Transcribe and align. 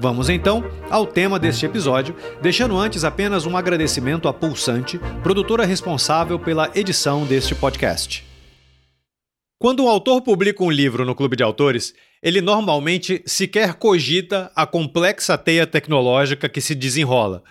Vamos 0.00 0.28
então 0.28 0.62
ao 0.88 1.04
tema 1.04 1.40
deste 1.40 1.66
episódio, 1.66 2.14
deixando 2.40 2.78
antes 2.78 3.02
apenas 3.02 3.46
um 3.46 3.56
agradecimento 3.56 4.28
à 4.28 4.32
Pulsante, 4.32 4.96
produtora 5.24 5.64
responsável 5.64 6.38
pela 6.38 6.70
edição 6.72 7.26
deste 7.26 7.52
podcast. 7.52 8.24
Quando 9.58 9.82
um 9.82 9.88
autor 9.88 10.22
publica 10.22 10.62
um 10.62 10.70
livro 10.70 11.04
no 11.04 11.16
clube 11.16 11.34
de 11.34 11.42
autores, 11.42 11.92
ele 12.22 12.40
normalmente 12.40 13.20
sequer 13.26 13.74
cogita 13.74 14.52
a 14.54 14.64
complexa 14.64 15.36
teia 15.36 15.66
tecnológica 15.66 16.48
que 16.48 16.60
se 16.60 16.76
desenrola. 16.76 17.42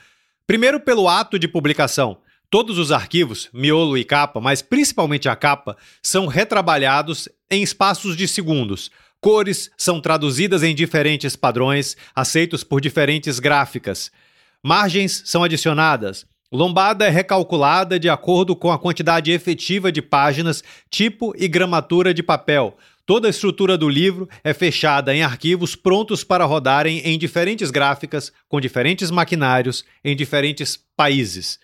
Primeiro, 0.46 0.80
pelo 0.80 1.10
ato 1.10 1.38
de 1.38 1.50
publicação. 1.50 2.18
Todos 2.50 2.78
os 2.78 2.94
arquivos, 2.94 3.50
miolo 3.52 3.98
e 3.98 4.06
capa, 4.06 4.40
mas 4.40 4.62
principalmente 4.62 5.28
a 5.28 5.36
capa, 5.36 5.76
são 6.02 6.28
retrabalhados 6.28 7.28
em 7.52 7.62
espaços 7.62 8.16
de 8.16 8.26
segundos 8.26 8.90
Cores 9.20 9.72
são 9.78 10.00
traduzidas 10.00 10.64
em 10.64 10.76
diferentes 10.76 11.36
padrões, 11.36 11.98
aceitos 12.16 12.64
por 12.64 12.80
diferentes 12.80 13.40
gráficas. 13.40 14.12
Margens 14.64 15.24
são 15.26 15.44
adicionadas. 15.44 16.26
Lombada 16.52 17.06
é 17.06 17.10
recalculada 17.10 18.00
de 18.00 18.08
acordo 18.08 18.56
com 18.56 18.72
a 18.72 18.80
quantidade 18.80 19.32
efetiva 19.32 19.92
de 19.92 20.02
páginas, 20.02 20.64
tipo 20.90 21.34
e 21.38 21.48
gramatura 21.48 22.14
de 22.14 22.24
papel. 22.24 22.78
Toda 23.06 23.28
a 23.28 23.30
estrutura 23.30 23.78
do 23.78 23.90
livro 23.90 24.30
é 24.44 24.54
fechada 24.54 25.16
em 25.16 25.24
arquivos 25.24 25.76
prontos 25.76 26.24
para 26.24 26.46
rodarem 26.46 27.00
em 27.00 27.18
diferentes 27.18 27.72
gráficas, 27.72 28.32
com 28.48 28.62
diferentes 28.62 29.10
maquinários, 29.10 29.84
em 30.04 30.16
diferentes 30.16 30.78
países. 30.96 31.60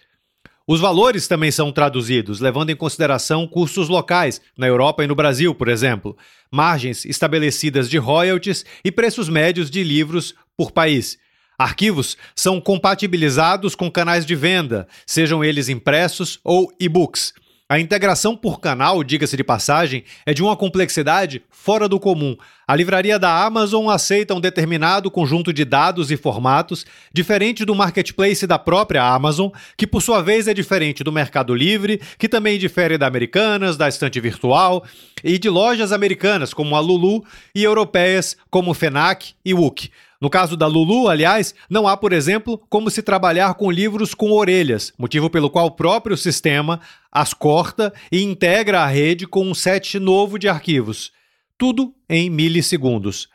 Os 0.66 0.80
valores 0.80 1.28
também 1.28 1.52
são 1.52 1.74
traduzidos, 1.74 2.40
levando 2.40 2.70
em 2.70 2.76
consideração 2.76 3.46
custos 3.46 3.90
locais, 3.90 4.40
na 4.58 4.66
Europa 4.66 5.04
e 5.04 5.08
no 5.08 5.14
Brasil, 5.14 5.54
por 5.54 5.68
exemplo, 5.68 6.18
margens 6.50 7.04
estabelecidas 7.04 7.90
de 7.90 7.98
royalties 7.98 8.64
e 8.84 8.90
preços 8.90 9.28
médios 9.28 9.70
de 9.70 9.84
livros 9.84 10.34
por 10.56 10.72
país. 10.72 11.18
Arquivos 11.60 12.16
são 12.34 12.62
compatibilizados 12.62 13.76
com 13.76 13.92
canais 13.92 14.26
de 14.26 14.36
venda, 14.36 14.88
sejam 15.06 15.44
eles 15.44 15.68
impressos 15.68 16.40
ou 16.46 16.72
e-books. 16.80 17.34
A 17.70 17.80
integração 17.80 18.36
por 18.36 18.60
canal, 18.60 19.02
diga-se 19.06 19.38
de 19.38 19.44
passagem, 19.44 20.04
é 20.26 20.34
de 20.34 20.44
uma 20.44 20.56
complexidade 20.56 21.42
fora 21.50 21.88
do 21.88 21.98
comum. 21.98 22.36
A 22.68 22.76
livraria 22.76 23.18
da 23.18 23.44
Amazon 23.46 23.90
aceita 23.90 24.36
um 24.36 24.42
determinado 24.42 25.10
conjunto 25.10 25.54
de 25.54 25.64
dados 25.64 26.12
e 26.12 26.18
formatos, 26.18 26.86
diferente 27.14 27.64
do 27.64 27.74
marketplace 27.74 28.46
da 28.46 28.60
própria 28.60 29.02
Amazon, 29.02 29.50
que 29.78 29.88
por 29.88 30.02
sua 30.02 30.22
vez 30.22 30.48
é 30.50 30.54
diferente 30.54 31.06
do 31.06 31.12
Mercado 31.12 31.56
Livre, 31.56 32.02
que 32.18 32.28
também 32.28 32.60
difere 32.60 32.98
da 32.98 33.08
Americanas, 33.08 33.78
da 33.78 33.88
Estante 33.88 34.20
Virtual 34.20 34.84
e 35.24 35.40
de 35.40 35.50
lojas 35.50 35.94
americanas 35.94 36.54
como 36.54 36.76
a 36.76 36.82
Lulu 36.82 37.24
e 37.56 37.64
europeias 37.64 38.36
como 38.50 38.74
Fenac 38.74 39.34
e 39.44 39.54
Wook. 39.54 39.90
No 40.24 40.30
caso 40.30 40.56
da 40.56 40.68
Lulu, 40.68 41.10
aliás, 41.10 41.54
não 41.70 41.86
há, 41.86 41.98
por 41.98 42.14
exemplo, 42.14 42.58
como 42.70 42.90
se 42.90 43.04
trabalhar 43.04 43.56
com 43.56 43.70
livros 43.70 44.14
com 44.14 44.32
orelhas, 44.32 44.94
motivo 44.98 45.30
pelo 45.30 45.50
qual 45.50 45.66
o 45.66 45.72
próprio 45.72 46.16
sistema 46.16 46.80
as 47.12 47.34
corta 47.34 47.94
e 48.10 48.24
integra 48.24 48.84
a 48.84 48.88
rede 48.88 49.28
com 49.28 49.46
um 49.46 49.54
set 49.54 50.00
novo 50.00 50.40
de 50.40 50.48
arquivos. 50.48 51.12
Tudo 51.58 51.94
em 52.10 52.30
milissegundos. 52.30 53.28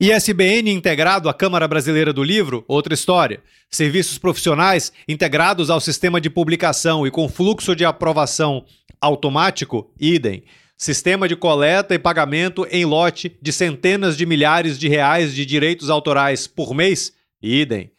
ISBN 0.00 0.72
integrado 0.72 1.28
à 1.28 1.32
Câmara 1.32 1.68
Brasileira 1.68 2.12
do 2.12 2.24
Livro, 2.24 2.64
outra 2.66 2.94
história. 2.94 3.40
Serviços 3.70 4.18
profissionais 4.18 4.92
integrados 5.06 5.70
ao 5.70 5.80
sistema 5.80 6.20
de 6.20 6.28
publicação 6.28 7.06
e 7.06 7.12
com 7.12 7.28
fluxo 7.28 7.76
de 7.76 7.84
aprovação 7.84 8.64
automático, 9.00 9.88
idem. 10.00 10.42
Sistema 10.76 11.28
de 11.28 11.36
coleta 11.36 11.94
e 11.94 11.98
pagamento 11.98 12.66
em 12.68 12.84
lote 12.84 13.38
de 13.40 13.52
centenas 13.52 14.16
de 14.16 14.26
milhares 14.26 14.78
de 14.78 14.88
reais 14.88 15.32
de 15.32 15.46
direitos 15.46 15.88
autorais 15.88 16.48
por 16.48 16.74
mês? 16.74 17.12
Idem. 17.40 17.92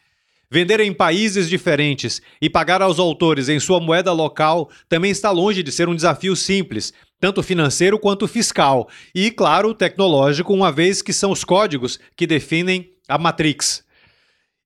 Vender 0.51 0.79
em 0.81 0.93
países 0.93 1.49
diferentes 1.49 2.21
e 2.41 2.49
pagar 2.49 2.81
aos 2.81 2.99
autores 2.99 3.49
em 3.49 3.59
sua 3.59 3.79
moeda 3.79 4.11
local 4.11 4.69
também 4.89 5.09
está 5.09 5.31
longe 5.31 5.63
de 5.63 5.71
ser 5.71 5.87
um 5.87 5.95
desafio 5.95 6.35
simples, 6.35 6.93
tanto 7.19 7.41
financeiro 7.41 7.97
quanto 7.97 8.27
fiscal, 8.27 8.89
e, 9.13 9.31
claro, 9.31 9.73
tecnológico, 9.73 10.53
uma 10.53 10.71
vez 10.71 11.01
que 11.01 11.13
são 11.13 11.31
os 11.31 11.43
códigos 11.43 11.97
que 12.15 12.27
definem 12.27 12.91
a 13.07 13.17
Matrix. 13.17 13.83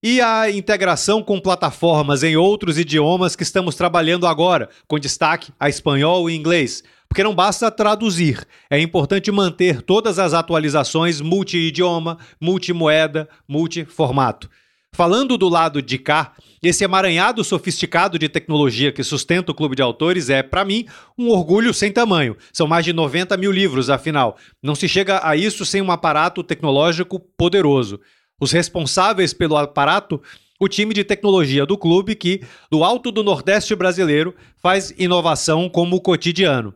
E 0.01 0.19
a 0.21 0.49
integração 0.49 1.21
com 1.21 1.39
plataformas 1.39 2.23
em 2.23 2.35
outros 2.35 2.77
idiomas 2.77 3.35
que 3.35 3.43
estamos 3.43 3.75
trabalhando 3.75 4.25
agora, 4.25 4.69
com 4.87 4.97
destaque 4.97 5.51
a 5.59 5.69
espanhol 5.69 6.29
e 6.29 6.35
inglês. 6.35 6.83
Porque 7.09 7.23
não 7.23 7.33
basta 7.33 7.71
traduzir, 7.71 8.47
é 8.69 8.79
importante 8.79 9.31
manter 9.31 9.81
todas 9.81 10.19
as 10.19 10.33
atualizações 10.33 11.19
multi-idioma, 11.19 12.19
multimoeda, 12.39 13.27
multiformato. 13.47 14.47
Falando 14.93 15.37
do 15.37 15.49
lado 15.49 15.81
de 15.81 15.97
cá, 15.97 16.33
esse 16.61 16.83
emaranhado 16.83 17.43
sofisticado 17.43 18.19
de 18.19 18.29
tecnologia 18.29 18.91
que 18.91 19.03
sustenta 19.03 19.51
o 19.51 19.55
Clube 19.55 19.75
de 19.75 19.81
Autores 19.81 20.29
é, 20.29 20.43
para 20.43 20.65
mim, 20.65 20.85
um 21.17 21.29
orgulho 21.29 21.73
sem 21.73 21.91
tamanho. 21.91 22.35
São 22.51 22.67
mais 22.67 22.85
de 22.85 22.93
90 22.93 23.37
mil 23.37 23.51
livros, 23.51 23.89
afinal. 23.89 24.37
Não 24.61 24.75
se 24.75 24.87
chega 24.87 25.21
a 25.23 25.35
isso 25.35 25.65
sem 25.65 25.81
um 25.81 25.91
aparato 25.91 26.43
tecnológico 26.43 27.19
poderoso. 27.19 27.99
Os 28.41 28.51
responsáveis 28.51 29.33
pelo 29.33 29.57
aparato 29.57 30.21
o 30.59 30.67
time 30.67 30.93
de 30.93 31.05
tecnologia 31.05 31.65
do 31.65 31.77
clube 31.77 32.15
que, 32.15 32.43
do 32.69 32.83
alto 32.83 33.11
do 33.11 33.23
Nordeste 33.23 33.73
brasileiro, 33.73 34.35
faz 34.61 34.93
inovação 34.97 35.69
como 35.69 36.01
cotidiano. 36.01 36.73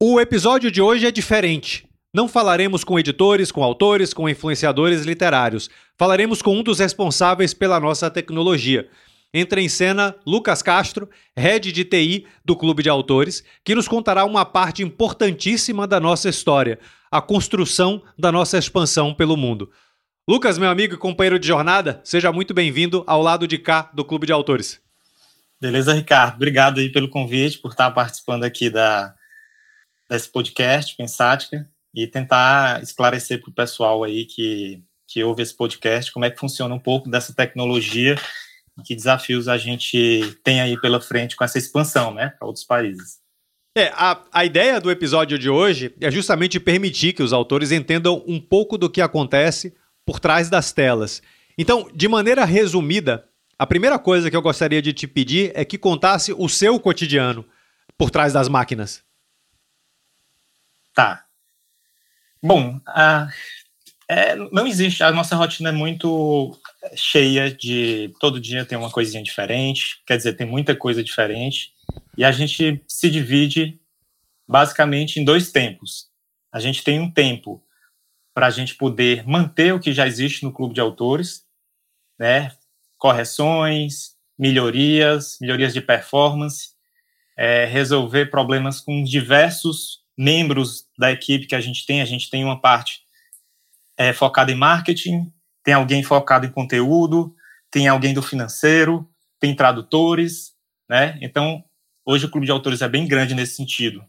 O 0.00 0.20
episódio 0.20 0.72
de 0.72 0.82
hoje 0.82 1.06
é 1.06 1.10
diferente. 1.12 1.88
Não 2.12 2.26
falaremos 2.26 2.82
com 2.82 2.98
editores, 2.98 3.52
com 3.52 3.62
autores, 3.62 4.12
com 4.12 4.28
influenciadores 4.28 5.02
literários. 5.04 5.70
Falaremos 5.96 6.42
com 6.42 6.58
um 6.58 6.64
dos 6.64 6.80
responsáveis 6.80 7.54
pela 7.54 7.78
nossa 7.78 8.10
tecnologia. 8.10 8.88
Entra 9.32 9.60
em 9.60 9.68
cena 9.68 10.16
Lucas 10.26 10.62
Castro, 10.62 11.08
head 11.36 11.70
de 11.70 11.84
TI 11.84 12.26
do 12.44 12.56
Clube 12.56 12.82
de 12.82 12.88
Autores, 12.88 13.44
que 13.64 13.74
nos 13.74 13.86
contará 13.86 14.24
uma 14.24 14.44
parte 14.44 14.82
importantíssima 14.82 15.86
da 15.86 16.00
nossa 16.00 16.28
história, 16.28 16.80
a 17.08 17.22
construção 17.22 18.02
da 18.18 18.32
nossa 18.32 18.58
expansão 18.58 19.14
pelo 19.14 19.36
mundo. 19.36 19.70
Lucas, 20.28 20.58
meu 20.58 20.70
amigo 20.70 20.94
e 20.94 20.98
companheiro 20.98 21.38
de 21.38 21.46
jornada, 21.46 22.00
seja 22.02 22.32
muito 22.32 22.52
bem-vindo 22.52 23.04
ao 23.06 23.22
lado 23.22 23.46
de 23.46 23.58
cá 23.58 23.90
do 23.94 24.04
Clube 24.04 24.26
de 24.26 24.32
Autores. 24.32 24.80
Beleza, 25.60 25.94
Ricardo. 25.94 26.34
Obrigado 26.34 26.80
aí 26.80 26.90
pelo 26.90 27.08
convite, 27.08 27.58
por 27.58 27.70
estar 27.70 27.90
participando 27.92 28.42
aqui 28.42 28.68
da, 28.68 29.14
desse 30.08 30.30
podcast, 30.30 30.96
Pensática, 30.96 31.68
e 31.94 32.06
tentar 32.06 32.82
esclarecer 32.82 33.40
para 33.40 33.50
o 33.50 33.54
pessoal 33.54 34.02
aí 34.02 34.24
que, 34.24 34.82
que 35.06 35.22
ouve 35.22 35.42
esse 35.42 35.56
podcast 35.56 36.12
como 36.12 36.24
é 36.24 36.30
que 36.30 36.38
funciona 36.38 36.74
um 36.74 36.78
pouco 36.78 37.08
dessa 37.08 37.32
tecnologia 37.32 38.16
e 38.78 38.82
que 38.82 38.96
desafios 38.96 39.48
a 39.48 39.56
gente 39.56 40.36
tem 40.42 40.60
aí 40.60 40.80
pela 40.80 41.00
frente 41.00 41.36
com 41.36 41.44
essa 41.44 41.58
expansão, 41.58 42.12
né, 42.12 42.30
para 42.30 42.46
outros 42.46 42.64
países. 42.64 43.18
É, 43.76 43.88
a, 43.94 44.20
a 44.32 44.44
ideia 44.44 44.80
do 44.80 44.90
episódio 44.90 45.38
de 45.38 45.50
hoje 45.50 45.94
é 46.00 46.10
justamente 46.10 46.60
permitir 46.60 47.12
que 47.12 47.22
os 47.22 47.32
autores 47.32 47.72
entendam 47.72 48.22
um 48.26 48.40
pouco 48.40 48.78
do 48.78 48.88
que 48.88 49.00
acontece 49.00 49.74
por 50.06 50.20
trás 50.20 50.48
das 50.48 50.72
telas. 50.72 51.22
Então, 51.58 51.88
de 51.92 52.06
maneira 52.06 52.44
resumida, 52.44 53.26
a 53.58 53.66
primeira 53.66 53.98
coisa 53.98 54.30
que 54.30 54.36
eu 54.36 54.42
gostaria 54.42 54.82
de 54.82 54.92
te 54.92 55.06
pedir 55.06 55.52
é 55.54 55.64
que 55.64 55.78
contasse 55.78 56.32
o 56.32 56.48
seu 56.48 56.78
cotidiano 56.78 57.44
por 57.96 58.10
trás 58.10 58.32
das 58.32 58.48
máquinas. 58.48 59.02
Tá. 60.94 61.24
Bom, 62.42 62.80
a, 62.86 63.28
é, 64.08 64.36
não 64.36 64.66
existe. 64.66 65.02
A 65.02 65.10
nossa 65.10 65.34
rotina 65.34 65.70
é 65.70 65.72
muito 65.72 66.56
cheia 66.94 67.50
de. 67.50 68.12
Todo 68.20 68.40
dia 68.40 68.64
tem 68.64 68.78
uma 68.78 68.90
coisinha 68.90 69.22
diferente, 69.22 70.02
quer 70.06 70.16
dizer, 70.16 70.34
tem 70.34 70.46
muita 70.46 70.76
coisa 70.76 71.02
diferente. 71.02 71.72
E 72.16 72.24
a 72.24 72.30
gente 72.30 72.82
se 72.86 73.10
divide 73.10 73.80
basicamente 74.46 75.18
em 75.18 75.24
dois 75.24 75.50
tempos. 75.50 76.08
A 76.52 76.60
gente 76.60 76.84
tem 76.84 77.00
um 77.00 77.10
tempo 77.10 77.62
para 78.34 78.46
a 78.46 78.50
gente 78.50 78.74
poder 78.74 79.26
manter 79.26 79.72
o 79.72 79.80
que 79.80 79.92
já 79.92 80.06
existe 80.06 80.44
no 80.44 80.52
clube 80.52 80.74
de 80.74 80.80
autores, 80.80 81.44
né? 82.18 82.52
Correções, 82.98 84.16
melhorias, 84.38 85.38
melhorias 85.40 85.72
de 85.72 85.80
performance, 85.80 86.70
é, 87.36 87.64
resolver 87.64 88.26
problemas 88.26 88.80
com 88.80 89.02
diversos 89.02 90.03
membros 90.16 90.86
da 90.98 91.10
equipe 91.10 91.46
que 91.46 91.54
a 91.54 91.60
gente 91.60 91.84
tem. 91.86 92.00
A 92.00 92.04
gente 92.04 92.30
tem 92.30 92.44
uma 92.44 92.60
parte 92.60 93.00
é, 93.96 94.12
focada 94.12 94.52
em 94.52 94.56
marketing, 94.56 95.32
tem 95.62 95.74
alguém 95.74 96.02
focado 96.02 96.46
em 96.46 96.50
conteúdo, 96.50 97.34
tem 97.70 97.88
alguém 97.88 98.14
do 98.14 98.22
financeiro, 98.22 99.08
tem 99.40 99.54
tradutores, 99.54 100.54
né? 100.88 101.18
Então, 101.20 101.64
hoje 102.04 102.26
o 102.26 102.30
clube 102.30 102.46
de 102.46 102.52
autores 102.52 102.82
é 102.82 102.88
bem 102.88 103.06
grande 103.06 103.34
nesse 103.34 103.56
sentido. 103.56 104.04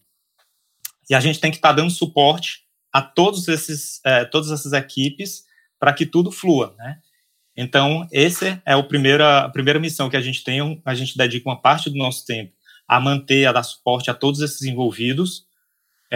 E 1.10 1.16
a 1.16 1.20
gente 1.20 1.40
tem 1.40 1.52
que 1.52 1.58
estar 1.58 1.70
tá 1.70 1.76
dando 1.76 1.92
suporte 1.92 2.66
a 2.92 3.02
todos 3.02 3.48
esses, 3.48 4.02
é, 4.06 4.26
todas 4.26 4.52
essas 4.52 4.74
equipes 4.74 5.44
para 5.80 5.94
que 5.94 6.06
tudo 6.06 6.32
flua, 6.32 6.76
né? 6.78 7.00
Então, 7.58 8.06
esse 8.12 8.62
é 8.66 8.82
primeira, 8.84 9.46
a 9.46 9.50
primeira 9.50 9.80
missão 9.80 10.10
que 10.10 10.18
a 10.18 10.22
gente 10.22 10.44
tem, 10.44 10.82
a 10.84 10.94
gente 10.94 11.18
dedica 11.18 11.48
uma 11.48 11.62
parte 11.62 11.90
do 11.90 11.98
nosso 11.98 12.26
tempo 12.26 12.54
a 12.88 13.00
manter, 13.00 13.46
a 13.46 13.52
dar 13.52 13.64
suporte 13.64 14.12
a 14.12 14.14
todos 14.14 14.42
esses 14.42 14.62
envolvidos. 14.64 15.45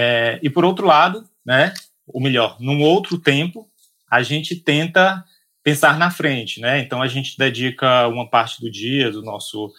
É, 0.02 0.40
e, 0.42 0.50
por 0.50 0.64
outro 0.64 0.88
lado, 0.88 1.28
né, 1.46 1.74
ou 2.08 2.22
melhor, 2.22 2.56
num 2.58 2.82
outro 2.82 3.20
tempo, 3.20 3.70
a 4.10 4.24
gente 4.24 4.56
tenta 4.56 5.26
pensar 5.62 6.00
na 6.00 6.10
frente, 6.10 6.62
né? 6.62 6.80
Então, 6.80 7.02
a 7.02 7.08
gente 7.10 7.38
dedica 7.38 8.08
uma 8.08 8.26
parte 8.26 8.62
do 8.62 8.72
dia, 8.72 9.12
do 9.12 9.22
nosso, 9.22 9.74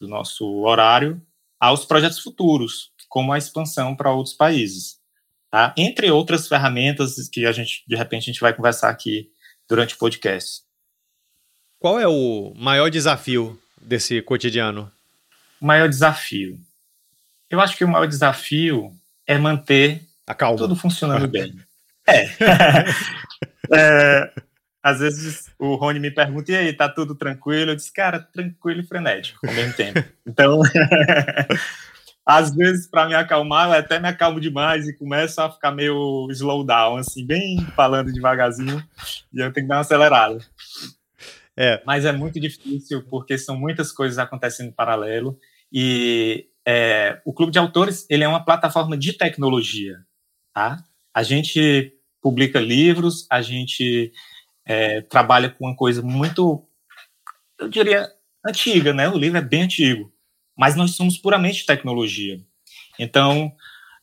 do 0.00 0.08
nosso 0.08 0.46
horário, 0.62 1.20
aos 1.60 1.84
projetos 1.84 2.18
futuros, 2.20 2.90
como 3.06 3.34
a 3.34 3.36
expansão 3.36 3.94
para 3.94 4.10
outros 4.10 4.34
países. 4.34 4.98
Tá? 5.50 5.74
Entre 5.76 6.10
outras 6.10 6.48
ferramentas 6.48 7.28
que 7.28 7.44
a 7.44 7.52
gente, 7.52 7.84
de 7.86 7.96
repente, 7.96 8.22
a 8.22 8.32
gente 8.32 8.40
vai 8.40 8.54
conversar 8.54 8.88
aqui 8.88 9.28
durante 9.68 9.94
o 9.94 9.98
podcast. 9.98 10.62
Qual 11.78 12.00
é 12.00 12.08
o 12.08 12.54
maior 12.56 12.88
desafio 12.88 13.60
desse 13.78 14.22
cotidiano? 14.22 14.90
O 15.60 15.66
maior 15.66 15.86
desafio. 15.86 16.58
Eu 17.50 17.60
acho 17.60 17.76
que 17.76 17.84
o 17.84 17.88
maior 17.88 18.06
desafio 18.06 18.90
é 19.26 19.38
manter 19.38 20.02
tudo 20.56 20.76
funcionando 20.76 21.28
bem. 21.28 21.54
É. 22.06 22.26
é. 23.74 24.32
Às 24.82 25.00
vezes 25.00 25.50
o 25.58 25.74
Rony 25.74 25.98
me 25.98 26.12
pergunta, 26.12 26.52
e 26.52 26.56
aí, 26.56 26.72
tá 26.72 26.88
tudo 26.88 27.16
tranquilo? 27.16 27.72
Eu 27.72 27.76
disse, 27.76 27.92
cara, 27.92 28.20
tranquilo 28.20 28.80
e 28.80 28.86
frenético 28.86 29.44
ao 29.44 29.52
mesmo 29.52 29.72
tempo. 29.72 30.04
Então, 30.24 30.60
às 32.24 32.54
vezes, 32.54 32.86
para 32.88 33.08
me 33.08 33.14
acalmar, 33.14 33.68
eu 33.68 33.72
até 33.72 33.98
me 33.98 34.06
acalmo 34.06 34.40
demais 34.40 34.86
e 34.86 34.96
começo 34.96 35.40
a 35.40 35.50
ficar 35.50 35.72
meio 35.72 36.28
slow 36.30 36.64
down, 36.64 36.98
assim, 36.98 37.26
bem 37.26 37.66
falando 37.74 38.12
devagarzinho, 38.12 38.80
e 39.32 39.40
eu 39.40 39.52
tenho 39.52 39.66
que 39.66 39.68
dar 39.68 39.76
uma 39.76 39.80
acelerada. 39.80 40.38
É. 41.56 41.82
Mas 41.84 42.04
é 42.04 42.12
muito 42.12 42.38
difícil 42.38 43.02
porque 43.10 43.36
são 43.36 43.58
muitas 43.58 43.90
coisas 43.90 44.18
acontecendo 44.18 44.68
em 44.68 44.72
paralelo 44.72 45.36
e 45.72 46.46
é, 46.66 47.20
o 47.24 47.32
Clube 47.32 47.52
de 47.52 47.58
Autores 47.58 48.04
ele 48.10 48.24
é 48.24 48.28
uma 48.28 48.44
plataforma 48.44 48.96
de 48.96 49.12
tecnologia, 49.12 49.98
tá? 50.52 50.82
A 51.14 51.22
gente 51.22 51.92
publica 52.20 52.58
livros, 52.58 53.26
a 53.30 53.40
gente 53.40 54.12
é, 54.66 55.00
trabalha 55.02 55.48
com 55.48 55.64
uma 55.64 55.76
coisa 55.76 56.02
muito, 56.02 56.66
eu 57.60 57.68
diria, 57.68 58.10
antiga, 58.44 58.92
né? 58.92 59.08
O 59.08 59.16
livro 59.16 59.38
é 59.38 59.42
bem 59.42 59.62
antigo, 59.62 60.12
mas 60.56 60.74
nós 60.74 60.96
somos 60.96 61.16
puramente 61.16 61.64
tecnologia. 61.64 62.40
Então, 62.98 63.52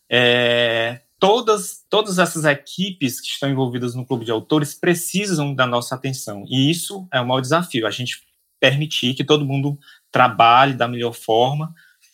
é, 0.09 1.01
todas, 1.19 1.85
todas 1.89 2.17
essas 2.17 2.45
equipes 2.45 3.19
que 3.19 3.27
estão 3.27 3.49
envolvidas 3.49 3.93
no 3.93 4.05
clube 4.05 4.23
de 4.23 4.31
autores 4.31 4.73
precisam 4.73 5.53
da 5.53 5.67
nossa 5.67 5.95
atenção. 5.95 6.45
E 6.47 6.71
isso 6.71 7.07
é 7.11 7.19
o 7.19 7.27
maior 7.27 7.41
desafio, 7.41 7.85
a 7.85 7.91
gente 7.91 8.21
permitir 8.57 9.13
que 9.15 9.25
todo 9.25 9.45
mundo 9.45 9.77
trabalhe 10.09 10.73
da 10.75 10.87
melhor 10.87 11.11
forma, 11.11 11.73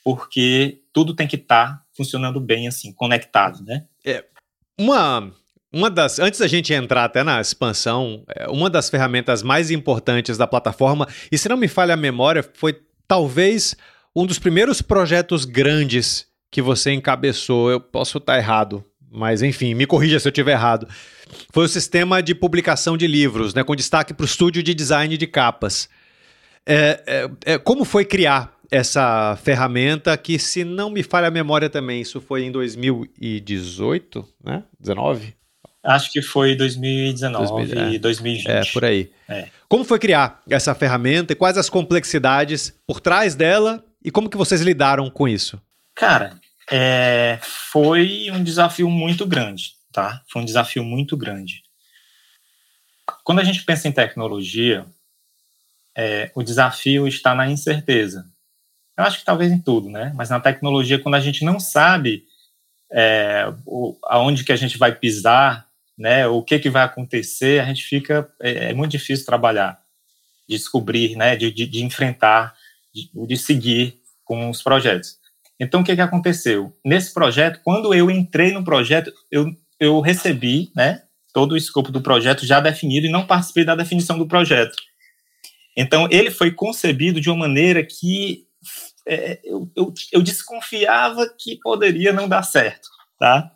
porque 0.10 0.82
tudo 0.92 1.14
tem 1.14 1.28
que 1.28 1.36
estar 1.36 1.68
tá 1.68 1.84
funcionando 1.96 2.40
bem, 2.40 2.68
assim, 2.68 2.92
conectado, 2.92 3.64
né? 3.64 3.86
É, 4.04 4.26
uma, 4.76 5.32
uma 5.72 5.88
das, 5.88 6.18
antes 6.18 6.40
da 6.40 6.48
gente 6.48 6.74
entrar 6.74 7.04
até 7.04 7.22
na 7.22 7.40
expansão, 7.40 8.24
é, 8.36 8.50
uma 8.50 8.72
das 8.72 8.90
ferramentas 8.90 9.44
mais 9.44 9.70
importantes 9.70 10.36
da 10.36 10.48
plataforma, 10.48 11.08
e 11.32 11.38
se 11.38 11.48
não 11.48 11.58
me 11.58 11.68
falha 11.68 11.94
a 11.94 11.98
memória, 11.98 12.44
foi 12.56 12.82
talvez 13.08 13.76
um 14.16 14.26
dos 14.26 14.40
primeiros 14.40 14.82
projetos 14.82 15.46
grandes 15.46 16.26
que 16.50 16.60
você 16.60 16.92
encabeçou. 16.92 17.70
Eu 17.70 17.80
posso 17.80 18.18
estar 18.18 18.36
errado, 18.36 18.84
mas 19.12 19.44
enfim, 19.44 19.76
me 19.76 19.86
corrija 19.86 20.20
se 20.20 20.28
eu 20.28 20.32
estiver 20.32 20.54
errado. 20.54 20.88
Foi 21.54 21.66
o 21.66 21.70
sistema 21.70 22.24
de 22.24 22.34
publicação 22.34 22.98
de 22.98 23.06
livros, 23.06 23.54
né, 23.54 23.64
com 23.64 23.76
destaque 23.76 24.12
para 24.12 24.24
o 24.24 24.26
estúdio 24.26 24.64
de 24.64 24.74
design 24.74 25.16
de 25.16 25.28
capas. 25.28 25.88
É, 26.66 27.04
é, 27.06 27.54
é, 27.54 27.58
como 27.60 27.86
foi 27.86 28.06
criar 28.06 28.59
essa 28.72 29.38
ferramenta 29.42 30.16
que, 30.18 30.38
se 30.38 30.64
não 30.64 30.90
me 30.90 31.04
falha 31.04 31.28
a 31.28 31.32
memória 31.32 31.70
também, 31.70 32.02
isso 32.02 32.22
foi 32.22 32.44
em 32.44 32.52
2018, 32.52 34.28
né? 34.44 34.64
19? 34.80 35.36
Acho 35.84 36.12
que 36.12 36.22
foi 36.22 36.56
2019 36.56 37.96
e 37.96 38.00
2020. 38.00 38.48
É, 38.48 38.66
por 38.72 38.84
aí. 38.84 39.12
É. 39.28 39.48
Como 39.68 39.84
foi 39.84 39.98
criar 39.98 40.42
essa 40.50 40.76
ferramenta 40.76 41.34
e 41.34 41.36
quais 41.36 41.58
as 41.58 41.70
complexidades 41.70 42.74
por 42.86 43.00
trás 43.00 43.34
dela 43.34 43.84
e 44.04 44.12
como 44.12 44.30
que 44.30 44.38
vocês 44.38 44.62
lidaram 44.62 45.10
com 45.10 45.28
isso? 45.28 45.60
Cara, 45.96 46.38
é, 46.70 47.40
foi 47.42 48.30
um 48.32 48.44
desafio 48.44 48.90
muito 48.90 49.26
grande, 49.26 49.72
tá? 49.92 50.22
Foi 50.28 50.42
um 50.42 50.46
desafio 50.46 50.84
muito 50.84 51.16
grande. 51.16 51.64
Quando 53.24 53.40
a 53.40 53.44
gente 53.44 53.64
pensa 53.64 53.88
em 53.88 53.92
tecnologia, 53.92 54.86
é, 55.98 56.32
o 56.36 56.44
desafio 56.44 57.08
está 57.08 57.34
na 57.34 57.50
incerteza. 57.50 58.26
Eu 59.00 59.06
acho 59.06 59.20
que 59.20 59.26
talvez 59.26 59.50
em 59.50 59.60
tudo, 59.60 59.90
né? 59.90 60.12
Mas 60.14 60.30
na 60.30 60.42
tecnologia, 60.42 61.00
quando 61.00 61.16
a 61.16 61.22
gente 61.22 61.46
não 61.46 61.58
sabe 61.58 62.26
é, 62.92 63.46
o, 63.66 63.98
aonde 64.04 64.44
que 64.44 64.52
a 64.52 64.58
gente 64.58 64.78
vai 64.78 64.94
pisar, 64.94 65.70
né? 65.98 66.28
O 66.28 66.44
que 66.44 66.60
que 66.60 66.70
vai 66.70 66.84
acontecer, 66.84 67.62
a 67.62 67.66
gente 67.66 67.82
fica 67.86 68.30
é, 68.42 68.72
é 68.72 68.74
muito 68.74 68.92
difícil 68.92 69.26
trabalhar, 69.26 69.80
de 70.50 70.58
descobrir, 70.58 71.16
né? 71.16 71.38
De, 71.38 71.50
de, 71.50 71.66
de 71.66 71.82
enfrentar, 71.82 72.54
de, 72.94 73.10
de 73.26 73.38
seguir 73.38 74.02
com 74.26 74.50
os 74.50 74.62
projetos. 74.62 75.16
Então, 75.58 75.80
o 75.80 75.84
que, 75.84 75.96
que 75.96 76.02
aconteceu? 76.02 76.76
Nesse 76.84 77.14
projeto, 77.14 77.62
quando 77.64 77.94
eu 77.94 78.12
entrei 78.12 78.52
no 78.52 78.66
projeto, 78.66 79.14
eu, 79.32 79.46
eu 79.80 80.02
recebi 80.02 80.72
né, 80.76 81.04
todo 81.34 81.54
o 81.54 81.58
escopo 81.58 81.90
do 81.90 82.02
projeto 82.02 82.46
já 82.46 82.60
definido 82.60 83.08
e 83.08 83.12
não 83.12 83.26
participei 83.26 83.64
da 83.64 83.76
definição 83.76 84.18
do 84.18 84.28
projeto. 84.28 84.76
Então, 85.78 86.06
ele 86.12 86.32
foi 86.32 86.52
concebido 86.52 87.22
de 87.22 87.30
uma 87.30 87.48
maneira 87.48 87.82
que 87.82 88.50
é, 89.06 89.40
eu, 89.44 89.72
eu, 89.76 89.94
eu, 90.12 90.22
desconfiava 90.22 91.28
que 91.38 91.58
poderia 91.58 92.14
não 92.14 92.28
dar 92.28 92.44
certo, 92.44 92.90
tá? 93.18 93.52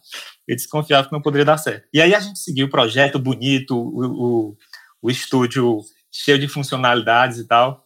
Eu 0.47 0.55
desconfiava 0.55 1.07
que 1.07 1.13
não 1.13 1.21
poderia 1.21 1.45
dar 1.45 1.57
certo. 1.57 1.87
E 1.93 2.01
aí 2.01 2.13
a 2.13 2.19
gente 2.19 2.39
seguiu 2.39 2.67
o 2.67 2.69
projeto 2.69 3.19
bonito, 3.19 3.77
o, 3.77 4.49
o, 4.51 4.57
o 5.01 5.11
estúdio 5.11 5.81
cheio 6.11 6.39
de 6.39 6.47
funcionalidades 6.47 7.39
e 7.39 7.47
tal. 7.47 7.85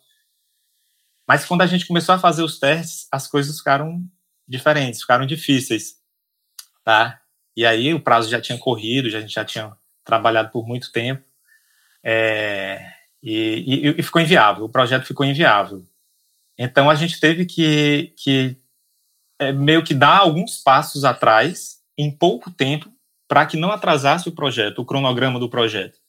Mas 1.28 1.46
quando 1.46 1.62
a 1.62 1.68
gente 1.68 1.86
começou 1.86 2.16
a 2.16 2.20
fazer 2.20 2.44
os 2.44 2.58
testes, 2.58 3.08
as 3.12 3.28
coisas 3.28 3.58
ficaram 3.58 4.02
diferentes, 4.48 5.02
ficaram 5.02 5.26
difíceis, 5.26 5.96
tá? 6.84 7.20
E 7.56 7.66
aí 7.66 7.94
o 7.94 8.00
prazo 8.00 8.30
já 8.30 8.40
tinha 8.40 8.58
corrido, 8.58 9.10
já, 9.10 9.18
a 9.18 9.22
gente 9.22 9.34
já 9.34 9.44
tinha 9.44 9.76
trabalhado 10.06 10.52
por 10.52 10.66
muito 10.66 10.92
tempo, 10.92 11.24
é, 12.02 12.94
e, 13.22 13.64
e, 13.68 14.00
e, 14.00 14.04
ficou 14.04 14.22
inviável, 14.22 14.64
o 14.64 14.70
projeto 14.70 15.06
ficou 15.06 15.26
inviável. 15.26 15.86
Então 16.58 16.90
a 16.90 16.96
gente 16.96 17.20
teve 17.20 17.46
que, 17.46 18.14
que 18.18 18.58
é, 19.40 19.52
meio 19.52 19.84
que 19.84 19.94
dar 19.94 20.18
alguns 20.18 20.58
passos 20.58 21.04
atrás 21.04 21.78
em 21.98 22.10
pouco 22.10 22.52
tempo 22.52 22.92
para 23.28 23.46
que 23.46 23.58
não 23.58 23.72
atrasasse 23.72 24.28
o 24.28 24.32
projeto, 24.32 24.80
o 24.80 24.86
cronograma 24.86 25.40
do 25.40 25.50
projeto. 25.50 26.00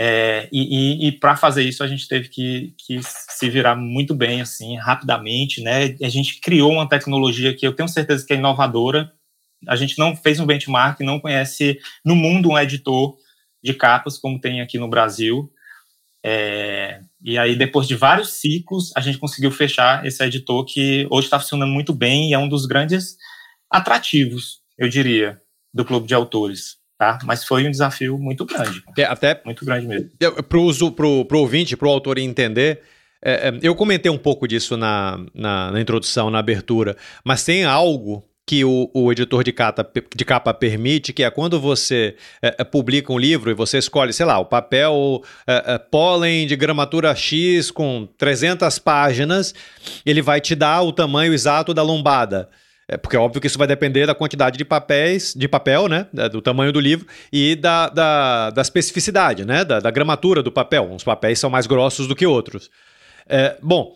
É, 0.00 0.48
e, 0.52 1.06
e, 1.06 1.08
e 1.08 1.12
para 1.12 1.36
fazer 1.36 1.64
isso 1.64 1.82
a 1.82 1.86
gente 1.88 2.06
teve 2.06 2.28
que, 2.28 2.72
que, 2.78 3.00
se 3.02 3.50
virar 3.50 3.74
muito 3.74 4.14
bem, 4.14 4.40
assim, 4.40 4.76
rapidamente, 4.76 5.60
né? 5.60 5.96
A 6.00 6.08
gente 6.08 6.40
criou 6.40 6.72
uma 6.72 6.88
tecnologia 6.88 7.52
que 7.52 7.66
eu 7.66 7.74
tenho 7.74 7.88
certeza 7.88 8.24
que 8.24 8.32
é 8.32 8.36
inovadora. 8.36 9.12
A 9.66 9.74
gente 9.74 9.98
não 9.98 10.14
fez 10.14 10.38
um 10.38 10.46
benchmark, 10.46 11.00
não 11.00 11.18
conhece 11.18 11.80
no 12.04 12.14
mundo 12.14 12.50
um 12.50 12.58
editor 12.58 13.16
de 13.60 13.74
capas 13.74 14.16
como 14.16 14.40
tem 14.40 14.60
aqui 14.60 14.78
no 14.78 14.88
Brasil. 14.88 15.52
É, 16.28 17.00
e 17.22 17.38
aí, 17.38 17.56
depois 17.56 17.86
de 17.86 17.94
vários 17.94 18.34
ciclos, 18.34 18.92
a 18.94 19.00
gente 19.00 19.18
conseguiu 19.18 19.50
fechar 19.50 20.04
esse 20.04 20.22
editor 20.22 20.64
que 20.64 21.06
hoje 21.10 21.26
está 21.26 21.40
funcionando 21.40 21.70
muito 21.70 21.94
bem 21.94 22.30
e 22.30 22.34
é 22.34 22.38
um 22.38 22.48
dos 22.48 22.66
grandes 22.66 23.16
atrativos, 23.70 24.60
eu 24.76 24.88
diria, 24.88 25.40
do 25.72 25.84
clube 25.84 26.06
de 26.06 26.14
autores 26.14 26.78
tá? 26.98 27.18
Mas 27.24 27.44
foi 27.44 27.66
um 27.66 27.70
desafio 27.70 28.18
muito 28.18 28.44
grande. 28.44 28.82
É, 28.98 29.04
até 29.04 29.40
muito 29.44 29.64
grande 29.64 29.86
mesmo. 29.86 30.10
Para 30.48 30.58
o 30.58 30.92
pro, 30.92 31.24
pro 31.24 31.38
ouvinte, 31.38 31.76
para 31.76 31.86
o 31.86 31.90
autor 31.92 32.18
entender, 32.18 32.82
é, 33.22 33.48
é, 33.48 33.58
eu 33.62 33.74
comentei 33.74 34.10
um 34.10 34.18
pouco 34.18 34.48
disso 34.48 34.76
na, 34.76 35.24
na, 35.32 35.70
na, 35.70 35.80
introdução, 35.80 36.28
na 36.28 36.40
abertura, 36.40 36.96
mas 37.24 37.44
tem 37.44 37.64
algo 37.64 38.24
que 38.48 38.64
o, 38.64 38.90
o 38.94 39.12
editor 39.12 39.44
de, 39.44 39.54
de 40.16 40.24
capa 40.24 40.54
permite, 40.54 41.12
que 41.12 41.22
é 41.22 41.30
quando 41.30 41.60
você 41.60 42.16
é 42.40 42.64
publica 42.64 43.12
um 43.12 43.18
livro 43.18 43.50
e 43.50 43.54
você 43.54 43.76
escolhe, 43.76 44.10
sei 44.10 44.24
lá, 44.24 44.38
o 44.38 44.46
papel 44.46 45.22
é, 45.46 45.74
é, 45.74 45.78
pólen 45.78 46.46
de 46.46 46.56
gramatura 46.56 47.14
X 47.14 47.70
com 47.70 48.08
300 48.16 48.78
páginas, 48.78 49.54
ele 50.04 50.22
vai 50.22 50.40
te 50.40 50.54
dar 50.54 50.80
o 50.80 50.94
tamanho 50.94 51.34
exato 51.34 51.74
da 51.74 51.82
lombada. 51.82 52.48
É, 52.88 52.96
porque 52.96 53.16
é 53.16 53.20
óbvio 53.20 53.38
que 53.38 53.46
isso 53.46 53.58
vai 53.58 53.66
depender 53.66 54.06
da 54.06 54.14
quantidade 54.14 54.56
de 54.56 54.64
papéis, 54.64 55.34
de 55.36 55.46
papel, 55.46 55.86
né? 55.86 56.06
Do 56.32 56.40
tamanho 56.40 56.72
do 56.72 56.80
livro 56.80 57.06
e 57.30 57.54
da, 57.54 57.90
da, 57.90 58.48
da 58.48 58.62
especificidade, 58.62 59.44
né? 59.44 59.62
Da, 59.62 59.78
da, 59.78 59.90
gramatura 59.90 60.42
do 60.42 60.50
papel. 60.50 60.84
Uns 60.90 61.04
papéis 61.04 61.38
são 61.38 61.50
mais 61.50 61.66
grossos 61.66 62.08
do 62.08 62.16
que 62.16 62.26
outros. 62.26 62.70
É, 63.28 63.58
bom, 63.62 63.94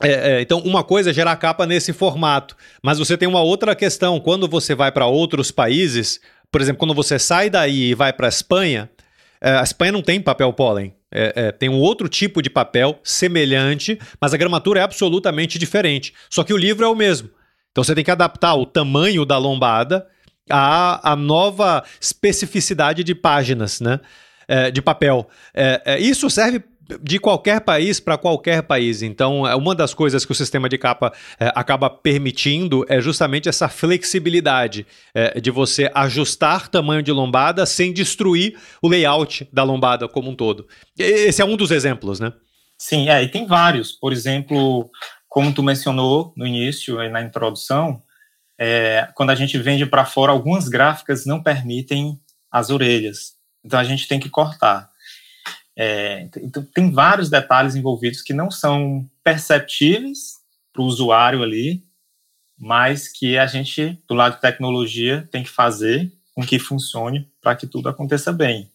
é, 0.00 0.10
é, 0.10 0.40
então, 0.40 0.58
uma 0.60 0.82
coisa 0.82 1.10
é 1.10 1.12
gerar 1.12 1.36
capa 1.36 1.66
nesse 1.66 1.92
formato, 1.92 2.56
mas 2.82 2.98
você 2.98 3.16
tem 3.16 3.28
uma 3.28 3.42
outra 3.42 3.74
questão. 3.74 4.18
Quando 4.18 4.48
você 4.48 4.74
vai 4.74 4.90
para 4.90 5.06
outros 5.06 5.50
países, 5.50 6.20
por 6.50 6.60
exemplo, 6.60 6.78
quando 6.78 6.94
você 6.94 7.18
sai 7.18 7.50
daí 7.50 7.90
e 7.90 7.94
vai 7.94 8.12
para 8.12 8.26
a 8.26 8.28
Espanha, 8.28 8.90
é, 9.40 9.56
a 9.56 9.62
Espanha 9.62 9.92
não 9.92 10.02
tem 10.02 10.20
papel 10.20 10.52
pólen. 10.52 10.94
É, 11.10 11.32
é, 11.36 11.52
tem 11.52 11.68
um 11.68 11.78
outro 11.78 12.08
tipo 12.08 12.40
de 12.40 12.48
papel 12.48 12.98
semelhante, 13.02 13.98
mas 14.20 14.32
a 14.32 14.36
gramatura 14.36 14.80
é 14.80 14.82
absolutamente 14.82 15.58
diferente. 15.58 16.14
Só 16.30 16.42
que 16.42 16.54
o 16.54 16.56
livro 16.56 16.84
é 16.84 16.88
o 16.88 16.94
mesmo. 16.94 17.28
Então 17.70 17.84
você 17.84 17.94
tem 17.94 18.04
que 18.04 18.10
adaptar 18.10 18.54
o 18.54 18.64
tamanho 18.64 19.24
da 19.24 19.36
lombada 19.36 20.06
à, 20.48 21.12
à 21.12 21.16
nova 21.16 21.84
especificidade 22.00 23.04
de 23.04 23.14
páginas, 23.14 23.80
né? 23.80 24.00
É, 24.48 24.70
de 24.70 24.82
papel. 24.82 25.28
É, 25.54 25.82
é, 25.84 26.00
isso 26.00 26.28
serve 26.28 26.62
de 27.00 27.18
qualquer 27.18 27.60
país 27.60 28.00
para 28.00 28.18
qualquer 28.18 28.62
país. 28.62 29.02
Então, 29.02 29.46
é 29.46 29.54
uma 29.54 29.74
das 29.74 29.94
coisas 29.94 30.24
que 30.24 30.32
o 30.32 30.34
sistema 30.34 30.68
de 30.68 30.76
capa 30.76 31.12
é, 31.38 31.52
acaba 31.54 31.88
permitindo 31.88 32.84
é 32.88 33.00
justamente 33.00 33.48
essa 33.48 33.68
flexibilidade 33.68 34.86
é, 35.14 35.40
de 35.40 35.50
você 35.50 35.90
ajustar 35.94 36.68
tamanho 36.68 37.02
de 37.02 37.12
lombada 37.12 37.64
sem 37.66 37.92
destruir 37.92 38.58
o 38.82 38.88
layout 38.88 39.48
da 39.52 39.62
lombada 39.62 40.08
como 40.08 40.30
um 40.30 40.34
todo. 40.34 40.66
Esse 40.98 41.40
é 41.42 41.44
um 41.44 41.56
dos 41.56 41.70
exemplos, 41.70 42.20
né? 42.20 42.32
Sim, 42.78 43.08
é, 43.08 43.22
e 43.22 43.28
tem 43.28 43.46
vários. 43.46 43.92
Por 43.92 44.12
exemplo, 44.12 44.90
como 45.28 45.52
tu 45.52 45.62
mencionou 45.62 46.32
no 46.36 46.46
início, 46.46 46.96
na 47.08 47.22
introdução, 47.22 48.02
é, 48.58 49.08
quando 49.14 49.30
a 49.30 49.34
gente 49.34 49.56
vende 49.58 49.86
para 49.86 50.04
fora, 50.04 50.32
algumas 50.32 50.68
gráficas 50.68 51.24
não 51.24 51.42
permitem 51.42 52.20
as 52.50 52.70
orelhas. 52.70 53.34
Então 53.64 53.78
a 53.78 53.84
gente 53.84 54.06
tem 54.06 54.20
que 54.20 54.28
cortar. 54.28 54.91
É, 55.84 56.28
então, 56.36 56.64
tem 56.72 56.92
vários 56.92 57.28
detalhes 57.28 57.74
envolvidos 57.74 58.22
que 58.22 58.32
não 58.32 58.52
são 58.52 59.04
perceptíveis 59.24 60.36
para 60.72 60.80
o 60.80 60.84
usuário 60.84 61.42
ali, 61.42 61.82
mas 62.56 63.08
que 63.08 63.36
a 63.36 63.48
gente, 63.48 64.00
do 64.06 64.14
lado 64.14 64.36
de 64.36 64.40
tecnologia, 64.40 65.28
tem 65.32 65.42
que 65.42 65.50
fazer 65.50 66.12
com 66.36 66.46
que 66.46 66.56
funcione 66.56 67.28
para 67.42 67.56
que 67.56 67.66
tudo 67.66 67.88
aconteça 67.88 68.32
bem. 68.32 68.70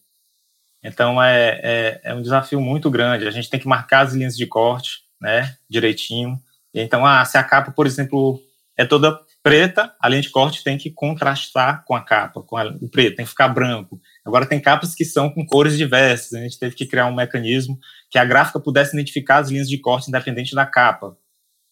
Então 0.83 1.23
é, 1.23 1.61
é, 1.63 2.01
é, 2.03 2.13
um 2.13 2.21
desafio 2.21 2.59
muito 2.59 2.91
grande. 2.91 3.25
A 3.25 3.31
gente 3.31 3.49
tem 3.49 3.59
que 3.59 3.69
marcar 3.69 4.01
as 4.01 4.13
linhas 4.13 4.35
de 4.35 4.45
corte, 4.45 5.03
né, 5.21 5.55
direitinho. 5.69 6.37
Então, 6.73 7.05
ah, 7.05 7.23
se 7.23 7.37
a 7.37 7.43
capa, 7.43 7.71
por 7.71 7.87
exemplo, 7.87 8.37
é 8.75 8.85
toda 8.85 9.17
preta, 9.41 9.95
a 9.97 10.09
linha 10.09 10.21
de 10.21 10.29
corte 10.29 10.61
tem 10.61 10.77
que 10.77 10.91
contrastar 10.91 11.85
com 11.85 11.95
a 11.95 12.01
capa, 12.01 12.41
com 12.41 12.57
a, 12.57 12.65
o 12.81 12.89
preto, 12.89 13.15
tem 13.15 13.25
que 13.25 13.31
ficar 13.31 13.47
branco. 13.47 13.97
Agora, 14.27 14.45
tem 14.45 14.59
capas 14.59 14.93
que 14.93 15.05
são 15.05 15.29
com 15.29 15.45
cores 15.45 15.77
diversas, 15.77 16.33
a 16.33 16.41
gente 16.41 16.59
teve 16.59 16.75
que 16.75 16.85
criar 16.85 17.05
um 17.05 17.15
mecanismo 17.15 17.79
que 18.09 18.19
a 18.19 18.25
gráfica 18.25 18.59
pudesse 18.59 18.93
identificar 18.93 19.37
as 19.37 19.49
linhas 19.49 19.69
de 19.69 19.77
corte 19.77 20.09
independente 20.09 20.53
da 20.53 20.65
capa, 20.65 21.17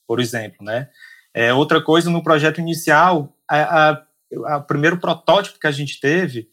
por 0.08 0.22
exemplo, 0.22 0.66
né? 0.66 0.88
É, 1.34 1.54
outra 1.54 1.84
coisa, 1.84 2.10
no 2.10 2.24
projeto 2.24 2.62
inicial, 2.62 3.36
o 4.32 4.62
primeiro 4.62 4.98
protótipo 5.02 5.60
que 5.60 5.68
a 5.68 5.72
gente 5.72 6.00
teve, 6.00 6.48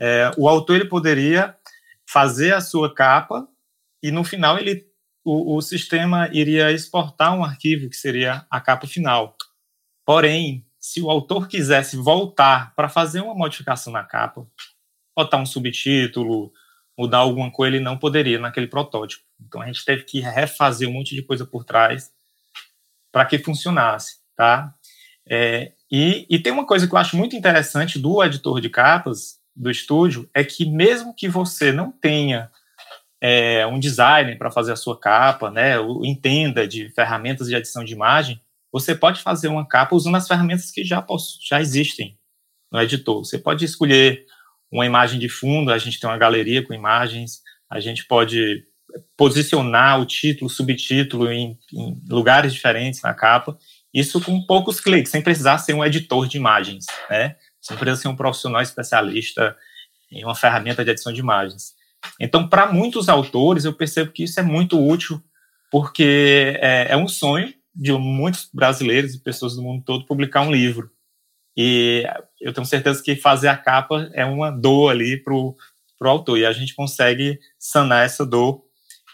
é, 0.00 0.30
o 0.38 0.48
autor 0.48 0.76
ele 0.76 0.88
poderia 0.88 1.54
fazer 2.08 2.54
a 2.54 2.60
sua 2.62 2.94
capa 2.94 3.46
e 4.02 4.10
no 4.10 4.24
final 4.24 4.58
ele 4.58 4.86
o, 5.22 5.58
o 5.58 5.60
sistema 5.60 6.30
iria 6.32 6.72
exportar 6.72 7.36
um 7.36 7.44
arquivo 7.44 7.90
que 7.90 7.96
seria 7.96 8.46
a 8.50 8.58
capa 8.58 8.86
final. 8.86 9.36
Porém, 10.02 10.66
se 10.80 11.02
o 11.02 11.10
autor 11.10 11.46
quisesse 11.46 11.94
voltar 11.94 12.74
para 12.74 12.88
fazer 12.88 13.20
uma 13.20 13.34
modificação 13.34 13.92
na 13.92 14.02
capa, 14.02 14.46
botar 15.16 15.38
um 15.38 15.46
subtítulo, 15.46 16.52
mudar 16.98 17.18
alguma 17.18 17.50
coisa, 17.50 17.76
ele 17.76 17.84
não 17.84 17.96
poderia 17.96 18.38
naquele 18.38 18.66
protótipo. 18.66 19.24
Então 19.40 19.60
a 19.60 19.66
gente 19.66 19.84
teve 19.84 20.04
que 20.04 20.20
refazer 20.20 20.88
um 20.88 20.92
monte 20.92 21.14
de 21.14 21.22
coisa 21.22 21.44
por 21.44 21.64
trás 21.64 22.10
para 23.10 23.24
que 23.24 23.38
funcionasse, 23.38 24.16
tá? 24.36 24.74
É, 25.26 25.72
e, 25.90 26.26
e, 26.28 26.38
tem 26.38 26.52
uma 26.52 26.66
coisa 26.66 26.88
que 26.88 26.94
eu 26.94 26.98
acho 26.98 27.16
muito 27.16 27.36
interessante 27.36 27.98
do 27.98 28.22
editor 28.24 28.60
de 28.60 28.68
capas 28.68 29.38
do 29.54 29.70
estúdio 29.70 30.28
é 30.34 30.42
que 30.42 30.64
mesmo 30.64 31.14
que 31.14 31.28
você 31.28 31.70
não 31.70 31.92
tenha 31.92 32.50
é, 33.20 33.64
um 33.66 33.78
designer 33.78 34.36
para 34.36 34.50
fazer 34.50 34.72
a 34.72 34.76
sua 34.76 34.98
capa, 34.98 35.50
né, 35.50 35.76
entenda 36.02 36.66
de 36.66 36.88
ferramentas 36.88 37.46
de 37.46 37.54
edição 37.54 37.84
de 37.84 37.92
imagem, 37.92 38.40
você 38.72 38.94
pode 38.94 39.20
fazer 39.20 39.48
uma 39.48 39.66
capa 39.66 39.94
usando 39.94 40.16
as 40.16 40.26
ferramentas 40.26 40.70
que 40.70 40.82
já, 40.82 41.06
já 41.40 41.60
existem 41.60 42.18
no 42.70 42.80
editor. 42.80 43.24
Você 43.24 43.38
pode 43.38 43.64
escolher 43.64 44.26
uma 44.72 44.86
imagem 44.86 45.20
de 45.20 45.28
fundo, 45.28 45.70
a 45.70 45.78
gente 45.78 46.00
tem 46.00 46.08
uma 46.08 46.18
galeria 46.18 46.64
com 46.64 46.72
imagens, 46.72 47.42
a 47.70 47.78
gente 47.78 48.06
pode 48.06 48.64
posicionar 49.16 50.00
o 50.00 50.06
título, 50.06 50.50
subtítulo 50.50 51.30
em, 51.30 51.58
em 51.72 52.00
lugares 52.08 52.52
diferentes 52.52 53.02
na 53.02 53.14
capa, 53.14 53.56
isso 53.92 54.20
com 54.20 54.44
poucos 54.44 54.80
cliques, 54.80 55.12
sem 55.12 55.22
precisar 55.22 55.58
ser 55.58 55.74
um 55.74 55.84
editor 55.84 56.26
de 56.26 56.36
imagens, 56.36 56.86
né? 57.10 57.36
Sem 57.60 57.76
precisar 57.76 58.02
ser 58.02 58.08
um 58.08 58.16
profissional 58.16 58.62
especialista 58.62 59.56
em 60.10 60.24
uma 60.24 60.34
ferramenta 60.34 60.84
de 60.84 60.90
edição 60.90 61.12
de 61.12 61.20
imagens. 61.20 61.74
Então, 62.18 62.48
para 62.48 62.72
muitos 62.72 63.08
autores, 63.08 63.64
eu 63.64 63.72
percebo 63.72 64.10
que 64.10 64.24
isso 64.24 64.40
é 64.40 64.42
muito 64.42 64.80
útil, 64.80 65.22
porque 65.70 66.58
é, 66.60 66.88
é, 66.90 66.96
um 66.96 67.08
sonho 67.08 67.52
de 67.74 67.92
muitos 67.92 68.48
brasileiros 68.52 69.14
e 69.14 69.22
pessoas 69.22 69.54
do 69.54 69.62
mundo 69.62 69.84
todo 69.84 70.06
publicar 70.06 70.42
um 70.42 70.52
livro. 70.52 70.90
E 71.56 72.04
eu 72.40 72.52
tenho 72.52 72.66
certeza 72.66 73.02
que 73.02 73.14
fazer 73.14 73.48
a 73.48 73.56
capa 73.56 74.10
é 74.14 74.24
uma 74.24 74.50
dor 74.50 74.90
ali 74.90 75.16
para 75.16 75.34
o 75.34 75.56
autor, 76.00 76.38
e 76.38 76.46
a 76.46 76.52
gente 76.52 76.74
consegue 76.74 77.38
sanar 77.58 78.04
essa 78.04 78.24
dor 78.24 78.62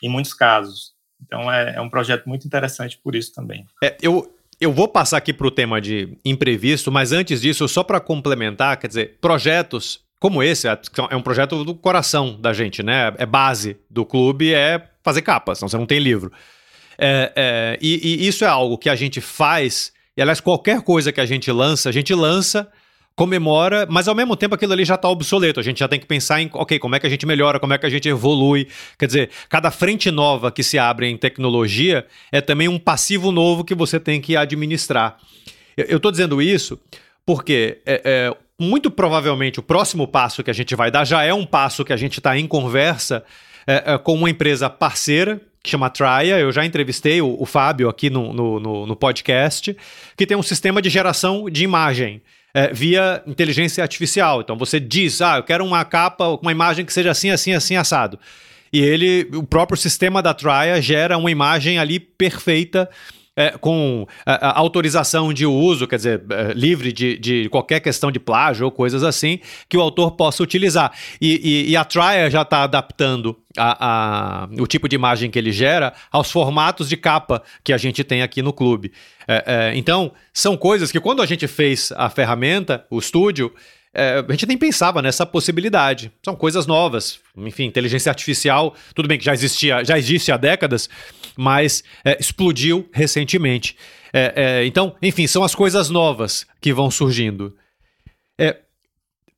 em 0.03 0.09
muitos 0.09 0.33
casos. 0.33 0.93
Então, 1.25 1.51
é, 1.53 1.75
é 1.77 1.81
um 1.81 1.91
projeto 1.91 2.29
muito 2.29 2.47
interessante 2.47 2.99
por 3.03 3.17
isso 3.17 3.33
também. 3.35 3.67
É, 3.83 3.97
eu, 4.01 4.33
eu 4.61 4.73
vou 4.73 4.89
passar 4.89 5.17
aqui 5.17 5.33
para 5.33 5.47
o 5.47 5.51
tema 5.51 5.81
de 5.81 6.17
imprevisto, 6.25 6.93
mas 6.93 7.13
antes 7.13 7.41
disso, 7.41 7.67
só 7.69 7.83
para 7.83 8.01
complementar, 8.01 8.77
quer 8.77 8.87
dizer, 8.87 9.19
projetos 9.21 10.07
como 10.19 10.43
esse, 10.43 10.69
é, 10.69 10.79
é 11.11 11.17
um 11.17 11.23
projeto 11.23 11.65
do 11.65 11.75
coração 11.75 12.41
da 12.41 12.53
gente, 12.53 12.83
né? 12.83 13.15
É 13.19 13.27
base 13.27 13.77
do 13.89 14.05
clube, 14.05 14.53
é 14.53 14.83
fazer 15.03 15.23
capas, 15.23 15.59
senão 15.59 15.69
você 15.69 15.77
não 15.77 15.87
tem 15.87 16.01
livro. 16.01 16.33
É, 16.99 17.33
é, 17.37 17.79
e, 17.81 18.25
e, 18.25 18.27
isso 18.27 18.45
é 18.45 18.49
algo 18.49 18.77
que 18.77 18.91
a 18.91 18.97
gente 18.97 19.21
faz, 19.21 19.93
e 20.19 20.21
aliás, 20.21 20.41
qualquer 20.41 20.83
coisa 20.83 21.13
que 21.13 21.21
a 21.21 21.25
gente 21.25 21.49
lança, 21.53 21.89
a 21.89 21.93
gente 21.93 22.13
lança, 22.13 22.69
comemora, 23.15 23.87
mas 23.89 24.09
ao 24.09 24.17
mesmo 24.17 24.35
tempo 24.35 24.53
aquilo 24.53 24.73
ali 24.73 24.85
já 24.85 24.97
está 24.97 25.09
obsoleto. 25.09 25.61
A 25.61 25.63
gente 25.63 25.79
já 25.79 25.87
tem 25.87 26.01
que 26.01 26.07
pensar 26.07 26.43
em, 26.43 26.51
ok, 26.53 26.77
como 26.81 26.97
é 26.97 26.99
que 26.99 27.07
a 27.07 27.09
gente 27.09 27.25
melhora, 27.25 27.61
como 27.61 27.73
é 27.73 27.79
que 27.79 27.87
a 27.87 27.89
gente 27.89 28.09
evolui. 28.09 28.67
Quer 28.99 29.07
dizer, 29.07 29.31
cada 29.49 29.71
frente 29.71 30.11
nova 30.11 30.51
que 30.51 30.65
se 30.65 30.77
abre 30.77 31.07
em 31.07 31.17
tecnologia 31.17 32.05
é 32.33 32.41
também 32.41 32.67
um 32.67 32.81
passivo 32.81 33.31
novo 33.31 33.63
que 33.63 33.77
você 33.77 34.01
tem 34.01 34.21
que 34.21 34.37
administrar. 34.37 35.19
Eu 35.77 35.99
estou 35.99 36.11
dizendo 36.11 36.43
isso 36.43 36.81
porque 37.25 37.79
é, 37.87 38.03
é, 38.05 38.37
muito 38.59 38.91
provavelmente 38.91 39.61
o 39.61 39.63
próximo 39.63 40.09
passo 40.09 40.43
que 40.43 40.51
a 40.51 40.55
gente 40.55 40.75
vai 40.75 40.91
dar 40.91 41.05
já 41.05 41.23
é 41.23 41.33
um 41.33 41.47
passo 41.47 41.85
que 41.85 41.93
a 41.93 41.97
gente 41.97 42.19
está 42.19 42.37
em 42.37 42.49
conversa 42.49 43.23
é, 43.69 43.95
é, 43.95 43.99
com 43.99 44.15
uma 44.15 44.29
empresa 44.29 44.69
parceira 44.69 45.41
que 45.63 45.71
chama 45.71 45.91
Traia. 45.91 46.39
Eu 46.39 46.53
já 46.53 46.65
entrevistei 46.65 47.21
o, 47.21 47.37
o 47.41 47.47
Fábio 47.47 47.89
aqui 47.89 48.11
no, 48.11 48.33
no, 48.33 48.87
no, 48.87 48.97
podcast, 48.97 49.77
que 50.17 50.27
tem 50.27 50.37
um 50.37 50.43
sistema 50.43 50.81
de 50.81 50.89
geração 50.89 51.49
de 51.51 51.65
imagem. 51.65 52.23
É, 52.55 52.73
via 52.73 53.23
inteligência 53.27 53.83
artificial. 53.83 54.41
Então 54.41 54.57
você 54.57 54.81
diz, 54.81 55.21
ah, 55.21 55.37
eu 55.37 55.43
quero 55.43 55.65
uma 55.65 55.85
capa, 55.85 56.27
uma 56.41 56.51
imagem 56.51 56.85
que 56.85 56.93
seja 56.93 57.11
assim, 57.11 57.31
assim, 57.31 57.53
assim, 57.53 57.77
assado. 57.77 58.19
E 58.73 58.81
ele, 58.81 59.29
o 59.35 59.43
próprio 59.43 59.77
sistema 59.77 60.23
da 60.23 60.33
Traia 60.33 60.81
gera 60.81 61.17
uma 61.19 61.31
imagem 61.31 61.79
ali 61.79 62.01
perfeita 62.01 62.89
é, 63.39 63.51
com 63.57 64.05
a, 64.27 64.33
é, 64.33 64.39
a 64.41 64.59
autorização 64.59 65.33
de 65.33 65.47
uso, 65.47 65.87
quer 65.87 65.95
dizer, 65.95 66.23
é, 66.29 66.53
livre 66.55 66.93
de, 66.93 67.17
de, 67.17 67.49
qualquer 67.51 67.79
questão 67.79 68.11
de 68.11 68.19
plágio 68.19 68.65
ou 68.65 68.73
coisas 68.73 69.05
assim, 69.05 69.39
que 69.69 69.77
o 69.77 69.81
autor 69.81 70.17
possa 70.17 70.43
utilizar. 70.43 70.91
E, 71.21 71.67
e, 71.69 71.71
e 71.71 71.77
a 71.77 71.85
Trier 71.85 72.33
já 72.33 72.43
está 72.43 72.65
adaptando 72.65 73.39
a, 73.57 74.43
a, 74.43 74.49
o 74.61 74.67
tipo 74.67 74.89
de 74.89 74.97
imagem 74.97 75.31
que 75.31 75.39
ele 75.39 75.53
gera 75.53 75.95
aos 76.11 76.33
formatos 76.33 76.89
de 76.89 76.97
capa 76.97 77.41
que 77.63 77.73
a 77.73 77.79
gente 77.79 78.03
tem 78.03 78.23
aqui 78.23 78.43
no 78.43 78.53
clube. 78.53 78.91
É, 79.29 79.45
é, 79.47 79.79
então, 79.79 80.11
são 80.33 80.57
coisas 80.57 80.91
que 80.91 80.99
quando 80.99 81.23
a 81.23 81.27
gente 81.27 81.47
fez 81.47 81.93
a 81.97 82.11
ferramenta, 82.11 82.85
o 82.91 82.99
estúdio, 82.99 83.53
é, 83.95 84.25
a 84.27 84.33
gente 84.33 84.47
nem 84.47 84.59
pensava 84.59 85.01
nessa 85.03 85.25
possibilidade. 85.25 86.13
São 86.25 86.37
coisas 86.37 86.67
novas. 86.67 87.21
Enfim, 87.37 87.65
inteligência 87.65 88.11
artificial, 88.11 88.75
tudo 88.95 89.09
bem 89.09 89.19
que 89.19 89.25
já 89.25 89.33
existia, 89.33 89.85
já 89.85 89.99
existe 89.99 90.31
há 90.31 90.37
décadas, 90.37 90.89
mas 91.37 91.83
é, 92.05 92.17
explodiu 92.21 92.89
recentemente. 92.93 93.77
É, 94.13 94.33
é 94.37 94.67
então, 94.67 94.95
enfim, 95.03 95.27
são 95.27 95.43
as 95.43 95.55
coisas 95.55 95.91
novas 95.91 96.47
que 96.61 96.73
vão 96.73 96.91
surgindo. 96.91 97.57
É, 98.39 98.59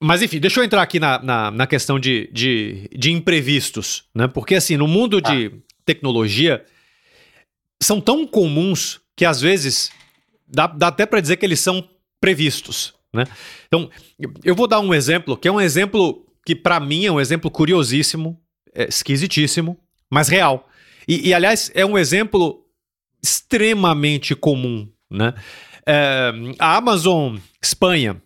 mas 0.02 0.22
enfim, 0.22 0.40
deixa 0.40 0.60
eu 0.60 0.64
entrar 0.64 0.82
aqui 0.82 0.98
na, 0.98 1.22
na, 1.22 1.50
na 1.50 1.66
questão 1.66 1.98
de, 1.98 2.28
de, 2.32 2.88
de, 2.92 3.12
imprevistos, 3.12 4.04
né? 4.14 4.26
Porque 4.26 4.54
assim, 4.54 4.76
no 4.76 4.88
mundo 4.88 5.20
de 5.20 5.46
ah. 5.46 5.58
tecnologia, 5.84 6.64
são 7.82 8.00
tão 8.00 8.26
comuns 8.26 9.00
que 9.14 9.24
às 9.24 9.40
vezes 9.40 9.90
dá, 10.48 10.66
dá 10.66 10.88
até 10.88 11.04
para 11.04 11.20
dizer 11.20 11.36
que 11.36 11.44
eles 11.44 11.60
são 11.60 11.86
previstos. 12.20 12.94
Né? 13.12 13.24
Então, 13.66 13.90
eu 14.44 14.54
vou 14.54 14.66
dar 14.66 14.80
um 14.80 14.94
exemplo, 14.94 15.36
que 15.36 15.48
é 15.48 15.52
um 15.52 15.60
exemplo 15.60 16.24
que, 16.44 16.54
para 16.54 16.78
mim, 16.80 17.06
é 17.06 17.12
um 17.12 17.20
exemplo 17.20 17.50
curiosíssimo, 17.50 18.40
é 18.74 18.84
esquisitíssimo, 18.84 19.78
mas 20.08 20.28
real. 20.28 20.68
E, 21.06 21.28
e, 21.28 21.34
aliás, 21.34 21.70
é 21.74 21.84
um 21.84 21.98
exemplo 21.98 22.64
extremamente 23.22 24.34
comum. 24.34 24.88
Né? 25.10 25.34
É, 25.86 26.32
a 26.58 26.76
Amazon 26.76 27.36
Espanha, 27.60 28.22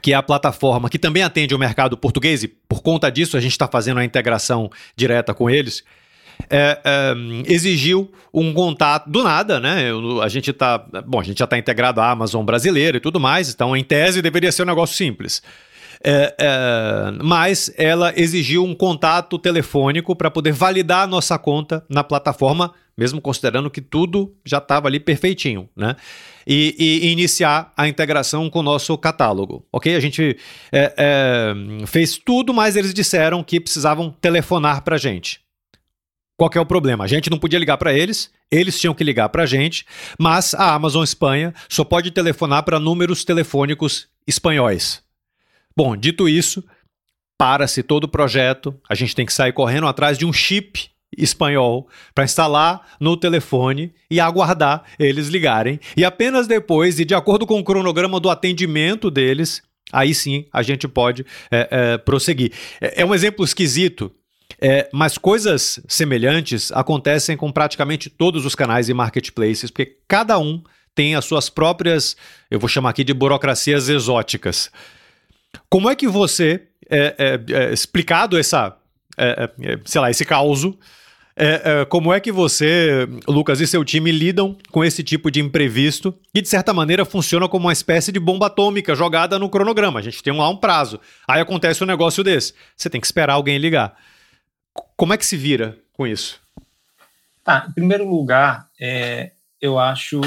que 0.00 0.12
é 0.12 0.16
a 0.16 0.22
plataforma 0.22 0.88
que 0.88 0.98
também 0.98 1.22
atende 1.22 1.54
o 1.54 1.58
mercado 1.58 1.96
português, 1.96 2.42
e 2.42 2.48
por 2.48 2.82
conta 2.82 3.10
disso 3.10 3.36
a 3.36 3.40
gente 3.40 3.52
está 3.52 3.68
fazendo 3.68 4.00
a 4.00 4.04
integração 4.04 4.70
direta 4.96 5.34
com 5.34 5.48
eles 5.50 5.84
é, 6.50 6.80
é, 6.84 7.14
exigiu 7.46 8.10
um 8.32 8.52
contato 8.52 9.08
do 9.08 9.22
nada, 9.22 9.60
né? 9.60 9.90
A 10.22 10.28
gente 10.28 10.52
tá. 10.52 10.78
Bom, 11.06 11.20
a 11.20 11.22
gente 11.24 11.38
já 11.38 11.44
está 11.44 11.58
integrado 11.58 12.00
à 12.00 12.10
Amazon 12.10 12.44
brasileira 12.44 12.96
e 12.96 13.00
tudo 13.00 13.20
mais, 13.20 13.52
então 13.52 13.76
em 13.76 13.84
tese 13.84 14.20
deveria 14.20 14.52
ser 14.52 14.62
um 14.62 14.66
negócio 14.66 14.96
simples. 14.96 15.42
É, 16.06 16.34
é, 16.38 17.22
mas 17.22 17.72
ela 17.78 18.12
exigiu 18.14 18.62
um 18.62 18.74
contato 18.74 19.38
telefônico 19.38 20.14
para 20.14 20.30
poder 20.30 20.52
validar 20.52 21.04
a 21.04 21.06
nossa 21.06 21.38
conta 21.38 21.82
na 21.88 22.04
plataforma, 22.04 22.74
mesmo 22.94 23.22
considerando 23.22 23.70
que 23.70 23.80
tudo 23.80 24.34
já 24.44 24.58
estava 24.58 24.86
ali 24.86 25.00
perfeitinho, 25.00 25.66
né? 25.74 25.96
E, 26.46 26.76
e, 26.78 27.10
iniciar 27.10 27.72
a 27.74 27.88
integração 27.88 28.50
com 28.50 28.58
o 28.58 28.62
nosso 28.62 28.98
catálogo, 28.98 29.64
ok? 29.72 29.96
A 29.96 30.00
gente 30.00 30.36
é, 30.70 30.92
é 30.94 31.86
fez 31.86 32.18
tudo, 32.18 32.52
mas 32.52 32.76
eles 32.76 32.92
disseram 32.92 33.42
que 33.42 33.58
precisavam 33.58 34.14
telefonar 34.20 34.82
para 34.82 34.96
a 34.96 34.98
gente. 34.98 35.43
Qual 36.36 36.50
é 36.54 36.60
o 36.60 36.66
problema? 36.66 37.04
A 37.04 37.06
gente 37.06 37.30
não 37.30 37.38
podia 37.38 37.58
ligar 37.58 37.76
para 37.76 37.92
eles, 37.92 38.30
eles 38.50 38.78
tinham 38.78 38.94
que 38.94 39.04
ligar 39.04 39.28
para 39.28 39.44
a 39.44 39.46
gente, 39.46 39.86
mas 40.18 40.52
a 40.54 40.74
Amazon 40.74 41.04
Espanha 41.04 41.54
só 41.68 41.84
pode 41.84 42.10
telefonar 42.10 42.64
para 42.64 42.80
números 42.80 43.24
telefônicos 43.24 44.08
espanhóis. 44.26 45.02
Bom, 45.76 45.96
dito 45.96 46.28
isso, 46.28 46.64
para-se 47.38 47.82
todo 47.82 48.04
o 48.04 48.08
projeto, 48.08 48.74
a 48.88 48.94
gente 48.94 49.14
tem 49.14 49.24
que 49.24 49.32
sair 49.32 49.52
correndo 49.52 49.86
atrás 49.86 50.18
de 50.18 50.26
um 50.26 50.32
chip 50.32 50.90
espanhol 51.16 51.88
para 52.12 52.24
instalar 52.24 52.96
no 52.98 53.16
telefone 53.16 53.94
e 54.10 54.18
aguardar 54.18 54.82
eles 54.98 55.28
ligarem. 55.28 55.78
E 55.96 56.04
apenas 56.04 56.48
depois, 56.48 56.98
e 56.98 57.04
de 57.04 57.14
acordo 57.14 57.46
com 57.46 57.60
o 57.60 57.64
cronograma 57.64 58.18
do 58.18 58.28
atendimento 58.28 59.08
deles, 59.08 59.62
aí 59.92 60.12
sim 60.12 60.46
a 60.52 60.62
gente 60.62 60.88
pode 60.88 61.24
é, 61.48 61.68
é, 61.70 61.98
prosseguir. 61.98 62.52
É, 62.80 63.02
é 63.02 63.06
um 63.06 63.14
exemplo 63.14 63.44
esquisito 63.44 64.12
é, 64.60 64.88
mas 64.92 65.18
coisas 65.18 65.80
semelhantes 65.88 66.70
acontecem 66.72 67.36
com 67.36 67.50
praticamente 67.50 68.08
todos 68.08 68.44
os 68.44 68.54
canais 68.54 68.88
e 68.88 68.94
marketplaces, 68.94 69.70
porque 69.70 69.96
cada 70.06 70.38
um 70.38 70.62
tem 70.94 71.14
as 71.14 71.24
suas 71.24 71.50
próprias, 71.50 72.16
eu 72.50 72.58
vou 72.58 72.68
chamar 72.68 72.90
aqui 72.90 73.02
de 73.02 73.12
burocracias 73.12 73.88
exóticas. 73.88 74.70
Como 75.68 75.90
é 75.90 75.96
que 75.96 76.06
você, 76.06 76.62
é, 76.88 77.14
é, 77.18 77.52
é 77.52 77.72
explicado 77.72 78.38
essa, 78.38 78.76
é, 79.16 79.50
é, 79.60 79.78
sei 79.84 80.00
lá, 80.00 80.10
esse 80.10 80.24
caos, 80.24 80.64
como 81.88 82.12
é 82.12 82.20
que 82.20 82.30
você, 82.30 83.08
Lucas 83.26 83.60
e 83.60 83.66
seu 83.66 83.84
time 83.84 84.12
lidam 84.12 84.56
com 84.70 84.84
esse 84.84 85.02
tipo 85.02 85.32
de 85.32 85.40
imprevisto 85.40 86.14
que, 86.32 86.40
de 86.40 86.48
certa 86.48 86.72
maneira, 86.72 87.04
funciona 87.04 87.48
como 87.48 87.66
uma 87.66 87.72
espécie 87.72 88.12
de 88.12 88.20
bomba 88.20 88.46
atômica 88.46 88.94
jogada 88.94 89.36
no 89.36 89.48
cronograma? 89.48 89.98
A 89.98 90.02
gente 90.02 90.22
tem 90.22 90.32
lá 90.32 90.48
um 90.48 90.56
prazo. 90.56 91.00
Aí 91.26 91.40
acontece 91.40 91.82
um 91.82 91.86
negócio 91.88 92.22
desse. 92.22 92.54
Você 92.76 92.88
tem 92.88 93.00
que 93.00 93.06
esperar 93.06 93.34
alguém 93.34 93.58
ligar. 93.58 93.96
Como 94.96 95.12
é 95.12 95.18
que 95.18 95.26
se 95.26 95.36
vira 95.36 95.78
com 95.92 96.06
isso? 96.06 96.40
Tá, 97.42 97.66
em 97.68 97.72
primeiro 97.72 98.08
lugar, 98.08 98.70
é, 98.80 99.32
eu 99.60 99.78
acho 99.78 100.20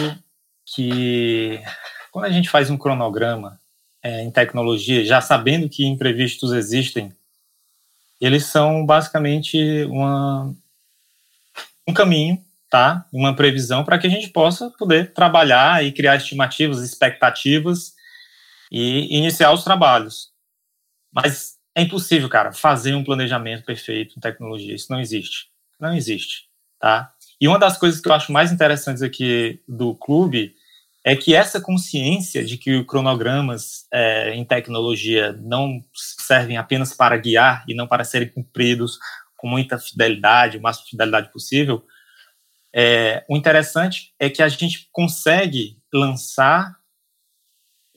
que 0.66 1.60
quando 2.12 2.26
a 2.26 2.30
gente 2.30 2.50
faz 2.50 2.70
um 2.70 2.78
cronograma 2.78 3.60
é, 4.04 4.22
em 4.22 4.32
tecnologia, 4.32 5.04
já 5.06 5.20
sabendo 5.22 5.70
que 5.70 5.86
imprevistos 5.86 6.52
existem, 6.52 7.12
eles 8.20 8.46
são 8.46 8.86
basicamente 8.86 9.84
uma, 9.86 10.54
um 11.88 11.94
caminho, 11.94 12.44
tá? 12.70 13.06
Uma 13.12 13.36
previsão 13.36 13.84
para 13.84 13.98
que 13.98 14.08
a 14.08 14.10
gente 14.10 14.30
possa 14.30 14.70
poder 14.72 15.14
trabalhar 15.14 15.84
e 15.84 15.92
criar 15.92 16.16
estimativas, 16.16 16.80
expectativas 16.80 17.94
e 18.72 19.16
iniciar 19.18 19.52
os 19.52 19.64
trabalhos. 19.64 20.32
Mas 21.12 21.57
é 21.78 21.84
impossível, 21.84 22.28
cara, 22.28 22.52
fazer 22.52 22.96
um 22.96 23.04
planejamento 23.04 23.64
perfeito 23.64 24.16
em 24.18 24.20
tecnologia. 24.20 24.74
Isso 24.74 24.92
não 24.92 25.00
existe. 25.00 25.52
Não 25.80 25.94
existe, 25.94 26.50
tá? 26.80 27.14
E 27.40 27.48
uma 27.48 27.60
das 27.60 27.78
coisas 27.78 28.02
que 28.02 28.10
eu 28.10 28.14
acho 28.14 28.32
mais 28.32 28.52
interessantes 28.52 29.04
aqui 29.04 29.62
do 29.68 29.94
clube 29.94 30.56
é 31.04 31.16
que 31.16 31.36
essa 31.36 31.62
consciência 31.62 32.44
de 32.44 32.58
que 32.58 32.84
cronogramas 32.84 33.86
é, 33.94 34.34
em 34.34 34.44
tecnologia 34.44 35.34
não 35.34 35.80
servem 35.94 36.58
apenas 36.58 36.96
para 36.96 37.16
guiar 37.16 37.64
e 37.68 37.76
não 37.76 37.86
para 37.86 38.04
serem 38.04 38.28
cumpridos 38.28 38.98
com 39.36 39.48
muita 39.48 39.78
fidelidade, 39.78 40.58
o 40.58 40.62
máximo 40.62 40.86
de 40.86 40.92
fidelidade 40.92 41.32
possível, 41.32 41.86
é, 42.74 43.24
o 43.30 43.38
interessante 43.38 44.16
é 44.18 44.32
que 44.32 44.42
a 44.42 44.50
gente 44.50 44.90
consegue 44.92 45.78
lançar 45.94 46.76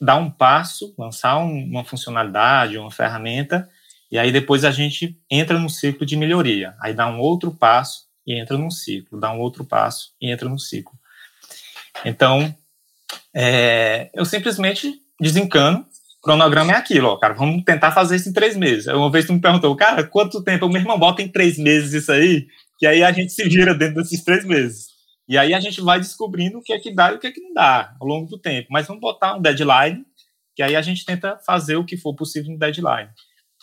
dar 0.00 0.16
um 0.16 0.30
passo, 0.30 0.94
lançar 0.98 1.38
um, 1.38 1.64
uma 1.64 1.84
funcionalidade, 1.84 2.78
uma 2.78 2.90
ferramenta, 2.90 3.68
e 4.10 4.18
aí 4.18 4.32
depois 4.32 4.64
a 4.64 4.70
gente 4.70 5.16
entra 5.30 5.58
no 5.58 5.68
ciclo 5.68 6.06
de 6.06 6.16
melhoria. 6.16 6.74
Aí 6.80 6.94
dá 6.94 7.06
um 7.06 7.20
outro 7.20 7.50
passo 7.50 8.06
e 8.26 8.38
entra 8.38 8.56
num 8.56 8.70
ciclo, 8.70 9.20
dá 9.20 9.32
um 9.32 9.38
outro 9.38 9.64
passo 9.64 10.12
e 10.20 10.30
entra 10.30 10.48
no 10.48 10.58
ciclo. 10.58 10.98
Então, 12.04 12.54
é, 13.34 14.10
eu 14.14 14.24
simplesmente 14.24 15.00
desencano. 15.20 15.86
O 16.18 16.22
cronograma 16.22 16.72
é 16.72 16.76
aquilo, 16.76 17.08
ó, 17.08 17.16
cara, 17.16 17.32
vamos 17.32 17.64
tentar 17.64 17.92
fazer 17.92 18.16
isso 18.16 18.28
em 18.28 18.32
três 18.32 18.54
meses. 18.54 18.86
Uma 18.88 19.10
vez 19.10 19.26
tu 19.26 19.32
me 19.32 19.40
perguntou, 19.40 19.74
cara, 19.74 20.04
quanto 20.04 20.42
tempo? 20.42 20.66
O 20.66 20.68
meu 20.68 20.80
irmão 20.80 20.98
bota 20.98 21.22
em 21.22 21.28
três 21.28 21.56
meses 21.56 21.94
isso 21.94 22.12
aí, 22.12 22.46
que 22.78 22.86
aí 22.86 23.02
a 23.02 23.10
gente 23.10 23.32
se 23.32 23.48
vira 23.48 23.74
dentro 23.74 24.02
desses 24.02 24.22
três 24.22 24.44
meses. 24.44 24.89
E 25.30 25.38
aí 25.38 25.54
a 25.54 25.60
gente 25.60 25.80
vai 25.80 26.00
descobrindo 26.00 26.58
o 26.58 26.60
que 26.60 26.72
é 26.72 26.80
que 26.80 26.92
dá 26.92 27.12
e 27.12 27.14
o 27.14 27.20
que 27.20 27.28
é 27.28 27.30
que 27.30 27.40
não 27.40 27.54
dá 27.54 27.94
ao 28.00 28.06
longo 28.08 28.28
do 28.28 28.36
tempo. 28.36 28.66
Mas 28.68 28.88
vamos 28.88 29.00
botar 29.00 29.36
um 29.36 29.40
deadline, 29.40 30.04
que 30.56 30.62
aí 30.62 30.74
a 30.74 30.82
gente 30.82 31.04
tenta 31.04 31.38
fazer 31.46 31.76
o 31.76 31.84
que 31.84 31.96
for 31.96 32.16
possível 32.16 32.50
no 32.50 32.58
deadline. 32.58 33.08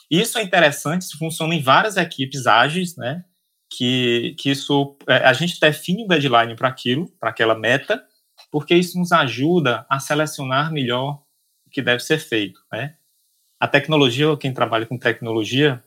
Isso 0.10 0.38
é 0.38 0.44
interessante, 0.44 1.02
isso 1.02 1.18
funciona 1.18 1.54
em 1.54 1.62
várias 1.62 1.98
equipes 1.98 2.48
ágeis, 2.48 2.96
né? 2.96 3.26
Que, 3.70 4.34
que 4.40 4.50
isso 4.50 4.98
é, 5.10 5.18
a 5.18 5.34
gente 5.34 5.60
define 5.60 6.06
um 6.06 6.08
deadline 6.08 6.56
para 6.56 6.70
aquilo, 6.70 7.12
para 7.20 7.32
aquela 7.32 7.54
meta, 7.54 8.02
porque 8.50 8.74
isso 8.74 8.98
nos 8.98 9.12
ajuda 9.12 9.86
a 9.90 10.00
selecionar 10.00 10.72
melhor 10.72 11.22
o 11.66 11.70
que 11.70 11.82
deve 11.82 12.00
ser 12.00 12.20
feito, 12.20 12.62
né? 12.72 12.96
A 13.60 13.68
tecnologia, 13.68 14.38
quem 14.38 14.54
trabalha 14.54 14.86
com 14.86 14.98
tecnologia, 14.98 15.84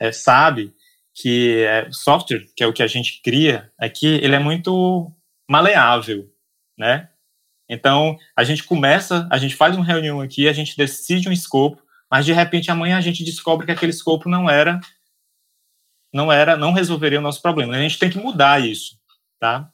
é, 0.00 0.10
sabe 0.10 0.74
que 1.14 1.62
é, 1.62 1.88
software, 1.92 2.48
que 2.56 2.64
é 2.64 2.66
o 2.66 2.72
que 2.72 2.82
a 2.82 2.88
gente 2.88 3.22
cria 3.22 3.70
aqui, 3.78 4.06
ele 4.06 4.34
é 4.34 4.40
muito 4.40 5.12
maleável, 5.50 6.32
né? 6.78 7.08
Então, 7.68 8.16
a 8.36 8.44
gente 8.44 8.62
começa, 8.62 9.28
a 9.30 9.36
gente 9.36 9.56
faz 9.56 9.74
uma 9.74 9.84
reunião 9.84 10.20
aqui, 10.20 10.48
a 10.48 10.52
gente 10.52 10.76
decide 10.76 11.28
um 11.28 11.32
escopo, 11.32 11.82
mas 12.08 12.24
de 12.24 12.32
repente 12.32 12.70
amanhã 12.70 12.96
a 12.96 13.00
gente 13.00 13.24
descobre 13.24 13.66
que 13.66 13.72
aquele 13.72 13.90
escopo 13.90 14.28
não 14.28 14.48
era 14.48 14.80
não 16.12 16.30
era, 16.30 16.56
não 16.56 16.72
resolveria 16.72 17.20
o 17.20 17.22
nosso 17.22 17.40
problema. 17.40 17.74
A 17.74 17.80
gente 17.80 17.98
tem 17.98 18.10
que 18.10 18.18
mudar 18.18 18.64
isso, 18.64 18.98
tá? 19.38 19.70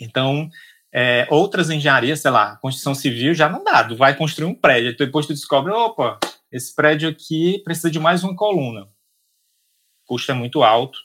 Então, 0.00 0.48
é, 0.92 1.26
outras 1.30 1.70
engenharias, 1.70 2.20
sei 2.20 2.30
lá, 2.30 2.56
construção 2.56 2.94
civil 2.94 3.34
já 3.34 3.48
não 3.48 3.64
dá, 3.64 3.82
tu 3.82 3.96
vai 3.96 4.16
construir 4.16 4.46
um 4.46 4.54
prédio, 4.54 4.96
depois 4.96 5.26
tu 5.26 5.34
descobre, 5.34 5.72
opa, 5.72 6.18
esse 6.50 6.74
prédio 6.74 7.08
aqui 7.08 7.60
precisa 7.64 7.90
de 7.90 7.98
mais 7.98 8.22
uma 8.22 8.36
coluna. 8.36 8.88
Custo 10.06 10.30
é 10.30 10.34
muito 10.34 10.62
alto, 10.62 10.98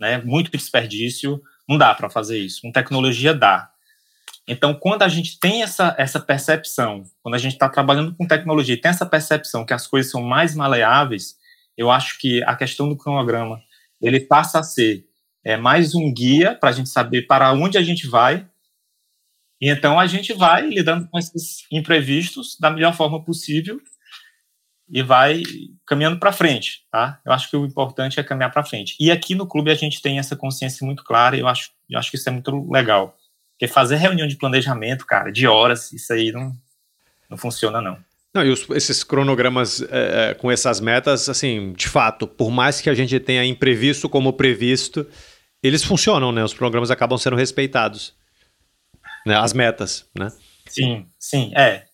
né? 0.00 0.18
Muito 0.18 0.50
desperdício, 0.50 1.42
não 1.68 1.76
dá 1.76 1.94
para 1.94 2.08
fazer 2.08 2.38
isso. 2.38 2.62
Com 2.62 2.72
tecnologia 2.72 3.34
dá. 3.34 3.70
Então, 4.46 4.72
quando 4.72 5.02
a 5.02 5.08
gente 5.08 5.38
tem 5.38 5.62
essa, 5.62 5.94
essa 5.98 6.18
percepção, 6.18 7.02
quando 7.22 7.34
a 7.34 7.38
gente 7.38 7.52
está 7.52 7.68
trabalhando 7.68 8.14
com 8.16 8.26
tecnologia 8.26 8.74
e 8.74 8.80
tem 8.80 8.88
essa 8.88 9.04
percepção 9.04 9.66
que 9.66 9.74
as 9.74 9.86
coisas 9.86 10.10
são 10.10 10.22
mais 10.22 10.54
maleáveis, 10.54 11.36
eu 11.76 11.90
acho 11.90 12.18
que 12.18 12.42
a 12.44 12.56
questão 12.56 12.88
do 12.88 12.96
cronograma 12.96 13.60
ele 14.00 14.20
passa 14.20 14.60
a 14.60 14.62
ser 14.62 15.04
é, 15.44 15.56
mais 15.56 15.94
um 15.94 16.12
guia 16.12 16.54
para 16.54 16.70
a 16.70 16.72
gente 16.72 16.88
saber 16.88 17.26
para 17.26 17.52
onde 17.52 17.76
a 17.76 17.82
gente 17.82 18.06
vai. 18.06 18.48
E 19.60 19.68
então 19.68 20.00
a 20.00 20.06
gente 20.06 20.32
vai 20.32 20.66
lidando 20.66 21.08
com 21.08 21.18
esses 21.18 21.64
imprevistos 21.70 22.56
da 22.58 22.70
melhor 22.70 22.94
forma 22.94 23.22
possível 23.22 23.78
e 24.90 25.02
vai 25.02 25.42
caminhando 25.86 26.18
para 26.18 26.32
frente, 26.32 26.82
tá? 26.90 27.20
Eu 27.24 27.32
acho 27.32 27.50
que 27.50 27.56
o 27.56 27.64
importante 27.64 28.18
é 28.18 28.22
caminhar 28.22 28.50
para 28.50 28.64
frente. 28.64 28.96
E 28.98 29.10
aqui 29.10 29.34
no 29.34 29.46
clube 29.46 29.70
a 29.70 29.74
gente 29.74 30.00
tem 30.00 30.18
essa 30.18 30.36
consciência 30.36 30.84
muito 30.84 31.04
clara 31.04 31.36
e 31.36 31.40
eu 31.40 31.48
acho, 31.48 31.70
eu 31.88 31.98
acho 31.98 32.10
que 32.10 32.16
isso 32.16 32.28
é 32.28 32.32
muito 32.32 32.70
legal. 32.70 33.16
Porque 33.52 33.66
fazer 33.66 33.96
reunião 33.96 34.26
de 34.26 34.36
planejamento, 34.36 35.04
cara, 35.04 35.30
de 35.30 35.46
horas, 35.46 35.92
isso 35.92 36.12
aí 36.12 36.32
não, 36.32 36.52
não 37.28 37.36
funciona, 37.36 37.80
não. 37.80 37.98
Não, 38.34 38.44
e 38.44 38.50
os, 38.50 38.68
esses 38.70 39.02
cronogramas 39.02 39.82
é, 39.82 40.30
é 40.30 40.34
com 40.34 40.50
essas 40.50 40.80
metas, 40.80 41.28
assim, 41.28 41.72
de 41.72 41.88
fato, 41.88 42.26
por 42.26 42.50
mais 42.50 42.80
que 42.80 42.88
a 42.88 42.94
gente 42.94 43.18
tenha 43.18 43.44
imprevisto 43.44 44.08
como 44.08 44.32
previsto, 44.32 45.06
eles 45.62 45.82
funcionam, 45.82 46.30
né? 46.30 46.44
Os 46.44 46.54
programas 46.54 46.90
acabam 46.90 47.18
sendo 47.18 47.36
respeitados, 47.36 48.14
né? 49.26 49.36
As 49.36 49.52
metas, 49.52 50.06
né? 50.16 50.30
Sim, 50.66 51.06
sim, 51.18 51.52
é. 51.56 51.84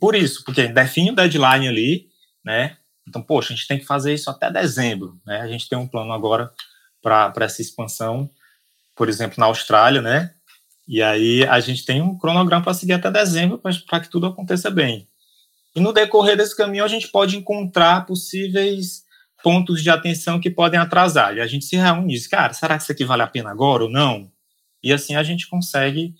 Por 0.00 0.14
isso, 0.14 0.44
porque 0.44 0.68
define 0.68 1.10
o 1.10 1.14
deadline 1.14 1.68
ali, 1.68 2.11
né? 2.44 2.76
Então, 3.08 3.20
poxa, 3.22 3.52
a 3.52 3.56
gente 3.56 3.66
tem 3.66 3.78
que 3.78 3.84
fazer 3.84 4.14
isso 4.14 4.30
até 4.30 4.50
dezembro, 4.50 5.20
né? 5.26 5.40
A 5.40 5.48
gente 5.48 5.68
tem 5.68 5.78
um 5.78 5.88
plano 5.88 6.12
agora 6.12 6.52
para 7.02 7.32
essa 7.40 7.60
expansão, 7.60 8.30
por 8.94 9.08
exemplo, 9.08 9.36
na 9.38 9.46
Austrália, 9.46 10.00
né? 10.00 10.32
E 10.86 11.02
aí 11.02 11.44
a 11.46 11.58
gente 11.60 11.84
tem 11.84 12.00
um 12.00 12.16
cronograma 12.16 12.62
para 12.62 12.74
seguir 12.74 12.92
até 12.92 13.10
dezembro 13.10 13.58
para 13.58 14.00
que 14.00 14.08
tudo 14.08 14.26
aconteça 14.26 14.70
bem. 14.70 15.08
E 15.74 15.80
no 15.80 15.92
decorrer 15.92 16.36
desse 16.36 16.56
caminho 16.56 16.84
a 16.84 16.88
gente 16.88 17.08
pode 17.08 17.36
encontrar 17.36 18.06
possíveis 18.06 19.04
pontos 19.42 19.82
de 19.82 19.90
atenção 19.90 20.40
que 20.40 20.50
podem 20.50 20.78
atrasar. 20.78 21.36
E 21.36 21.40
a 21.40 21.46
gente 21.46 21.64
se 21.64 21.76
reúne 21.76 22.14
e 22.14 22.16
diz, 22.16 22.26
cara, 22.26 22.52
será 22.52 22.76
que 22.76 22.82
isso 22.82 22.92
aqui 22.92 23.04
vale 23.04 23.22
a 23.22 23.26
pena 23.26 23.50
agora 23.50 23.84
ou 23.84 23.90
não? 23.90 24.30
E 24.82 24.92
assim 24.92 25.16
a 25.16 25.22
gente 25.22 25.48
consegue 25.48 26.14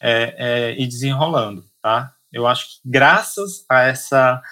é, 0.00 0.34
é, 0.36 0.80
ir 0.80 0.86
desenrolando, 0.86 1.64
tá? 1.82 2.14
Eu 2.32 2.46
acho 2.46 2.66
que 2.66 2.80
graças 2.84 3.64
a 3.68 3.82
essa 3.82 4.42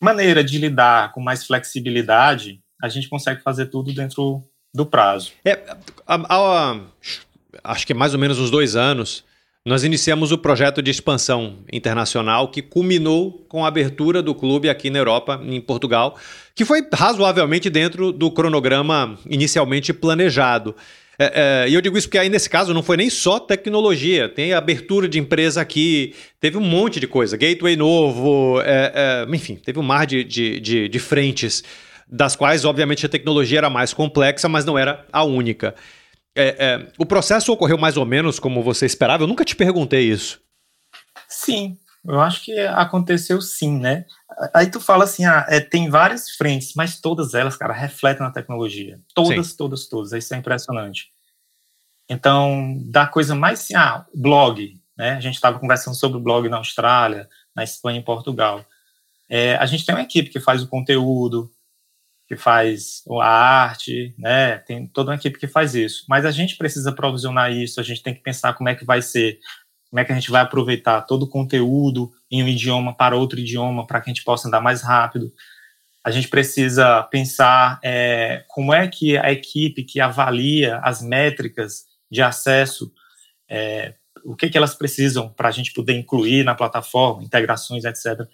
maneira 0.00 0.42
de 0.42 0.58
lidar 0.58 1.12
com 1.12 1.20
mais 1.20 1.46
flexibilidade, 1.46 2.60
a 2.82 2.88
gente 2.88 3.08
consegue 3.08 3.42
fazer 3.42 3.66
tudo 3.66 3.92
dentro 3.92 4.42
do 4.74 4.84
prazo. 4.84 5.32
É, 5.44 5.62
a, 6.06 6.14
a, 6.14 6.80
acho 7.64 7.86
que 7.86 7.94
mais 7.94 8.12
ou 8.12 8.20
menos 8.20 8.38
uns 8.38 8.50
dois 8.50 8.76
anos, 8.76 9.24
nós 9.64 9.82
iniciamos 9.82 10.30
o 10.30 10.38
projeto 10.38 10.80
de 10.80 10.90
expansão 10.90 11.58
internacional 11.72 12.50
que 12.50 12.62
culminou 12.62 13.44
com 13.48 13.64
a 13.64 13.68
abertura 13.68 14.22
do 14.22 14.34
clube 14.34 14.68
aqui 14.68 14.90
na 14.90 14.98
Europa, 14.98 15.40
em 15.42 15.60
Portugal, 15.60 16.16
que 16.54 16.64
foi 16.64 16.86
razoavelmente 16.92 17.68
dentro 17.68 18.12
do 18.12 18.30
cronograma 18.30 19.18
inicialmente 19.28 19.92
planejado. 19.92 20.76
É, 21.18 21.64
é, 21.64 21.68
e 21.68 21.74
eu 21.74 21.80
digo 21.80 21.96
isso 21.96 22.08
porque 22.08 22.18
aí 22.18 22.28
nesse 22.28 22.48
caso 22.48 22.74
não 22.74 22.82
foi 22.82 22.96
nem 22.96 23.08
só 23.08 23.40
tecnologia, 23.40 24.28
tem 24.28 24.52
abertura 24.52 25.08
de 25.08 25.18
empresa 25.18 25.60
aqui, 25.60 26.14
teve 26.38 26.58
um 26.58 26.62
monte 26.62 27.00
de 27.00 27.06
coisa, 27.06 27.36
gateway 27.36 27.74
novo, 27.74 28.60
é, 28.60 29.24
é 29.24 29.34
enfim, 29.34 29.56
teve 29.56 29.78
um 29.78 29.82
mar 29.82 30.06
de, 30.06 30.22
de, 30.22 30.60
de, 30.60 30.88
de 30.88 30.98
frentes, 30.98 31.64
das 32.08 32.36
quais, 32.36 32.64
obviamente, 32.64 33.04
a 33.04 33.08
tecnologia 33.08 33.58
era 33.58 33.70
mais 33.70 33.92
complexa, 33.92 34.48
mas 34.48 34.64
não 34.64 34.78
era 34.78 35.04
a 35.12 35.24
única. 35.24 35.74
É, 36.34 36.54
é, 36.58 36.86
o 36.98 37.06
processo 37.06 37.52
ocorreu 37.52 37.78
mais 37.78 37.96
ou 37.96 38.04
menos 38.04 38.38
como 38.38 38.62
você 38.62 38.86
esperava? 38.86 39.24
Eu 39.24 39.26
nunca 39.26 39.44
te 39.44 39.56
perguntei 39.56 40.02
isso. 40.02 40.40
Sim, 41.28 41.76
eu 42.08 42.20
acho 42.20 42.44
que 42.44 42.58
aconteceu 42.60 43.40
sim, 43.40 43.78
né? 43.78 44.04
Aí 44.54 44.70
tu 44.70 44.80
fala 44.80 45.04
assim, 45.04 45.24
ah, 45.24 45.46
é, 45.48 45.60
tem 45.60 45.88
várias 45.88 46.30
frentes, 46.30 46.72
mas 46.74 47.00
todas 47.00 47.34
elas, 47.34 47.56
cara, 47.56 47.72
refletem 47.72 48.22
na 48.22 48.32
tecnologia. 48.32 49.00
Todas, 49.14 49.48
sim. 49.48 49.56
todas, 49.56 49.88
todas. 49.88 50.12
Isso 50.12 50.34
é 50.34 50.36
impressionante. 50.36 51.10
Então, 52.08 52.78
da 52.84 53.06
coisa 53.06 53.34
mais 53.34 53.60
assim, 53.60 53.74
ah, 53.74 54.06
blog, 54.14 54.80
né? 54.96 55.12
A 55.12 55.20
gente 55.20 55.34
estava 55.34 55.58
conversando 55.58 55.96
sobre 55.96 56.18
o 56.18 56.22
blog 56.22 56.48
na 56.48 56.58
Austrália, 56.58 57.28
na 57.54 57.64
Espanha 57.64 58.00
e 58.00 58.04
Portugal. 58.04 58.64
É, 59.28 59.56
a 59.56 59.66
gente 59.66 59.84
tem 59.84 59.94
uma 59.94 60.02
equipe 60.02 60.30
que 60.30 60.40
faz 60.40 60.62
o 60.62 60.68
conteúdo, 60.68 61.50
que 62.28 62.36
faz 62.36 63.02
a 63.20 63.28
arte, 63.28 64.14
né? 64.18 64.58
Tem 64.58 64.86
toda 64.86 65.10
uma 65.10 65.16
equipe 65.16 65.38
que 65.38 65.46
faz 65.48 65.74
isso. 65.74 66.04
Mas 66.08 66.24
a 66.24 66.30
gente 66.30 66.56
precisa 66.56 66.92
provisionar 66.92 67.52
isso, 67.52 67.80
a 67.80 67.82
gente 67.82 68.02
tem 68.02 68.14
que 68.14 68.22
pensar 68.22 68.54
como 68.54 68.68
é 68.68 68.74
que 68.74 68.84
vai 68.84 69.02
ser, 69.02 69.38
como 69.96 70.02
é 70.02 70.04
que 70.04 70.12
a 70.12 70.14
gente 70.14 70.30
vai 70.30 70.42
aproveitar 70.42 71.00
todo 71.06 71.22
o 71.22 71.26
conteúdo 71.26 72.12
em 72.30 72.42
um 72.42 72.48
idioma 72.48 72.94
para 72.94 73.16
outro 73.16 73.40
idioma, 73.40 73.86
para 73.86 73.98
que 73.98 74.10
a 74.10 74.12
gente 74.12 74.24
possa 74.24 74.46
andar 74.46 74.60
mais 74.60 74.82
rápido. 74.82 75.32
A 76.04 76.10
gente 76.10 76.28
precisa 76.28 77.02
pensar 77.04 77.80
é, 77.82 78.44
como 78.48 78.74
é 78.74 78.86
que 78.88 79.16
a 79.16 79.32
equipe 79.32 79.84
que 79.84 79.98
avalia 79.98 80.80
as 80.80 81.00
métricas 81.00 81.86
de 82.10 82.20
acesso, 82.20 82.92
é, 83.48 83.94
o 84.22 84.36
que, 84.36 84.50
que 84.50 84.58
elas 84.58 84.74
precisam 84.74 85.30
para 85.30 85.48
a 85.48 85.50
gente 85.50 85.72
poder 85.72 85.94
incluir 85.94 86.44
na 86.44 86.54
plataforma, 86.54 87.24
integrações, 87.24 87.84
etc. 87.86 88.28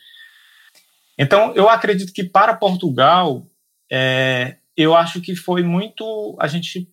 Então, 1.16 1.55
eu 1.55 1.68
acredito 1.68 2.12
que 2.12 2.25
para 2.25 2.57
Portugal, 2.57 3.46
é, 3.88 4.57
eu 4.77 4.96
acho 4.96 5.20
que 5.20 5.37
foi 5.37 5.62
muito. 5.62 6.37
A 6.40 6.48
gente, 6.48 6.92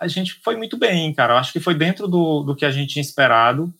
a 0.00 0.08
gente 0.08 0.40
foi 0.42 0.56
muito 0.56 0.78
bem, 0.78 1.12
cara. 1.12 1.34
Eu 1.34 1.36
acho 1.36 1.52
que 1.52 1.60
foi 1.60 1.74
dentro 1.74 2.08
do, 2.08 2.42
do 2.42 2.56
que 2.56 2.64
a 2.64 2.70
gente 2.70 2.94
tinha 2.94 3.02
esperado. 3.02 3.70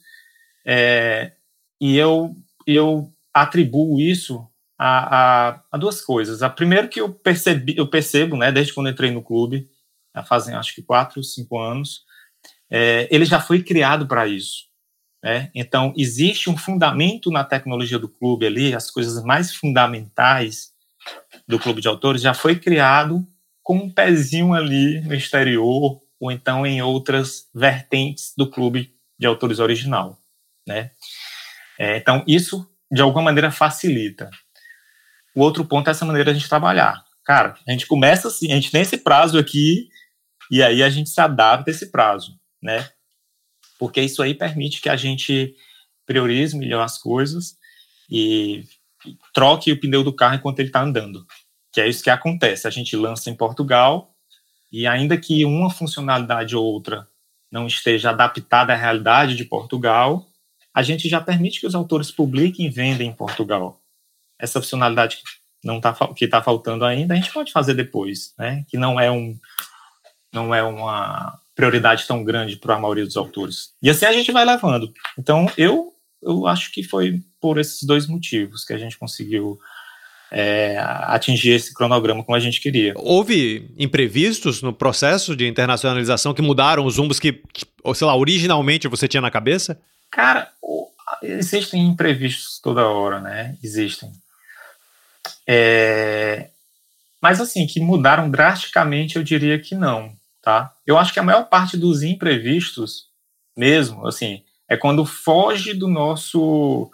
É, 0.70 1.32
e 1.80 1.96
eu, 1.96 2.36
eu 2.66 3.10
atribuo 3.32 3.98
isso 3.98 4.46
a, 4.78 5.48
a, 5.48 5.62
a, 5.72 5.78
duas 5.78 6.02
coisas. 6.02 6.42
A 6.42 6.50
primeiro 6.50 6.88
que 6.88 7.00
eu 7.00 7.10
percebi, 7.10 7.74
eu 7.78 7.88
percebo, 7.88 8.36
né, 8.36 8.52
desde 8.52 8.74
quando 8.74 8.90
entrei 8.90 9.10
no 9.10 9.22
clube, 9.22 9.66
já 10.14 10.22
fazem 10.22 10.54
acho 10.54 10.74
que 10.74 10.82
quatro, 10.82 11.24
cinco 11.24 11.58
anos, 11.58 12.02
é, 12.70 13.08
ele 13.10 13.24
já 13.24 13.40
foi 13.40 13.62
criado 13.62 14.06
para 14.06 14.28
isso. 14.28 14.66
Né? 15.24 15.50
Então 15.54 15.94
existe 15.96 16.50
um 16.50 16.56
fundamento 16.56 17.30
na 17.30 17.42
tecnologia 17.42 17.98
do 17.98 18.08
clube 18.08 18.46
ali, 18.46 18.74
as 18.74 18.90
coisas 18.90 19.24
mais 19.24 19.54
fundamentais 19.54 20.72
do 21.46 21.58
Clube 21.58 21.80
de 21.80 21.88
Autores 21.88 22.20
já 22.20 22.34
foi 22.34 22.58
criado 22.58 23.26
com 23.62 23.76
um 23.76 23.90
pezinho 23.90 24.52
ali 24.52 25.00
no 25.00 25.14
exterior 25.14 25.98
ou 26.20 26.30
então 26.30 26.66
em 26.66 26.82
outras 26.82 27.48
vertentes 27.54 28.34
do 28.36 28.48
Clube 28.48 28.94
de 29.18 29.26
Autores 29.26 29.58
original, 29.58 30.18
né? 30.68 30.90
É, 31.78 31.96
então 31.96 32.22
isso 32.28 32.70
de 32.90 33.02
alguma 33.02 33.24
maneira 33.24 33.50
facilita. 33.50 34.30
O 35.34 35.40
outro 35.40 35.64
ponto 35.64 35.88
é 35.88 35.90
essa 35.90 36.04
maneira 36.04 36.32
de 36.32 36.36
a 36.36 36.38
gente 36.38 36.48
trabalhar. 36.48 37.04
Cara, 37.24 37.54
a 37.66 37.72
gente 37.72 37.86
começa 37.86 38.28
assim, 38.28 38.52
a 38.52 38.54
gente 38.54 38.70
tem 38.70 38.82
esse 38.82 38.98
prazo 38.98 39.38
aqui 39.38 39.88
e 40.50 40.62
aí 40.62 40.82
a 40.82 40.88
gente 40.88 41.10
se 41.10 41.20
adapta 41.20 41.70
a 41.70 41.72
esse 41.72 41.90
prazo, 41.90 42.38
né? 42.62 42.88
Porque 43.78 44.00
isso 44.00 44.22
aí 44.22 44.34
permite 44.34 44.80
que 44.80 44.88
a 44.88 44.96
gente 44.96 45.54
priorize 46.06 46.56
melhor 46.56 46.82
as 46.82 46.98
coisas 46.98 47.56
e 48.10 48.64
troque 49.32 49.70
o 49.70 49.78
pneu 49.78 50.02
do 50.02 50.12
carro 50.12 50.36
enquanto 50.36 50.58
ele 50.58 50.68
está 50.68 50.82
andando. 50.82 51.26
Que 51.72 51.80
é 51.82 51.88
isso 51.88 52.02
que 52.02 52.10
acontece. 52.10 52.66
A 52.66 52.70
gente 52.70 52.96
lança 52.96 53.30
em 53.30 53.36
Portugal 53.36 54.14
e 54.72 54.86
ainda 54.86 55.16
que 55.16 55.44
uma 55.44 55.70
funcionalidade 55.70 56.56
ou 56.56 56.64
outra 56.64 57.06
não 57.50 57.66
esteja 57.66 58.10
adaptada 58.10 58.72
à 58.72 58.76
realidade 58.76 59.36
de 59.36 59.44
Portugal, 59.44 60.26
a 60.78 60.82
gente 60.82 61.08
já 61.08 61.20
permite 61.20 61.58
que 61.58 61.66
os 61.66 61.74
autores 61.74 62.08
publiquem 62.08 62.66
e 62.66 62.70
vendem 62.70 63.08
em 63.08 63.12
Portugal. 63.12 63.80
Essa 64.38 64.60
funcionalidade 64.60 65.16
que 65.16 65.22
não 65.64 65.80
tá, 65.80 65.92
que 66.14 66.24
está 66.24 66.40
faltando 66.40 66.84
ainda, 66.84 67.14
a 67.14 67.16
gente 67.16 67.32
pode 67.32 67.50
fazer 67.50 67.74
depois, 67.74 68.32
né? 68.38 68.64
Que 68.68 68.78
não 68.78 69.00
é 69.00 69.10
um 69.10 69.36
não 70.32 70.54
é 70.54 70.62
uma 70.62 71.36
prioridade 71.56 72.06
tão 72.06 72.22
grande 72.22 72.54
para 72.54 72.76
a 72.76 72.78
maioria 72.78 73.04
dos 73.04 73.16
autores. 73.16 73.72
E 73.82 73.90
assim 73.90 74.06
a 74.06 74.12
gente 74.12 74.30
vai 74.30 74.44
levando. 74.44 74.92
Então 75.18 75.50
eu 75.58 75.92
eu 76.22 76.46
acho 76.46 76.70
que 76.70 76.84
foi 76.84 77.20
por 77.40 77.58
esses 77.58 77.82
dois 77.82 78.06
motivos 78.06 78.64
que 78.64 78.72
a 78.72 78.78
gente 78.78 78.96
conseguiu 78.96 79.58
é, 80.30 80.78
atingir 80.78 81.54
esse 81.54 81.74
cronograma 81.74 82.22
como 82.22 82.36
a 82.36 82.40
gente 82.40 82.60
queria. 82.60 82.94
Houve 82.94 83.68
imprevistos 83.76 84.62
no 84.62 84.72
processo 84.72 85.34
de 85.34 85.44
internacionalização 85.44 86.32
que 86.32 86.40
mudaram 86.40 86.86
os 86.86 86.98
rumbos 86.98 87.18
que, 87.18 87.42
ou 87.82 87.96
sei 87.96 88.06
lá, 88.06 88.14
originalmente 88.14 88.86
você 88.86 89.08
tinha 89.08 89.20
na 89.20 89.30
cabeça? 89.32 89.76
Cara, 90.10 90.50
existem 91.22 91.86
imprevistos 91.86 92.60
toda 92.60 92.88
hora, 92.88 93.20
né? 93.20 93.56
Existem. 93.62 94.10
É, 95.46 96.50
mas 97.20 97.40
assim, 97.40 97.66
que 97.66 97.80
mudaram 97.80 98.30
drasticamente, 98.30 99.16
eu 99.16 99.22
diria 99.22 99.58
que 99.58 99.74
não, 99.74 100.12
tá? 100.42 100.74
Eu 100.86 100.96
acho 100.98 101.12
que 101.12 101.20
a 101.20 101.22
maior 101.22 101.44
parte 101.44 101.76
dos 101.76 102.02
imprevistos, 102.02 103.08
mesmo, 103.56 104.06
assim, 104.06 104.44
é 104.68 104.76
quando 104.76 105.04
foge 105.04 105.74
do 105.74 105.88
nosso 105.88 106.90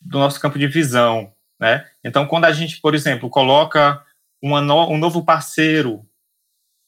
do 0.00 0.18
nosso 0.18 0.40
campo 0.40 0.58
de 0.58 0.68
visão, 0.68 1.32
né? 1.58 1.88
Então, 2.04 2.26
quando 2.26 2.44
a 2.44 2.52
gente, 2.52 2.80
por 2.80 2.94
exemplo, 2.94 3.28
coloca 3.28 4.04
no, 4.42 4.88
um 4.88 4.98
novo 4.98 5.24
parceiro 5.24 6.06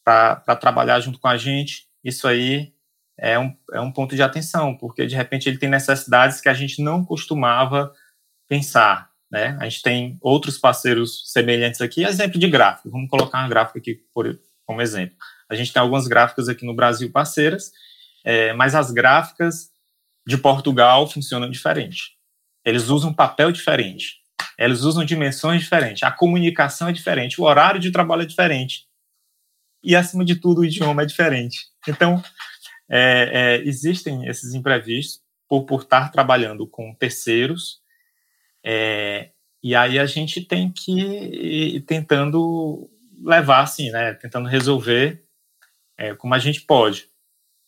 para 0.05 0.57
trabalhar 0.57 1.01
junto 1.01 1.19
com 1.19 1.29
a 1.29 1.37
gente, 1.37 1.89
isso 2.05 2.29
aí 2.29 2.73
é 3.19 3.39
um, 3.39 3.55
é 3.73 3.81
um 3.81 3.91
ponto 3.91 4.15
de 4.15 4.23
atenção, 4.23 4.77
porque 4.77 5.07
de 5.07 5.17
repente 5.17 5.49
ele 5.49 5.59
tem 5.59 5.69
necessidades 5.69 6.41
que 6.41 6.49
a 6.49 6.55
gente 6.55 6.81
não 6.83 7.05
costumava 7.05 7.93
pensar, 8.49 9.11
né? 9.31 9.57
A 9.61 9.69
gente 9.69 9.83
tem 9.83 10.19
outros 10.21 10.57
parceiros 10.57 11.31
semelhantes 11.33 11.81
aqui, 11.81 12.05
exemplo 12.05 12.39
de 12.39 12.49
gráfico, 12.49 12.91
vamos 12.91 13.11
colocar 13.11 13.41
uma 13.41 13.49
gráfica 13.49 13.79
aqui 13.79 14.01
por, 14.15 14.39
como 14.65 14.81
exemplo. 14.81 15.17
A 15.51 15.55
gente 15.55 15.73
tem 15.73 15.81
algumas 15.81 16.07
gráficas 16.07 16.49
aqui 16.49 16.65
no 16.65 16.75
Brasil 16.75 17.11
parceiras, 17.11 17.73
é, 18.25 18.53
mas 18.53 18.75
as 18.75 18.91
gráficas 18.91 19.71
de 20.27 20.37
Portugal 20.37 21.09
funcionam 21.09 21.51
diferente. 21.51 22.17
Eles 22.65 22.89
usam 22.89 23.13
papel 23.13 23.51
diferente. 23.51 24.19
Eles 24.59 24.83
usam 24.83 25.05
dimensões 25.05 25.63
diferentes. 25.63 26.03
A 26.03 26.11
comunicação 26.11 26.89
é 26.89 26.93
diferente. 26.93 27.41
O 27.41 27.45
horário 27.45 27.81
de 27.81 27.91
trabalho 27.91 28.23
é 28.23 28.27
diferente. 28.27 28.87
E, 29.83 29.95
acima 29.97 30.25
de 30.25 30.37
tudo, 30.37 30.61
o 30.61 30.65
idioma 30.65 31.03
é 31.03 31.07
diferente. 31.07 31.61
Então, 31.89 32.23
é, 32.89 33.31
é, 33.33 33.69
existem 33.69 34.27
esses 34.27 34.55
imprevistos 34.55 35.23
por, 35.49 35.65
por 35.65 35.83
estar 35.83 36.11
trabalhando 36.11 36.67
com 36.67 36.95
terceiros. 36.95 37.81
É, 38.65 39.31
e 39.63 39.75
aí 39.75 39.99
a 39.99 40.07
gente 40.07 40.41
tem 40.43 40.71
que 40.71 40.93
ir 40.93 41.81
tentando 41.83 42.89
levar, 43.23 43.63
assim, 43.63 43.91
né? 43.91 44.15
Tentando 44.15 44.49
resolver 44.49 45.23
é, 45.97 46.15
como 46.15 46.35
a 46.35 46.39
gente 46.39 46.61
pode 46.63 47.09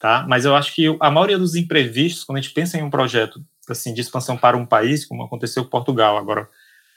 tá? 0.00 0.24
Mas 0.26 0.44
eu 0.44 0.56
acho 0.56 0.74
que 0.74 0.86
a 0.98 1.10
maioria 1.10 1.38
dos 1.38 1.54
imprevistos, 1.54 2.24
quando 2.24 2.38
a 2.38 2.40
gente 2.40 2.54
pensa 2.54 2.76
em 2.76 2.82
um 2.82 2.90
projeto 2.90 3.44
assim 3.68 3.94
de 3.94 4.00
expansão 4.00 4.36
para 4.36 4.56
um 4.56 4.66
país, 4.66 5.04
como 5.04 5.22
aconteceu 5.22 5.62
com 5.62 5.70
Portugal, 5.70 6.16
agora 6.16 6.48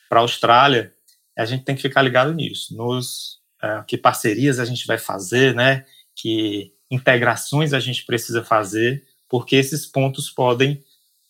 para 0.10 0.20
a 0.20 0.24
Austrália, 0.24 0.92
a 1.38 1.46
gente 1.46 1.64
tem 1.64 1.76
que 1.76 1.82
ficar 1.82 2.02
ligado 2.02 2.34
nisso, 2.34 2.76
nos 2.76 3.42
uh, 3.62 3.84
que 3.86 3.98
parcerias 3.98 4.58
a 4.60 4.66
gente 4.66 4.88
vai 4.88 4.98
fazer, 4.98 5.54
né? 5.54 5.86
Que 6.16 6.74
integrações 6.94 7.74
a 7.74 7.80
gente 7.80 8.06
precisa 8.06 8.44
fazer, 8.44 9.04
porque 9.28 9.56
esses 9.56 9.86
pontos 9.86 10.30
podem 10.30 10.84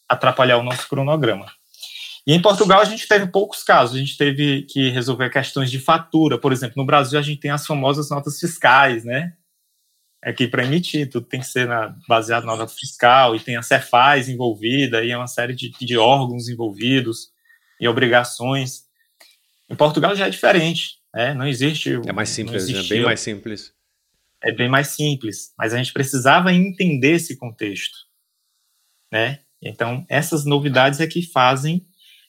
atrapalhar 0.08 0.58
o 0.58 0.63
nosso 0.63 0.88
cronograma. 0.88 1.52
E 2.26 2.34
em 2.34 2.41
Portugal 2.41 2.82
a 2.82 2.86
gente 2.86 3.08
teve 3.08 3.28
poucos 3.28 3.63
casos, 3.63 3.95
a 3.95 3.99
gente 3.99 4.17
teve 4.17 4.63
que 4.63 4.89
resolver 4.89 5.30
questões 5.30 5.69
de 5.69 5.80
fatura, 5.80 6.38
por 6.38 6.52
exemplo, 6.52 6.76
no 6.78 6.86
Brasil 6.86 7.19
a 7.19 7.21
gente 7.21 7.39
tem 7.39 7.52
as 7.52 7.65
famosas 7.65 8.10
notas 8.10 8.39
fiscais, 8.39 9.04
né? 9.04 9.34
Aqui 10.21 10.47
para 10.47 10.63
emitir, 10.63 11.10
tudo 11.10 11.28
tem 11.28 11.41
que 11.41 11.45
ser 11.45 11.67
na, 11.67 11.93
baseado 12.08 12.45
na 12.45 12.56
nota 12.56 12.73
fiscal, 12.73 13.36
e 13.36 13.41
tem 13.41 13.58
a 13.58 13.62
Cefaz 13.62 14.30
envolvida, 14.30 15.04
e 15.04 15.12
é 15.12 15.17
uma 15.17 15.28
série 15.28 15.54
de, 15.54 15.69
de 15.71 15.97
órgãos 15.97 16.47
envolvidos, 16.47 17.34
e 17.78 17.88
obrigações. 17.88 18.86
Em 19.69 19.76
Portugal 19.76 20.15
já 20.15 20.28
é 20.28 20.30
diferente, 20.30 20.99
né? 21.13 21.34
não 21.34 21.45
existe. 21.45 21.99
É 22.06 22.13
mais 22.13 22.30
simples, 22.30 22.69
é 22.69 22.84
bem 22.84 23.04
mais 23.04 23.19
simples. 23.19 23.72
É 24.43 24.51
bem 24.51 24.67
mais 24.67 24.89
simples, 24.89 25.53
mas 25.58 25.73
a 25.73 25.77
gente 25.77 25.93
precisava 25.93 26.53
entender 26.53 27.13
esse 27.13 27.38
contexto, 27.38 27.97
né? 29.12 29.39
Então, 29.62 30.06
essas 30.10 30.43
novidades 30.45 30.99
é 30.99 31.08
que 31.08 31.21
fazem 31.21 31.86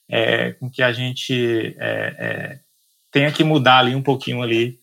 é, 0.09 0.53
com 0.53 0.71
que 0.71 0.83
a 0.83 0.93
gente 0.93 1.75
é, 1.79 2.15
é, 2.19 2.61
tenha 3.11 3.33
que 3.33 3.43
mudar 3.43 3.79
ali 3.79 3.95
um 3.95 4.03
pouquinho 4.03 4.43
ali, 4.43 4.79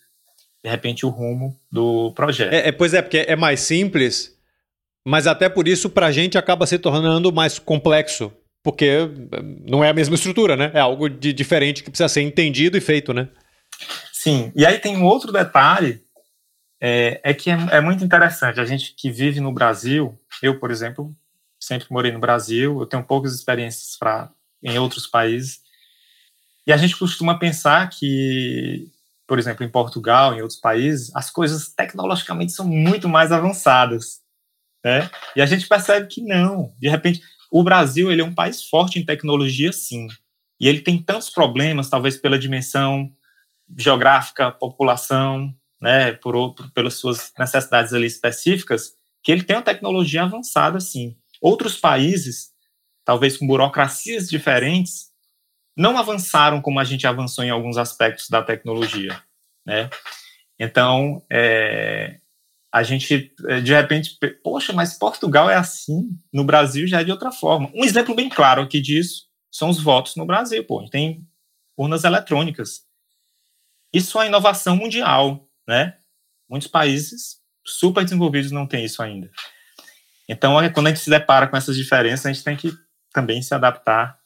de 0.64 0.70
repente, 0.70 1.06
o 1.06 1.10
rumo 1.10 1.58
do 1.72 2.12
projeto. 2.14 2.54
É, 2.54 2.68
é 2.68 2.72
pois 2.72 2.94
é, 2.94 3.02
porque 3.02 3.26
é 3.28 3.36
mais 3.36 3.62
simples, 3.62 4.38
mas 5.08 5.28
até 5.28 5.48
por 5.48 5.68
isso 5.68 5.90
para 5.90 6.08
a 6.08 6.12
gente 6.12 6.38
acaba 6.38 6.68
se 6.68 6.78
tornando 6.78 7.32
mais 7.32 7.58
complexo, 7.58 8.32
porque 8.64 9.10
não 9.66 9.84
é 9.84 9.90
a 9.90 9.94
mesma 9.94 10.16
estrutura, 10.16 10.56
né? 10.56 10.72
É 10.74 10.80
algo 10.80 11.10
de 11.10 11.34
diferente 11.34 11.84
que 11.84 11.90
precisa 11.90 12.10
ser 12.10 12.22
entendido 12.22 12.78
e 12.78 12.82
feito, 12.82 13.14
né? 13.14 13.30
Sim, 14.12 14.52
e 14.56 14.66
aí 14.66 14.78
tem 14.78 14.96
um 14.98 15.06
outro 15.06 15.32
detalhe, 15.32 16.02
é, 16.82 17.22
é 17.24 17.34
que 17.34 17.52
é, 17.52 17.58
é 17.72 17.80
muito 17.80 18.04
interessante, 18.04 18.60
a 18.60 18.66
gente 18.66 18.96
que 18.96 19.12
vive 19.12 19.40
no 19.40 19.54
Brasil, 19.54 20.18
eu, 20.42 20.60
por 20.60 20.72
exemplo, 20.72 21.16
sempre 21.60 21.88
morei 21.92 22.12
no 22.12 22.20
Brasil, 22.20 22.80
eu 22.80 22.88
tenho 22.88 23.04
poucas 23.04 23.36
experiências 23.36 23.96
para 23.96 24.32
em 24.64 24.80
outros 24.80 25.06
países. 25.06 25.62
E 26.66 26.74
a 26.74 26.78
gente 26.78 26.98
costuma 26.98 27.38
pensar 27.38 27.88
que, 27.90 28.90
por 29.28 29.38
exemplo, 29.38 29.64
em 29.64 29.70
Portugal, 29.70 30.34
em 30.34 30.42
outros 30.42 30.60
países, 30.60 31.16
as 31.16 31.30
coisas 31.30 31.70
tecnologicamente 31.70 32.52
são 32.52 32.68
muito 32.68 33.08
mais 33.08 33.32
avançadas, 33.32 34.20
né? 34.84 35.10
E 35.36 35.42
a 35.42 35.46
gente 35.46 35.68
percebe 35.68 36.08
que 36.08 36.22
não. 36.22 36.74
De 36.80 36.90
repente, 36.90 37.22
o 37.52 37.64
Brasil 37.64 38.12
ele 38.12 38.22
é 38.22 38.26
um 38.26 38.34
país 38.34 38.64
forte 38.64 39.00
em 39.00 39.06
tecnologia, 39.06 39.72
sim. 39.72 40.08
E 40.60 40.68
ele 40.68 40.82
tem 40.82 41.02
tantos 41.02 41.30
problemas, 41.30 41.90
talvez 41.90 42.18
pela 42.18 42.40
dimensão 42.40 43.12
geográfica, 43.78 44.52
população, 44.52 45.54
né, 45.82 46.14
por, 46.14 46.36
outro, 46.36 46.70
pelas 46.72 46.94
suas 46.96 47.34
necessidades 47.38 47.94
ali 47.94 48.06
específicas, 48.06 48.94
que 49.24 49.32
ele 49.32 49.44
tem 49.44 49.56
uma 49.56 49.62
tecnologia 49.62 50.24
avançada, 50.24 50.80
sim. 50.80 51.16
Outros 51.42 51.78
países 51.78 52.52
talvez 53.04 53.38
com 53.38 53.48
burocracias 53.48 54.30
diferentes, 54.30 55.12
não 55.76 55.98
avançaram 55.98 56.62
como 56.62 56.80
a 56.80 56.84
gente 56.84 57.08
avançou 57.08 57.44
em 57.44 57.50
alguns 57.50 57.78
aspectos 57.78 58.30
da 58.30 58.44
tecnologia, 58.44 59.22
né? 59.66 59.90
Então, 60.60 61.24
é, 61.32 62.20
a 62.72 62.84
gente, 62.84 63.34
é, 63.48 63.60
de 63.60 63.74
repente, 63.74 64.18
poxa, 64.44 64.74
mas 64.74 64.98
Portugal 64.98 65.50
é 65.50 65.56
assim, 65.56 66.10
no 66.32 66.44
Brasil 66.44 66.88
já 66.88 67.02
é 67.02 67.04
de 67.04 67.12
outra 67.12 67.32
forma. 67.32 67.72
Um 67.74 67.84
exemplo 67.84 68.16
bem 68.16 68.30
claro 68.30 68.62
aqui 68.62 68.80
disso 68.80 69.26
são 69.52 69.70
os 69.70 69.82
votos 69.82 70.16
no 70.16 70.26
Brasil, 70.26 70.64
pô, 70.64 70.88
tem 70.90 71.28
urnas 71.76 72.04
eletrônicas. 72.04 72.84
Isso 73.94 74.22
é 74.22 74.28
inovação 74.28 74.76
mundial, 74.76 75.50
né? 75.68 75.98
Muitos 76.50 76.68
países 76.68 77.40
super 77.66 78.04
desenvolvidos 78.04 78.52
não 78.52 78.68
têm 78.68 78.86
isso 78.86 79.02
ainda. 79.02 79.30
Então, 80.28 80.60
é, 80.60 80.70
quando 80.70 80.88
a 80.88 80.90
gente 80.90 81.02
se 81.02 81.10
depara 81.10 81.48
com 81.48 81.58
essas 81.58 81.76
diferenças, 81.76 82.26
a 82.26 82.32
gente 82.32 82.44
tem 82.44 82.56
que 82.56 82.72
também 83.14 83.42
se 83.42 83.54
adaptar 83.54 84.21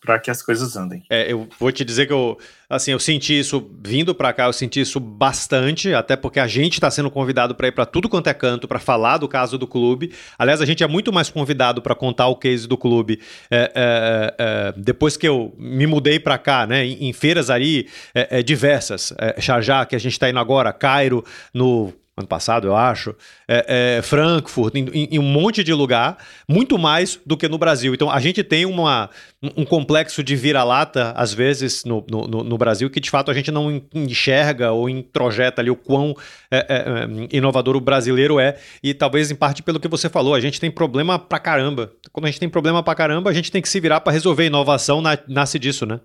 para 0.00 0.18
que 0.18 0.30
as 0.30 0.42
coisas 0.42 0.76
andem. 0.76 1.02
É, 1.08 1.30
eu 1.32 1.48
vou 1.58 1.70
te 1.70 1.84
dizer 1.84 2.06
que 2.06 2.12
eu, 2.12 2.38
assim, 2.68 2.92
eu 2.92 2.98
senti 2.98 3.38
isso 3.38 3.70
vindo 3.82 4.14
para 4.14 4.32
cá, 4.32 4.46
eu 4.46 4.52
senti 4.52 4.80
isso 4.80 4.98
bastante, 4.98 5.94
até 5.94 6.16
porque 6.16 6.40
a 6.40 6.46
gente 6.46 6.74
está 6.74 6.90
sendo 6.90 7.10
convidado 7.10 7.54
para 7.54 7.68
ir 7.68 7.72
para 7.72 7.86
tudo 7.86 8.08
quanto 8.08 8.28
é 8.28 8.34
canto 8.34 8.66
para 8.66 8.78
falar 8.78 9.18
do 9.18 9.28
caso 9.28 9.56
do 9.56 9.66
clube. 9.66 10.12
Aliás, 10.38 10.60
a 10.60 10.66
gente 10.66 10.82
é 10.82 10.86
muito 10.86 11.12
mais 11.12 11.30
convidado 11.30 11.80
para 11.80 11.94
contar 11.94 12.26
o 12.28 12.36
case 12.36 12.66
do 12.66 12.76
clube 12.76 13.20
é, 13.50 13.72
é, 13.74 14.34
é, 14.38 14.74
depois 14.76 15.16
que 15.16 15.28
eu 15.28 15.54
me 15.58 15.86
mudei 15.86 16.18
para 16.18 16.38
cá, 16.38 16.66
né, 16.66 16.84
em, 16.84 17.08
em 17.08 17.12
feiras 17.12 17.50
ali 17.50 17.88
é, 18.14 18.38
é, 18.38 18.42
diversas, 18.42 19.12
é, 19.18 19.40
Sharjah, 19.40 19.86
que 19.86 19.94
a 19.94 20.00
gente 20.00 20.12
está 20.12 20.28
indo 20.28 20.38
agora, 20.38 20.72
Cairo, 20.72 21.24
no 21.54 21.92
ano 22.16 22.26
passado, 22.26 22.66
eu 22.66 22.76
acho, 22.76 23.14
é, 23.48 23.96
é, 23.98 24.02
Frankfurt, 24.02 24.74
em, 24.74 25.08
em, 25.10 25.18
um 25.18 25.22
monte 25.22 25.64
de 25.64 25.72
lugar, 25.72 26.18
muito 26.48 26.78
mais 26.78 27.18
do 27.24 27.36
que 27.36 27.48
no 27.48 27.58
Brasil. 27.58 27.94
Então 27.94 28.10
a 28.10 28.20
gente 28.20 28.44
tem 28.44 28.66
uma, 28.66 29.08
um 29.56 29.64
complexo 29.64 30.22
de 30.22 30.36
vira-lata, 30.36 31.12
às 31.16 31.32
vezes, 31.32 31.84
no, 31.84 32.04
no, 32.08 32.26
no, 32.26 32.58
Brasil, 32.58 32.90
que 32.90 33.00
de 33.00 33.10
fato 33.10 33.30
a 33.30 33.34
gente 33.34 33.50
não 33.50 33.82
enxerga 33.94 34.70
ou 34.72 34.88
introjeta 34.88 35.62
ali 35.62 35.70
o 35.70 35.76
quão 35.76 36.14
é, 36.50 36.58
é, 36.58 36.76
é, 36.76 37.36
inovador 37.36 37.76
o 37.76 37.80
brasileiro 37.80 38.38
é. 38.38 38.58
E 38.82 38.92
talvez 38.92 39.30
em 39.30 39.34
parte 39.34 39.62
pelo 39.62 39.80
que 39.80 39.88
você 39.88 40.08
falou, 40.08 40.34
a 40.34 40.40
gente 40.40 40.60
tem 40.60 40.70
problema 40.70 41.18
pra 41.18 41.38
caramba. 41.38 41.92
Quando 42.12 42.26
a 42.26 42.30
gente 42.30 42.40
tem 42.40 42.48
problema 42.48 42.82
pra 42.82 42.94
caramba, 42.94 43.30
a 43.30 43.34
gente 43.34 43.50
tem 43.50 43.62
que 43.62 43.68
se 43.68 43.80
virar 43.80 44.00
para 44.00 44.12
resolver. 44.12 44.46
Inovação 44.46 45.02
nasce 45.26 45.58
disso, 45.58 45.86
né? 45.86 46.00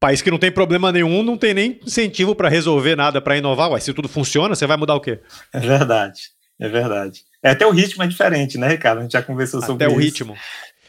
País 0.00 0.22
que 0.22 0.30
não 0.30 0.38
tem 0.38 0.50
problema 0.50 0.92
nenhum, 0.92 1.22
não 1.22 1.36
tem 1.36 1.52
nem 1.52 1.80
incentivo 1.84 2.34
para 2.34 2.48
resolver 2.48 2.94
nada, 2.94 3.20
para 3.20 3.36
inovar. 3.36 3.70
Ué, 3.70 3.80
se 3.80 3.92
tudo 3.92 4.08
funciona, 4.08 4.54
você 4.54 4.66
vai 4.66 4.76
mudar 4.76 4.94
o 4.94 5.00
quê? 5.00 5.18
É 5.52 5.58
verdade, 5.58 6.20
é 6.60 6.68
verdade. 6.68 7.22
É, 7.42 7.50
até 7.50 7.66
o 7.66 7.70
ritmo 7.70 8.02
é 8.02 8.06
diferente, 8.06 8.58
né, 8.58 8.68
Ricardo? 8.68 8.98
A 8.98 9.02
gente 9.02 9.12
já 9.12 9.22
conversou 9.22 9.60
sobre 9.60 9.84
isso. 9.84 9.92
Até 9.92 9.96
o 9.96 10.00
ritmo. 10.00 10.36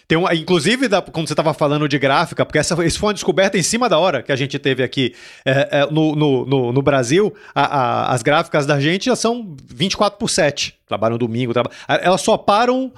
Tem 0.10 0.18
um, 0.18 0.32
inclusive, 0.32 0.88
da, 0.88 1.04
quando 1.04 1.28
você 1.28 1.34
estava 1.34 1.54
falando 1.54 1.88
de 1.88 2.00
gráfica, 2.00 2.44
porque 2.44 2.58
essa, 2.58 2.84
isso 2.84 2.98
foi 2.98 3.10
uma 3.10 3.14
descoberta 3.14 3.60
em 3.60 3.62
cima 3.62 3.88
da 3.88 4.00
hora 4.00 4.24
que 4.24 4.32
a 4.32 4.36
gente 4.36 4.58
teve 4.58 4.82
aqui 4.82 5.14
é, 5.46 5.70
é, 5.72 5.86
no, 5.86 6.16
no, 6.16 6.46
no, 6.48 6.74
no, 6.74 6.82
Brasil. 6.82 7.32
A, 7.54 7.62
a, 7.62 8.14
as 8.14 8.24
gráficas 8.24 8.66
da 8.66 8.80
gente 8.80 9.06
já 9.06 9.16
são 9.16 9.56
24 9.68 10.18
por 10.18 10.28
7. 10.28 10.76
Trabalham 10.88 11.16
domingo, 11.16 11.54
traba, 11.54 11.70
elas 11.88 12.22
só 12.22 12.38
param 12.38 12.92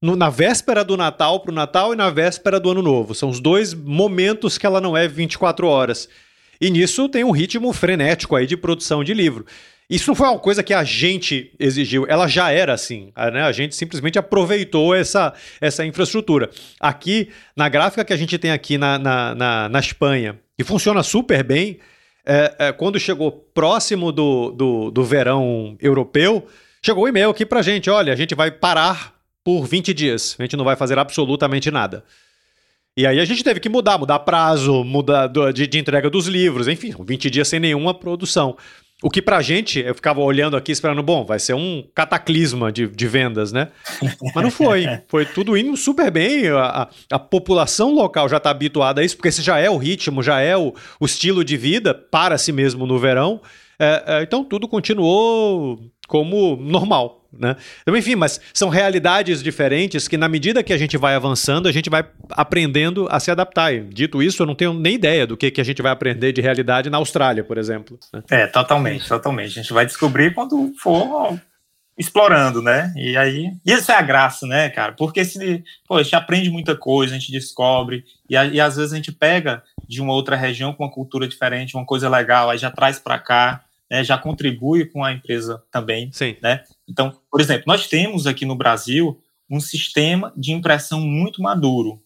no, 0.00 0.16
na 0.16 0.30
véspera 0.30 0.84
do 0.84 0.96
Natal 0.96 1.40
para 1.40 1.52
o 1.52 1.54
Natal 1.54 1.92
e 1.92 1.96
na 1.96 2.10
véspera 2.10 2.58
do 2.60 2.70
Ano 2.70 2.82
Novo. 2.82 3.14
São 3.14 3.28
os 3.28 3.40
dois 3.40 3.74
momentos 3.74 4.56
que 4.56 4.66
ela 4.66 4.80
não 4.80 4.96
é 4.96 5.06
24 5.06 5.66
horas. 5.66 6.08
E 6.60 6.70
nisso 6.70 7.08
tem 7.08 7.24
um 7.24 7.30
ritmo 7.30 7.72
frenético 7.72 8.34
aí 8.34 8.46
de 8.46 8.56
produção 8.56 9.04
de 9.04 9.14
livro. 9.14 9.46
Isso 9.88 10.10
não 10.10 10.14
foi 10.14 10.28
uma 10.28 10.38
coisa 10.38 10.62
que 10.62 10.74
a 10.74 10.84
gente 10.84 11.50
exigiu, 11.58 12.04
ela 12.06 12.28
já 12.28 12.50
era 12.50 12.74
assim. 12.74 13.10
Né? 13.32 13.42
A 13.42 13.52
gente 13.52 13.74
simplesmente 13.74 14.18
aproveitou 14.18 14.94
essa, 14.94 15.32
essa 15.60 15.84
infraestrutura. 15.84 16.50
Aqui, 16.78 17.30
na 17.56 17.70
gráfica 17.70 18.04
que 18.04 18.12
a 18.12 18.16
gente 18.16 18.36
tem 18.36 18.50
aqui 18.50 18.76
na, 18.76 18.98
na, 18.98 19.34
na, 19.34 19.68
na 19.68 19.78
Espanha, 19.78 20.38
que 20.58 20.64
funciona 20.64 21.02
super 21.02 21.42
bem, 21.42 21.78
é, 22.26 22.54
é, 22.58 22.72
quando 22.72 23.00
chegou 23.00 23.32
próximo 23.32 24.12
do, 24.12 24.50
do, 24.50 24.90
do 24.90 25.04
verão 25.04 25.74
europeu, 25.80 26.46
chegou 26.82 27.04
um 27.04 27.08
e-mail 27.08 27.30
aqui 27.30 27.46
para 27.46 27.60
a 27.60 27.62
gente: 27.62 27.88
olha, 27.88 28.12
a 28.12 28.16
gente 28.16 28.34
vai 28.34 28.50
parar 28.50 29.17
por 29.44 29.66
20 29.66 29.94
dias. 29.94 30.36
A 30.38 30.42
gente 30.42 30.56
não 30.56 30.64
vai 30.64 30.76
fazer 30.76 30.98
absolutamente 30.98 31.70
nada. 31.70 32.04
E 32.96 33.06
aí 33.06 33.20
a 33.20 33.24
gente 33.24 33.44
teve 33.44 33.60
que 33.60 33.68
mudar, 33.68 33.96
mudar 33.96 34.18
prazo, 34.20 34.82
mudar 34.82 35.28
de, 35.52 35.66
de 35.66 35.78
entrega 35.78 36.10
dos 36.10 36.26
livros, 36.26 36.66
enfim, 36.66 36.92
20 36.98 37.30
dias 37.30 37.46
sem 37.46 37.60
nenhuma 37.60 37.94
produção. 37.94 38.56
O 39.00 39.08
que 39.08 39.22
pra 39.22 39.40
gente, 39.40 39.78
eu 39.78 39.94
ficava 39.94 40.20
olhando 40.20 40.56
aqui 40.56 40.72
esperando, 40.72 41.00
bom, 41.04 41.24
vai 41.24 41.38
ser 41.38 41.54
um 41.54 41.84
cataclisma 41.94 42.72
de, 42.72 42.88
de 42.88 43.06
vendas, 43.06 43.52
né? 43.52 43.68
Mas 44.34 44.42
não 44.42 44.50
foi. 44.50 44.84
Foi 45.06 45.24
tudo 45.24 45.56
indo 45.56 45.76
super 45.76 46.10
bem. 46.10 46.48
A, 46.48 46.64
a, 46.64 46.88
a 47.12 47.18
população 47.20 47.94
local 47.94 48.28
já 48.28 48.38
está 48.38 48.50
habituada 48.50 49.00
a 49.00 49.04
isso, 49.04 49.16
porque 49.16 49.28
esse 49.28 49.42
já 49.42 49.56
é 49.60 49.70
o 49.70 49.76
ritmo, 49.76 50.20
já 50.20 50.40
é 50.40 50.56
o, 50.56 50.74
o 50.98 51.06
estilo 51.06 51.44
de 51.44 51.56
vida 51.56 51.94
para 51.94 52.36
si 52.36 52.50
mesmo 52.50 52.84
no 52.84 52.98
verão. 52.98 53.40
É, 53.78 54.02
é, 54.06 54.22
então 54.24 54.42
tudo 54.42 54.66
continuou 54.66 55.78
como 56.08 56.56
normal. 56.56 57.26
Né? 57.30 57.54
Então, 57.82 57.94
enfim, 57.94 58.16
mas 58.16 58.40
são 58.54 58.70
realidades 58.70 59.42
diferentes 59.42 60.08
que, 60.08 60.16
na 60.16 60.28
medida 60.28 60.62
que 60.62 60.72
a 60.72 60.78
gente 60.78 60.96
vai 60.96 61.14
avançando, 61.14 61.68
a 61.68 61.72
gente 61.72 61.90
vai 61.90 62.02
aprendendo 62.30 63.06
a 63.10 63.20
se 63.20 63.30
adaptar. 63.30 63.72
E, 63.72 63.80
dito 63.80 64.22
isso, 64.22 64.42
eu 64.42 64.46
não 64.46 64.54
tenho 64.54 64.72
nem 64.72 64.94
ideia 64.94 65.26
do 65.26 65.36
que, 65.36 65.50
que 65.50 65.60
a 65.60 65.64
gente 65.64 65.82
vai 65.82 65.92
aprender 65.92 66.32
de 66.32 66.40
realidade 66.40 66.88
na 66.88 66.96
Austrália, 66.96 67.44
por 67.44 67.58
exemplo. 67.58 67.98
Né? 68.12 68.22
É, 68.30 68.46
totalmente, 68.46 69.06
totalmente. 69.06 69.58
A 69.58 69.62
gente 69.62 69.72
vai 69.72 69.84
descobrir 69.84 70.32
quando 70.32 70.72
for 70.82 71.38
explorando, 71.98 72.62
né? 72.62 72.92
E 72.96 73.16
aí, 73.16 73.50
e 73.66 73.72
isso 73.72 73.90
é 73.90 73.96
a 73.96 74.02
graça, 74.02 74.46
né, 74.46 74.70
cara? 74.70 74.92
Porque 74.92 75.24
se, 75.24 75.64
pô, 75.86 75.96
a 75.96 76.02
gente 76.02 76.14
aprende 76.14 76.48
muita 76.48 76.76
coisa, 76.76 77.14
a 77.14 77.18
gente 77.18 77.32
descobre, 77.32 78.04
e, 78.30 78.34
e 78.34 78.60
às 78.60 78.76
vezes 78.76 78.92
a 78.92 78.96
gente 78.96 79.10
pega 79.10 79.62
de 79.86 80.00
uma 80.00 80.12
outra 80.12 80.36
região 80.36 80.72
com 80.72 80.84
uma 80.84 80.92
cultura 80.92 81.26
diferente, 81.26 81.76
uma 81.76 81.84
coisa 81.84 82.08
legal, 82.08 82.48
aí 82.48 82.56
já 82.56 82.70
traz 82.70 83.00
para 83.00 83.18
cá, 83.18 83.64
né, 83.90 84.04
já 84.04 84.18
contribui 84.18 84.86
com 84.86 85.02
a 85.02 85.12
empresa 85.12 85.62
também, 85.70 86.10
Sim. 86.12 86.36
né? 86.42 86.62
Então, 86.86 87.18
por 87.30 87.40
exemplo, 87.40 87.64
nós 87.66 87.86
temos 87.86 88.26
aqui 88.26 88.44
no 88.44 88.56
Brasil 88.56 89.20
um 89.50 89.60
sistema 89.60 90.32
de 90.36 90.52
impressão 90.52 91.00
muito 91.00 91.40
maduro, 91.40 92.02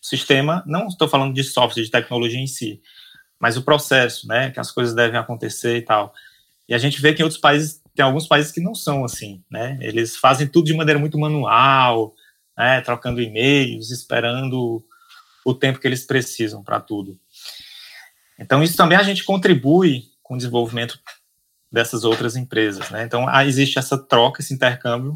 sistema, 0.00 0.62
não 0.66 0.86
estou 0.86 1.08
falando 1.08 1.34
de 1.34 1.42
software, 1.42 1.82
de 1.82 1.90
tecnologia 1.90 2.38
em 2.38 2.46
si, 2.46 2.80
mas 3.40 3.56
o 3.56 3.62
processo, 3.62 4.26
né, 4.26 4.50
que 4.50 4.60
as 4.60 4.70
coisas 4.70 4.94
devem 4.94 5.18
acontecer 5.18 5.78
e 5.78 5.82
tal. 5.82 6.12
E 6.68 6.74
a 6.74 6.78
gente 6.78 7.00
vê 7.00 7.14
que 7.14 7.22
em 7.22 7.24
outros 7.24 7.40
países, 7.40 7.80
tem 7.94 8.04
alguns 8.04 8.26
países 8.26 8.52
que 8.52 8.60
não 8.60 8.74
são 8.74 9.04
assim, 9.04 9.42
né, 9.50 9.78
eles 9.80 10.16
fazem 10.16 10.46
tudo 10.46 10.66
de 10.66 10.74
maneira 10.74 11.00
muito 11.00 11.18
manual, 11.18 12.14
né, 12.56 12.80
trocando 12.80 13.22
e-mails, 13.22 13.90
esperando 13.90 14.84
o 15.44 15.54
tempo 15.54 15.78
que 15.78 15.86
eles 15.86 16.04
precisam 16.04 16.62
para 16.62 16.80
tudo. 16.80 17.18
Então, 18.38 18.62
isso 18.62 18.76
também 18.76 18.98
a 18.98 19.02
gente 19.02 19.24
contribui 19.24 20.04
com 20.28 20.34
o 20.34 20.36
desenvolvimento 20.36 21.00
dessas 21.72 22.04
outras 22.04 22.36
empresas, 22.36 22.90
né? 22.90 23.02
Então, 23.04 23.26
existe 23.40 23.78
essa 23.78 23.96
troca, 23.96 24.42
esse 24.42 24.52
intercâmbio, 24.52 25.14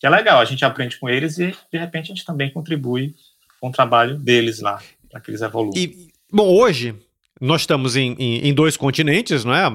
que 0.00 0.06
é 0.06 0.10
legal, 0.10 0.40
a 0.40 0.44
gente 0.44 0.64
aprende 0.64 0.98
com 0.98 1.08
eles 1.08 1.38
e, 1.38 1.54
de 1.70 1.78
repente, 1.78 2.10
a 2.10 2.14
gente 2.14 2.24
também 2.24 2.50
contribui 2.50 3.14
com 3.60 3.68
o 3.68 3.72
trabalho 3.72 4.18
deles 4.18 4.60
lá, 4.60 4.80
para 5.10 5.20
que 5.20 5.30
eles 5.30 5.42
evoluam. 5.42 5.72
E, 5.76 6.08
bom, 6.32 6.48
hoje, 6.48 6.94
nós 7.40 7.62
estamos 7.62 7.94
em, 7.94 8.14
em, 8.18 8.48
em, 8.48 8.54
dois 8.54 8.76
continentes, 8.76 9.44
não 9.44 9.54
é? 9.54 9.66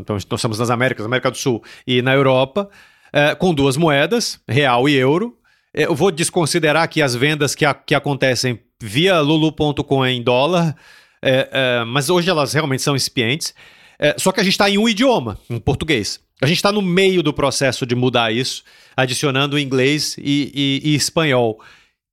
Então, 0.00 0.16
nós 0.16 0.24
estamos 0.24 0.58
nas 0.58 0.70
Américas, 0.70 1.04
América 1.04 1.30
do 1.30 1.36
Sul 1.36 1.62
e 1.86 2.02
na 2.02 2.14
Europa, 2.14 2.68
é, 3.12 3.34
com 3.34 3.54
duas 3.54 3.76
moedas, 3.76 4.40
real 4.48 4.88
e 4.88 4.94
euro. 4.94 5.36
É, 5.72 5.84
eu 5.84 5.94
vou 5.94 6.10
desconsiderar 6.10 6.82
aqui 6.82 7.02
as 7.02 7.14
vendas 7.14 7.54
que, 7.54 7.64
a, 7.64 7.74
que 7.74 7.94
acontecem 7.94 8.60
via 8.80 9.20
lulu.com 9.20 10.06
em 10.06 10.22
dólar, 10.22 10.76
é, 11.20 11.48
é, 11.50 11.84
mas 11.84 12.10
hoje 12.10 12.30
elas 12.30 12.52
realmente 12.52 12.82
são 12.82 12.94
incipientes. 12.94 13.54
É, 13.98 14.14
só 14.18 14.30
que 14.30 14.40
a 14.40 14.44
gente 14.44 14.52
está 14.52 14.70
em 14.70 14.78
um 14.78 14.88
idioma, 14.88 15.38
em 15.50 15.58
português. 15.58 16.20
A 16.40 16.46
gente 16.46 16.58
está 16.58 16.70
no 16.70 16.80
meio 16.80 17.22
do 17.22 17.32
processo 17.32 17.84
de 17.84 17.96
mudar 17.96 18.32
isso, 18.32 18.62
adicionando 18.96 19.58
inglês 19.58 20.16
e, 20.18 20.52
e, 20.84 20.90
e 20.90 20.94
espanhol. 20.94 21.60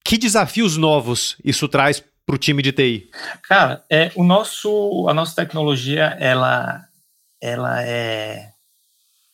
Que 0.04 0.17
desafios 0.17 0.78
novos 0.78 1.38
isso 1.43 1.67
traz 1.67 2.04
para 2.26 2.36
o 2.36 2.39
time 2.39 2.63
de 2.63 2.71
TI? 2.71 3.10
Cara, 3.43 3.84
é, 3.89 4.12
o 4.15 4.24
nosso, 4.24 5.06
a 5.08 5.13
nossa 5.13 5.36
tecnologia 5.36 6.17
ela, 6.19 6.84
ela 7.39 7.84
é, 7.84 8.50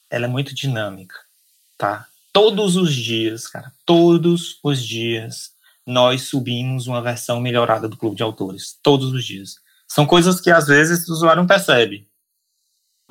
ela 0.10 0.26
é 0.26 0.30
muito 0.30 0.54
dinâmica, 0.54 1.16
tá? 1.78 2.06
Todos 2.34 2.76
os 2.76 2.94
dias, 2.94 3.48
cara, 3.48 3.72
todos 3.86 4.60
os 4.64 4.84
dias 4.84 5.52
nós 5.86 6.24
subimos 6.24 6.88
uma 6.88 7.02
versão 7.02 7.40
melhorada 7.40 7.88
do 7.88 7.98
clube 7.98 8.16
de 8.16 8.24
autores, 8.24 8.78
todos 8.84 9.12
os 9.12 9.26
dias. 9.26 9.56
São 9.88 10.06
coisas 10.06 10.40
que 10.40 10.52
às 10.52 10.68
vezes 10.68 11.08
o 11.08 11.14
usuário 11.14 11.42
não 11.42 11.48
percebe, 11.48 12.08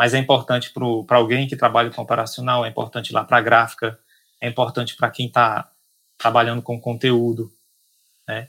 mas 0.01 0.15
é 0.15 0.19
importante 0.19 0.73
para 1.07 1.19
alguém 1.19 1.47
que 1.47 1.55
trabalha 1.55 1.91
com 1.91 2.01
operacional, 2.01 2.65
é 2.65 2.71
importante 2.71 3.13
lá 3.13 3.23
para 3.23 3.37
a 3.37 3.43
gráfica, 3.43 3.99
é 4.41 4.49
importante 4.49 4.97
para 4.97 5.11
quem 5.11 5.27
está 5.27 5.71
trabalhando 6.17 6.63
com 6.63 6.81
conteúdo, 6.81 7.53
né? 8.27 8.49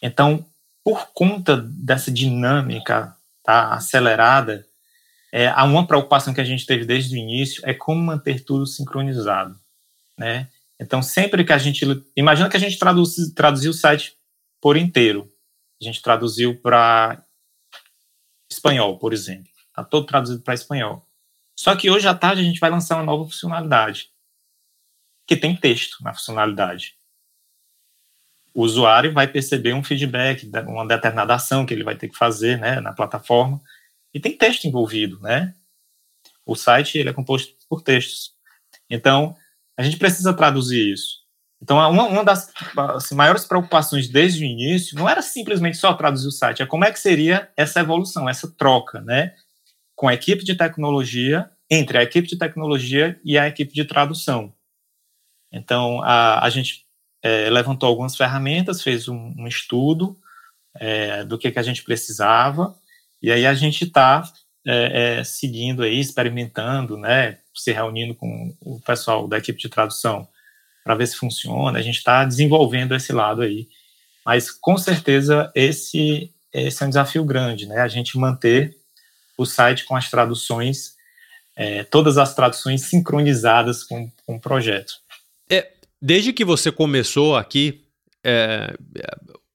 Então, 0.00 0.46
por 0.84 1.08
conta 1.12 1.56
dessa 1.56 2.08
dinâmica 2.08 3.16
tá, 3.42 3.74
acelerada, 3.74 4.64
é, 5.32 5.48
há 5.48 5.64
uma 5.64 5.84
preocupação 5.84 6.32
que 6.32 6.40
a 6.40 6.44
gente 6.44 6.64
teve 6.64 6.84
desde 6.84 7.16
o 7.16 7.18
início 7.18 7.68
é 7.68 7.74
como 7.74 8.00
manter 8.00 8.44
tudo 8.44 8.64
sincronizado, 8.64 9.58
né? 10.16 10.46
Então, 10.78 11.02
sempre 11.02 11.44
que 11.44 11.52
a 11.52 11.58
gente. 11.58 11.84
Imagina 12.14 12.48
que 12.48 12.56
a 12.56 12.60
gente 12.60 12.78
traduz, 12.78 13.16
traduziu 13.34 13.72
o 13.72 13.74
site 13.74 14.16
por 14.60 14.76
inteiro. 14.76 15.28
A 15.82 15.84
gente 15.84 16.00
traduziu 16.00 16.54
para 16.60 17.24
espanhol, 18.48 18.96
por 19.00 19.12
exemplo. 19.12 19.55
Está 19.76 19.84
todo 19.84 20.06
traduzido 20.06 20.40
para 20.40 20.54
espanhol. 20.54 21.06
Só 21.54 21.76
que 21.76 21.90
hoje 21.90 22.08
à 22.08 22.14
tarde 22.14 22.40
a 22.40 22.44
gente 22.44 22.58
vai 22.58 22.70
lançar 22.70 22.96
uma 22.96 23.04
nova 23.04 23.24
funcionalidade, 23.24 24.10
que 25.26 25.36
tem 25.36 25.54
texto 25.54 26.02
na 26.02 26.14
funcionalidade. 26.14 26.96
O 28.54 28.62
usuário 28.62 29.12
vai 29.12 29.28
perceber 29.28 29.74
um 29.74 29.84
feedback, 29.84 30.50
uma 30.66 30.86
determinada 30.86 31.34
ação 31.34 31.66
que 31.66 31.74
ele 31.74 31.84
vai 31.84 31.94
ter 31.94 32.08
que 32.08 32.16
fazer 32.16 32.58
né, 32.58 32.80
na 32.80 32.94
plataforma, 32.94 33.60
e 34.14 34.18
tem 34.18 34.34
texto 34.34 34.64
envolvido. 34.64 35.20
Né? 35.20 35.54
O 36.46 36.56
site 36.56 36.96
ele 36.96 37.10
é 37.10 37.12
composto 37.12 37.54
por 37.68 37.82
textos. 37.82 38.34
Então, 38.88 39.36
a 39.76 39.82
gente 39.82 39.98
precisa 39.98 40.32
traduzir 40.32 40.90
isso. 40.90 41.26
Então, 41.60 41.76
uma, 41.76 42.04
uma 42.04 42.24
das 42.24 42.50
assim, 42.94 43.14
maiores 43.14 43.44
preocupações 43.44 44.08
desde 44.08 44.42
o 44.42 44.46
início 44.46 44.96
não 44.96 45.06
era 45.06 45.20
simplesmente 45.20 45.76
só 45.76 45.92
traduzir 45.92 46.28
o 46.28 46.32
site, 46.32 46.62
é 46.62 46.66
como 46.66 46.84
é 46.84 46.92
que 46.92 46.98
seria 46.98 47.50
essa 47.56 47.80
evolução, 47.80 48.26
essa 48.26 48.50
troca, 48.50 49.02
né? 49.02 49.34
Com 49.96 50.06
a 50.06 50.14
equipe 50.14 50.44
de 50.44 50.54
tecnologia, 50.54 51.50
entre 51.68 51.98
a 51.98 52.02
equipe 52.04 52.28
de 52.28 52.38
tecnologia 52.38 53.18
e 53.24 53.36
a 53.36 53.48
equipe 53.48 53.74
de 53.74 53.84
tradução. 53.84 54.52
Então, 55.50 56.00
a, 56.02 56.44
a 56.44 56.50
gente 56.50 56.84
é, 57.22 57.50
levantou 57.50 57.88
algumas 57.88 58.14
ferramentas, 58.14 58.82
fez 58.82 59.08
um, 59.08 59.34
um 59.36 59.48
estudo 59.48 60.16
é, 60.76 61.24
do 61.24 61.36
que, 61.36 61.50
que 61.50 61.58
a 61.58 61.62
gente 61.62 61.82
precisava, 61.82 62.76
e 63.20 63.32
aí 63.32 63.46
a 63.46 63.54
gente 63.54 63.84
está 63.84 64.22
é, 64.66 65.18
é, 65.18 65.24
seguindo 65.24 65.82
aí, 65.82 65.98
experimentando, 65.98 66.96
né? 66.96 67.38
se 67.54 67.72
reunindo 67.72 68.14
com 68.14 68.54
o 68.60 68.80
pessoal 68.80 69.26
da 69.26 69.38
equipe 69.38 69.58
de 69.58 69.68
tradução 69.68 70.28
para 70.84 70.94
ver 70.94 71.06
se 71.06 71.16
funciona. 71.16 71.78
A 71.78 71.82
gente 71.82 71.96
está 71.96 72.24
desenvolvendo 72.24 72.94
esse 72.94 73.12
lado 73.12 73.42
aí. 73.42 73.68
Mas, 74.24 74.50
com 74.50 74.76
certeza, 74.76 75.50
esse, 75.54 76.32
esse 76.52 76.82
é 76.82 76.86
um 76.86 76.90
desafio 76.90 77.24
grande, 77.24 77.66
né? 77.66 77.80
A 77.80 77.88
gente 77.88 78.18
manter 78.18 78.76
o 79.36 79.44
site 79.44 79.84
com 79.84 79.96
as 79.96 80.10
traduções, 80.10 80.94
é, 81.56 81.84
todas 81.84 82.18
as 82.18 82.34
traduções 82.34 82.82
sincronizadas 82.82 83.82
com, 83.82 84.10
com 84.24 84.36
o 84.36 84.40
projeto. 84.40 84.94
É, 85.50 85.72
desde 86.00 86.32
que 86.32 86.44
você 86.44 86.70
começou 86.70 87.36
aqui, 87.36 87.84
é, 88.24 88.74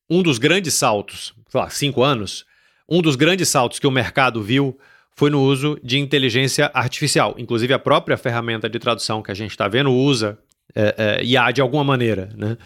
um 0.10 0.22
dos 0.22 0.38
grandes 0.38 0.74
saltos, 0.74 1.34
sei 1.50 1.60
lá, 1.60 1.70
cinco 1.70 2.04
anos, 2.04 2.46
um 2.89 3.02
dos 3.02 3.15
grandes 3.15 3.48
saltos 3.50 3.80
que 3.80 3.88
o 3.88 3.91
mercado 3.91 4.41
viu 4.41 4.78
foi 5.15 5.30
no 5.30 5.41
uso 5.41 5.80
de 5.84 6.00
inteligência 6.00 6.72
artificial. 6.74 7.36
Inclusive, 7.38 7.74
a 7.74 7.80
própria 7.80 8.17
ferramenta 8.17 8.70
de 8.70 8.80
tradução 8.80 9.22
que 9.22 9.32
a 9.32 9.34
gente 9.34 9.52
está 9.52 9.67
vendo 9.67 9.91
usa 9.91 10.38
é, 10.76 10.96
é, 10.98 11.24
IA 11.24 11.52
de 11.52 11.62
alguma 11.62 11.84
maneira. 11.84 12.30
Né? 12.36 12.58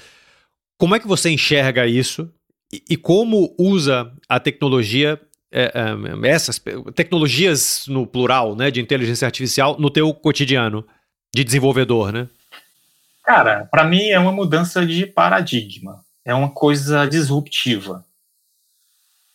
Como 0.78 0.96
é 0.96 1.00
que 1.00 1.08
você 1.08 1.30
enxerga 1.30 1.86
isso 1.86 2.32
e, 2.72 2.84
e 2.92 2.98
como 2.98 3.54
usa 3.58 4.12
a 4.28 4.40
tecnologia, 4.40 5.20
é, 5.56 6.28
é 6.28 6.30
essas 6.30 6.62
tecnologias 6.94 7.86
no 7.88 8.06
plural, 8.06 8.56
né, 8.56 8.70
de 8.70 8.82
inteligência 8.82 9.26
artificial, 9.26 9.78
no 9.80 9.90
teu 9.90 10.14
cotidiano 10.14 10.86
de 11.34 11.44
desenvolvedor, 11.44 12.12
né? 12.12 12.28
Cara, 13.24 13.66
para 13.72 13.84
mim 13.84 14.10
é 14.10 14.20
uma 14.20 14.32
mudança 14.32 14.86
de 14.86 15.06
paradigma, 15.06 16.04
é 16.24 16.34
uma 16.34 16.50
coisa 16.50 17.06
disruptiva, 17.08 18.06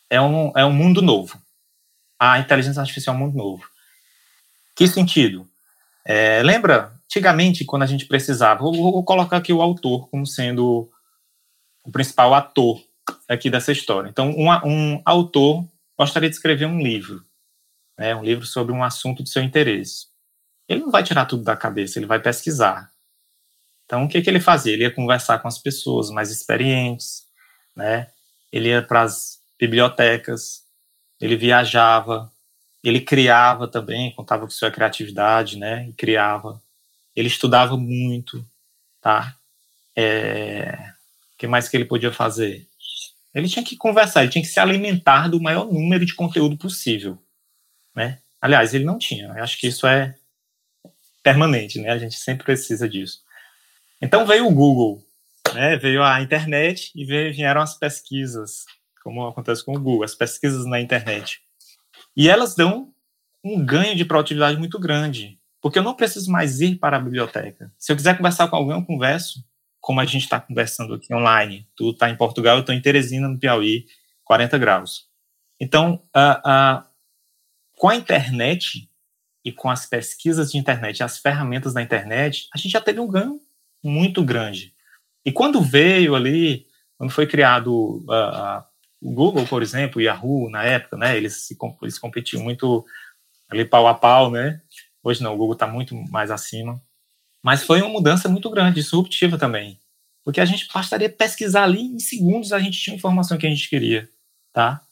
é 0.08 0.20
um, 0.20 0.52
é 0.56 0.64
um 0.64 0.72
mundo 0.72 1.02
novo 1.02 1.40
a 2.20 2.38
inteligência 2.38 2.80
artificial 2.80 3.16
é 3.16 3.18
muito 3.18 3.34
novo. 3.34 3.64
Que 4.76 4.86
sentido? 4.86 5.48
É, 6.04 6.42
lembra, 6.42 6.92
antigamente, 7.06 7.64
quando 7.64 7.82
a 7.82 7.86
gente 7.86 8.04
precisava, 8.04 8.60
vou, 8.60 8.74
vou, 8.74 9.02
colocar 9.02 9.38
aqui 9.38 9.52
o 9.54 9.62
autor 9.62 10.06
como 10.10 10.26
sendo 10.26 10.90
o 11.82 11.90
principal 11.90 12.34
ator 12.34 12.78
aqui 13.26 13.48
dessa 13.48 13.72
história. 13.72 14.10
Então, 14.10 14.30
um, 14.30 14.50
um 14.66 15.02
autor 15.06 15.64
gostaria 16.00 16.30
de 16.30 16.34
escrever 16.34 16.64
um 16.64 16.80
livro, 16.80 17.22
né, 17.98 18.14
um 18.16 18.24
livro 18.24 18.46
sobre 18.46 18.72
um 18.72 18.82
assunto 18.82 19.22
de 19.22 19.28
seu 19.28 19.42
interesse. 19.42 20.06
Ele 20.66 20.80
não 20.80 20.90
vai 20.90 21.02
tirar 21.02 21.26
tudo 21.26 21.44
da 21.44 21.54
cabeça, 21.54 21.98
ele 21.98 22.06
vai 22.06 22.18
pesquisar. 22.18 22.90
Então, 23.84 24.04
o 24.04 24.08
que, 24.08 24.22
que 24.22 24.30
ele 24.30 24.40
fazia? 24.40 24.72
Ele 24.72 24.84
ia 24.84 24.90
conversar 24.90 25.40
com 25.40 25.48
as 25.48 25.58
pessoas 25.58 26.08
mais 26.08 26.30
experientes, 26.30 27.26
né? 27.76 28.10
Ele 28.50 28.70
ia 28.70 28.80
para 28.80 29.02
as 29.02 29.40
bibliotecas, 29.58 30.62
ele 31.20 31.36
viajava, 31.36 32.32
ele 32.82 33.02
criava 33.02 33.68
também, 33.68 34.14
contava 34.14 34.44
com 34.44 34.50
sua 34.50 34.70
criatividade, 34.70 35.58
né? 35.58 35.86
E 35.86 35.92
criava. 35.92 36.62
Ele 37.14 37.28
estudava 37.28 37.76
muito, 37.76 38.42
tá? 39.02 39.36
É... 39.94 40.94
O 41.34 41.36
que 41.36 41.46
mais 41.46 41.68
que 41.68 41.76
ele 41.76 41.84
podia 41.84 42.10
fazer? 42.10 42.69
Ele 43.34 43.48
tinha 43.48 43.64
que 43.64 43.76
conversar, 43.76 44.22
ele 44.22 44.32
tinha 44.32 44.42
que 44.42 44.48
se 44.48 44.58
alimentar 44.58 45.28
do 45.28 45.40
maior 45.40 45.66
número 45.66 46.04
de 46.04 46.14
conteúdo 46.14 46.56
possível, 46.56 47.18
né? 47.94 48.18
Aliás, 48.40 48.74
ele 48.74 48.84
não 48.84 48.98
tinha. 48.98 49.26
Eu 49.26 49.44
acho 49.44 49.58
que 49.58 49.68
isso 49.68 49.86
é 49.86 50.16
permanente, 51.22 51.80
né? 51.80 51.90
A 51.90 51.98
gente 51.98 52.16
sempre 52.16 52.44
precisa 52.44 52.88
disso. 52.88 53.22
Então 54.00 54.26
veio 54.26 54.46
o 54.46 54.54
Google, 54.54 55.04
né? 55.54 55.76
Veio 55.76 56.02
a 56.02 56.20
internet 56.20 56.90
e 56.94 57.04
veio, 57.04 57.32
vieram 57.32 57.60
as 57.60 57.78
pesquisas 57.78 58.64
como 59.02 59.26
acontece 59.26 59.64
com 59.64 59.74
o 59.74 59.80
Google, 59.80 60.04
as 60.04 60.14
pesquisas 60.14 60.66
na 60.66 60.80
internet. 60.80 61.40
E 62.16 62.28
elas 62.28 62.54
dão 62.54 62.92
um 63.42 63.64
ganho 63.64 63.96
de 63.96 64.04
produtividade 64.04 64.58
muito 64.58 64.78
grande, 64.78 65.38
porque 65.60 65.78
eu 65.78 65.82
não 65.82 65.94
preciso 65.94 66.30
mais 66.30 66.60
ir 66.60 66.76
para 66.76 66.96
a 66.96 67.00
biblioteca. 67.00 67.72
Se 67.78 67.90
eu 67.90 67.96
quiser 67.96 68.16
conversar 68.16 68.48
com 68.48 68.56
alguém, 68.56 68.76
eu 68.76 68.84
converso, 68.84 69.44
como 69.80 70.00
a 70.00 70.04
gente 70.04 70.24
está 70.24 70.40
conversando 70.40 70.94
aqui 70.94 71.12
online. 71.14 71.66
Tu 71.76 71.90
está 71.90 72.10
em 72.10 72.16
Portugal, 72.16 72.56
eu 72.56 72.60
estou 72.60 72.74
em 72.74 72.80
Teresina, 72.80 73.28
no 73.28 73.38
Piauí, 73.38 73.86
40 74.24 74.58
graus. 74.58 75.08
Então, 75.58 76.02
uh, 76.16 76.48
uh, 76.48 76.84
com 77.76 77.88
a 77.88 77.96
internet 77.96 78.88
e 79.44 79.50
com 79.52 79.70
as 79.70 79.86
pesquisas 79.86 80.52
de 80.52 80.58
internet, 80.58 81.02
as 81.02 81.18
ferramentas 81.18 81.74
da 81.74 81.82
internet, 81.82 82.48
a 82.54 82.58
gente 82.58 82.72
já 82.72 82.80
teve 82.80 83.00
um 83.00 83.08
ganho 83.08 83.40
muito 83.82 84.22
grande. 84.24 84.74
E 85.24 85.32
quando 85.32 85.60
veio 85.60 86.14
ali 86.14 86.70
quando 87.00 87.12
foi 87.12 87.26
criado 87.26 88.04
uh, 88.10 88.62
o 89.00 89.10
Google, 89.10 89.46
por 89.46 89.62
exemplo, 89.62 89.96
o 89.96 90.02
Yahoo, 90.02 90.50
na 90.50 90.64
época, 90.64 90.98
né, 90.98 91.16
eles, 91.16 91.46
se, 91.46 91.56
eles 91.80 91.98
competiam 91.98 92.42
muito 92.42 92.84
ali 93.48 93.64
pau 93.64 93.88
a 93.88 93.94
pau, 93.94 94.30
né? 94.30 94.60
Hoje 95.02 95.22
não, 95.22 95.32
o 95.32 95.36
Google 95.38 95.54
está 95.54 95.66
muito 95.66 95.94
mais 96.10 96.30
acima. 96.30 96.78
Mas 97.42 97.62
foi 97.62 97.80
uma 97.80 97.90
mudança 97.90 98.28
muito 98.28 98.50
grande, 98.50 98.80
disruptiva 98.80 99.38
também. 99.38 99.78
Porque 100.24 100.40
a 100.40 100.44
gente 100.44 100.68
bastaria 100.72 101.08
pesquisar 101.08 101.64
ali, 101.64 101.80
em 101.80 101.98
segundos 101.98 102.52
a 102.52 102.58
gente 102.58 102.78
tinha 102.78 102.94
a 102.94 102.98
informação 102.98 103.38
que 103.38 103.46
a 103.46 103.50
gente 103.50 103.68
queria, 103.68 104.08
tá? 104.52 104.82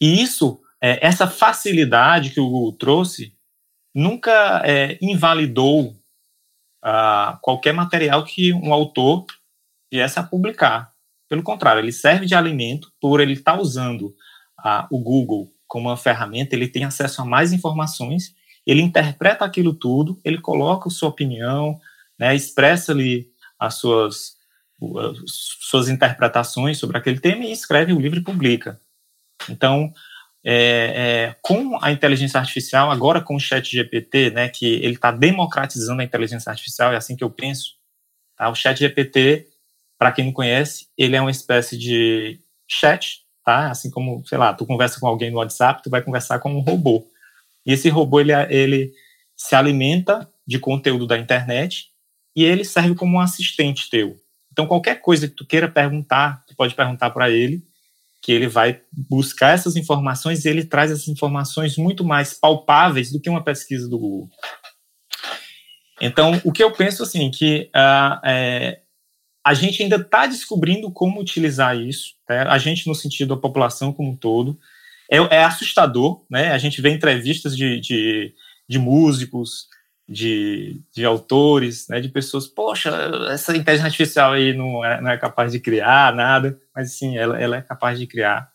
E 0.00 0.22
isso, 0.22 0.60
é, 0.80 1.04
essa 1.04 1.26
facilidade 1.26 2.30
que 2.30 2.40
o 2.40 2.48
Google 2.48 2.72
trouxe, 2.72 3.34
nunca 3.94 4.62
é, 4.64 4.98
invalidou 5.00 5.96
ah, 6.82 7.38
qualquer 7.42 7.72
material 7.72 8.24
que 8.24 8.52
um 8.52 8.72
autor 8.72 9.26
viesse 9.90 10.18
a 10.18 10.22
publicar. 10.22 10.92
Pelo 11.28 11.42
contrário, 11.42 11.80
ele 11.80 11.92
serve 11.92 12.26
de 12.26 12.34
alimento 12.34 12.92
por 13.00 13.20
ele 13.20 13.32
estar 13.32 13.56
tá 13.56 13.60
usando 13.60 14.14
ah, 14.56 14.86
o 14.90 14.98
Google 14.98 15.52
como 15.66 15.88
uma 15.88 15.96
ferramenta, 15.96 16.54
ele 16.54 16.68
tem 16.68 16.84
acesso 16.84 17.20
a 17.20 17.24
mais 17.24 17.52
informações, 17.52 18.34
ele 18.68 18.82
interpreta 18.82 19.46
aquilo 19.46 19.72
tudo, 19.72 20.20
ele 20.22 20.38
coloca 20.38 20.90
sua 20.90 21.08
opinião, 21.08 21.80
né, 22.18 22.36
expressa 22.36 22.92
ali 22.92 23.30
as 23.58 23.76
suas, 23.76 24.36
as 24.78 25.16
suas 25.70 25.88
interpretações 25.88 26.76
sobre 26.76 26.98
aquele 26.98 27.18
tema 27.18 27.46
e 27.46 27.52
escreve 27.52 27.94
o 27.94 27.98
livro 27.98 28.18
e 28.18 28.22
publica. 28.22 28.78
Então, 29.48 29.90
é, 30.44 31.30
é, 31.30 31.36
com 31.40 31.82
a 31.82 31.90
inteligência 31.90 32.38
artificial, 32.38 32.90
agora 32.90 33.22
com 33.22 33.36
o 33.36 33.40
chat 33.40 33.72
GPT, 33.72 34.32
né, 34.32 34.50
que 34.50 34.66
ele 34.66 34.96
está 34.96 35.10
democratizando 35.10 36.02
a 36.02 36.04
inteligência 36.04 36.50
artificial, 36.50 36.92
é 36.92 36.96
assim 36.96 37.16
que 37.16 37.24
eu 37.24 37.30
penso, 37.30 37.72
tá? 38.36 38.50
o 38.50 38.54
chat 38.54 38.78
GPT, 38.78 39.48
para 39.98 40.12
quem 40.12 40.26
não 40.26 40.32
conhece, 40.32 40.88
ele 40.96 41.16
é 41.16 41.20
uma 41.22 41.30
espécie 41.30 41.78
de 41.78 42.38
chat, 42.68 43.22
tá? 43.42 43.70
assim 43.70 43.90
como, 43.90 44.22
sei 44.26 44.36
lá, 44.36 44.52
tu 44.52 44.66
conversa 44.66 45.00
com 45.00 45.06
alguém 45.06 45.30
no 45.30 45.38
WhatsApp, 45.38 45.82
tu 45.82 45.88
vai 45.88 46.02
conversar 46.02 46.38
com 46.38 46.54
um 46.54 46.60
robô. 46.60 47.06
E 47.66 47.72
esse 47.72 47.88
robô, 47.88 48.20
ele, 48.20 48.32
ele 48.48 48.92
se 49.36 49.54
alimenta 49.54 50.28
de 50.46 50.58
conteúdo 50.58 51.06
da 51.06 51.18
internet 51.18 51.86
e 52.34 52.44
ele 52.44 52.64
serve 52.64 52.94
como 52.94 53.16
um 53.16 53.20
assistente 53.20 53.90
teu. 53.90 54.16
Então, 54.50 54.66
qualquer 54.66 55.00
coisa 55.00 55.28
que 55.28 55.34
tu 55.34 55.46
queira 55.46 55.68
perguntar, 55.68 56.44
tu 56.46 56.56
pode 56.56 56.74
perguntar 56.74 57.10
para 57.10 57.30
ele, 57.30 57.62
que 58.20 58.32
ele 58.32 58.48
vai 58.48 58.80
buscar 58.92 59.54
essas 59.54 59.76
informações 59.76 60.44
e 60.44 60.48
ele 60.48 60.64
traz 60.64 60.90
essas 60.90 61.08
informações 61.08 61.76
muito 61.76 62.04
mais 62.04 62.34
palpáveis 62.34 63.12
do 63.12 63.20
que 63.20 63.30
uma 63.30 63.44
pesquisa 63.44 63.88
do 63.88 63.98
Google. 63.98 64.28
Então, 66.00 66.40
o 66.44 66.52
que 66.52 66.62
eu 66.62 66.72
penso 66.72 67.02
assim, 67.02 67.30
que 67.30 67.70
uh, 67.74 68.20
é, 68.24 68.80
a 69.44 69.54
gente 69.54 69.82
ainda 69.82 69.96
está 69.96 70.26
descobrindo 70.26 70.90
como 70.90 71.20
utilizar 71.20 71.76
isso, 71.76 72.14
né? 72.28 72.42
a 72.42 72.58
gente 72.58 72.86
no 72.86 72.94
sentido 72.94 73.34
da 73.34 73.40
população 73.40 73.92
como 73.92 74.10
um 74.10 74.16
todo, 74.16 74.58
é, 75.10 75.16
é 75.16 75.44
assustador, 75.44 76.24
né? 76.30 76.52
A 76.52 76.58
gente 76.58 76.80
vê 76.80 76.90
entrevistas 76.90 77.56
de, 77.56 77.80
de, 77.80 78.34
de 78.68 78.78
músicos, 78.78 79.68
de, 80.08 80.80
de 80.94 81.04
autores, 81.04 81.86
né, 81.88 82.00
de 82.00 82.08
pessoas, 82.08 82.46
poxa, 82.46 82.90
essa 83.30 83.54
inteligência 83.54 83.86
artificial 83.86 84.32
aí 84.32 84.54
não 84.54 84.82
é, 84.82 85.00
não 85.02 85.10
é 85.10 85.18
capaz 85.18 85.52
de 85.52 85.60
criar 85.60 86.14
nada, 86.14 86.58
mas 86.74 86.92
sim, 86.92 87.18
ela, 87.18 87.38
ela 87.38 87.56
é 87.56 87.62
capaz 87.62 87.98
de 87.98 88.06
criar. 88.06 88.50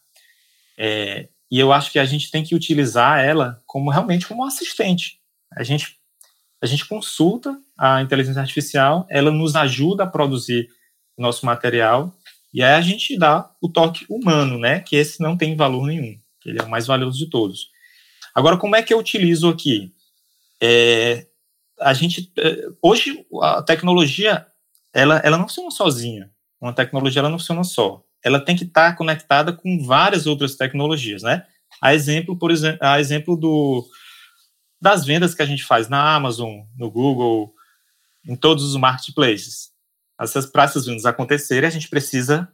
É, 0.75 1.29
e 1.51 1.59
eu 1.59 1.71
acho 1.71 1.91
que 1.91 1.99
a 1.99 2.05
gente 2.05 2.31
tem 2.31 2.43
que 2.43 2.55
utilizar 2.55 3.23
ela 3.23 3.61
como 3.67 3.91
realmente 3.91 4.25
como 4.25 4.43
assistente. 4.43 5.19
A 5.55 5.61
gente, 5.61 5.99
a 6.59 6.65
gente 6.65 6.87
consulta 6.87 7.55
a 7.77 8.01
inteligência 8.01 8.41
artificial, 8.41 9.05
ela 9.07 9.29
nos 9.29 9.55
ajuda 9.55 10.05
a 10.05 10.07
produzir 10.07 10.67
nosso 11.15 11.45
material, 11.45 12.11
e 12.51 12.63
aí 12.63 12.73
a 12.73 12.81
gente 12.81 13.15
dá 13.15 13.51
o 13.61 13.69
toque 13.69 14.05
humano, 14.09 14.57
né, 14.57 14.79
que 14.79 14.95
esse 14.95 15.21
não 15.21 15.37
tem 15.37 15.55
valor 15.55 15.85
nenhum, 15.85 16.19
ele 16.45 16.59
é 16.59 16.63
o 16.63 16.69
mais 16.69 16.87
valioso 16.87 17.17
de 17.17 17.29
todos. 17.29 17.69
Agora, 18.33 18.57
como 18.57 18.75
é 18.75 18.81
que 18.81 18.93
eu 18.93 18.99
utilizo 18.99 19.49
aqui? 19.49 19.93
É, 20.61 21.27
a 21.79 21.93
gente 21.93 22.31
eh, 22.37 22.67
hoje 22.81 23.25
a 23.41 23.61
tecnologia 23.61 24.47
ela, 24.93 25.17
ela 25.23 25.37
não 25.37 25.47
funciona 25.47 25.71
sozinha. 25.71 26.31
Uma 26.61 26.73
tecnologia 26.73 27.19
ela 27.19 27.29
não 27.29 27.39
funciona 27.39 27.63
só. 27.63 28.03
Ela 28.23 28.39
tem 28.39 28.55
que 28.55 28.63
estar 28.63 28.95
conectada 28.95 29.51
com 29.51 29.83
várias 29.83 30.27
outras 30.27 30.55
tecnologias, 30.55 31.23
né? 31.23 31.45
A 31.81 31.93
exemplo, 31.93 32.37
por 32.37 32.51
exemplo, 32.51 32.79
a 32.81 32.99
exemplo 32.99 33.35
do 33.35 33.85
das 34.79 35.05
vendas 35.05 35.33
que 35.33 35.41
a 35.41 35.45
gente 35.45 35.63
faz 35.63 35.87
na 35.87 36.13
Amazon, 36.13 36.61
no 36.77 36.91
Google, 36.91 37.53
em 38.27 38.35
todos 38.35 38.63
os 38.63 38.75
marketplaces. 38.75 39.71
Essas 40.19 40.45
para 40.45 40.63
essas 40.63 40.85
vendas 40.85 41.05
acontecerem, 41.05 41.67
a 41.67 41.71
gente 41.71 41.89
precisa 41.89 42.47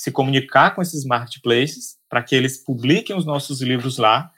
se 0.00 0.10
comunicar 0.10 0.74
com 0.74 0.80
esses 0.80 1.04
marketplaces 1.04 1.98
para 2.08 2.22
que 2.22 2.34
eles 2.34 2.64
publiquem 2.64 3.14
os 3.14 3.26
nossos 3.26 3.60
livros 3.60 3.98
lá. 3.98 4.32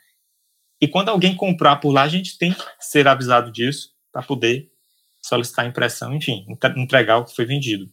E 0.80 0.88
quando 0.88 1.08
alguém 1.08 1.36
comprar 1.36 1.76
por 1.76 1.92
lá, 1.92 2.02
a 2.02 2.08
gente 2.08 2.36
tem 2.36 2.52
que 2.52 2.64
ser 2.80 3.06
avisado 3.06 3.52
disso 3.52 3.90
para 4.12 4.24
poder 4.24 4.68
solicitar 5.24 5.64
impressão, 5.64 6.12
enfim, 6.16 6.44
entregar 6.76 7.18
o 7.18 7.24
que 7.24 7.36
foi 7.36 7.44
vendido. 7.44 7.88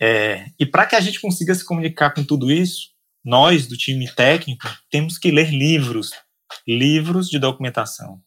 É, 0.00 0.46
e 0.56 0.64
para 0.64 0.86
que 0.86 0.94
a 0.94 1.00
gente 1.00 1.20
consiga 1.20 1.52
se 1.56 1.64
comunicar 1.64 2.14
com 2.14 2.22
tudo 2.22 2.52
isso, 2.52 2.90
nós 3.24 3.66
do 3.66 3.76
time 3.76 4.08
técnico 4.08 4.68
temos 4.88 5.18
que 5.18 5.32
ler 5.32 5.50
livros, 5.50 6.12
livros 6.64 7.28
de 7.28 7.40
documentação, 7.40 8.22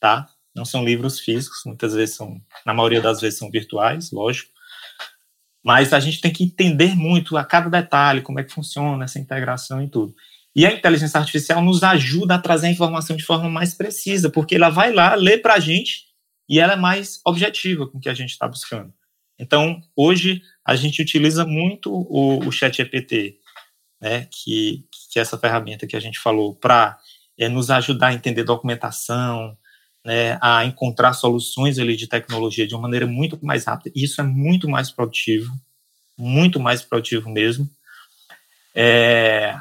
tá? 0.00 0.28
Não 0.56 0.64
são 0.64 0.84
livros 0.84 1.20
físicos, 1.20 1.62
muitas 1.64 1.94
vezes 1.94 2.16
são, 2.16 2.42
na 2.66 2.74
maioria 2.74 3.00
das 3.00 3.20
vezes 3.20 3.38
são 3.38 3.48
virtuais, 3.48 4.10
lógico. 4.10 4.50
Mas 5.64 5.92
a 5.92 6.00
gente 6.00 6.20
tem 6.20 6.32
que 6.32 6.44
entender 6.44 6.94
muito 6.94 7.36
a 7.36 7.44
cada 7.44 7.68
detalhe, 7.68 8.22
como 8.22 8.40
é 8.40 8.44
que 8.44 8.52
funciona 8.52 9.04
essa 9.04 9.18
integração 9.18 9.82
e 9.82 9.88
tudo. 9.88 10.14
E 10.54 10.66
a 10.66 10.72
inteligência 10.72 11.18
artificial 11.18 11.62
nos 11.62 11.82
ajuda 11.82 12.34
a 12.34 12.38
trazer 12.38 12.68
a 12.68 12.70
informação 12.70 13.16
de 13.16 13.24
forma 13.24 13.48
mais 13.48 13.74
precisa, 13.74 14.30
porque 14.30 14.54
ela 14.54 14.70
vai 14.70 14.92
lá, 14.92 15.14
lê 15.14 15.38
para 15.38 15.54
a 15.54 15.60
gente 15.60 16.06
e 16.48 16.58
ela 16.58 16.72
é 16.72 16.76
mais 16.76 17.20
objetiva 17.24 17.86
com 17.86 17.98
o 17.98 18.00
que 18.00 18.08
a 18.08 18.14
gente 18.14 18.30
está 18.30 18.48
buscando. 18.48 18.92
Então, 19.38 19.80
hoje, 19.94 20.42
a 20.64 20.74
gente 20.74 21.00
utiliza 21.00 21.46
muito 21.46 21.92
o, 21.92 22.44
o 22.44 22.50
Chat 22.50 22.76
GPT, 22.76 23.38
né, 24.00 24.26
que, 24.30 24.84
que 25.12 25.18
é 25.18 25.22
essa 25.22 25.38
ferramenta 25.38 25.86
que 25.86 25.94
a 25.94 26.00
gente 26.00 26.18
falou, 26.18 26.54
para 26.54 26.98
é, 27.38 27.48
nos 27.48 27.70
ajudar 27.70 28.08
a 28.08 28.14
entender 28.14 28.42
documentação, 28.42 29.56
né, 30.08 30.38
a 30.40 30.64
encontrar 30.64 31.12
soluções 31.12 31.78
ali 31.78 31.94
de 31.94 32.06
tecnologia 32.06 32.66
de 32.66 32.74
uma 32.74 32.80
maneira 32.80 33.06
muito 33.06 33.38
mais 33.44 33.66
rápida. 33.66 33.92
E 33.94 34.04
isso 34.04 34.18
é 34.22 34.24
muito 34.24 34.66
mais 34.66 34.90
produtivo, 34.90 35.52
muito 36.16 36.58
mais 36.58 36.80
produtivo 36.80 37.28
mesmo. 37.28 37.68
É, 38.74 39.54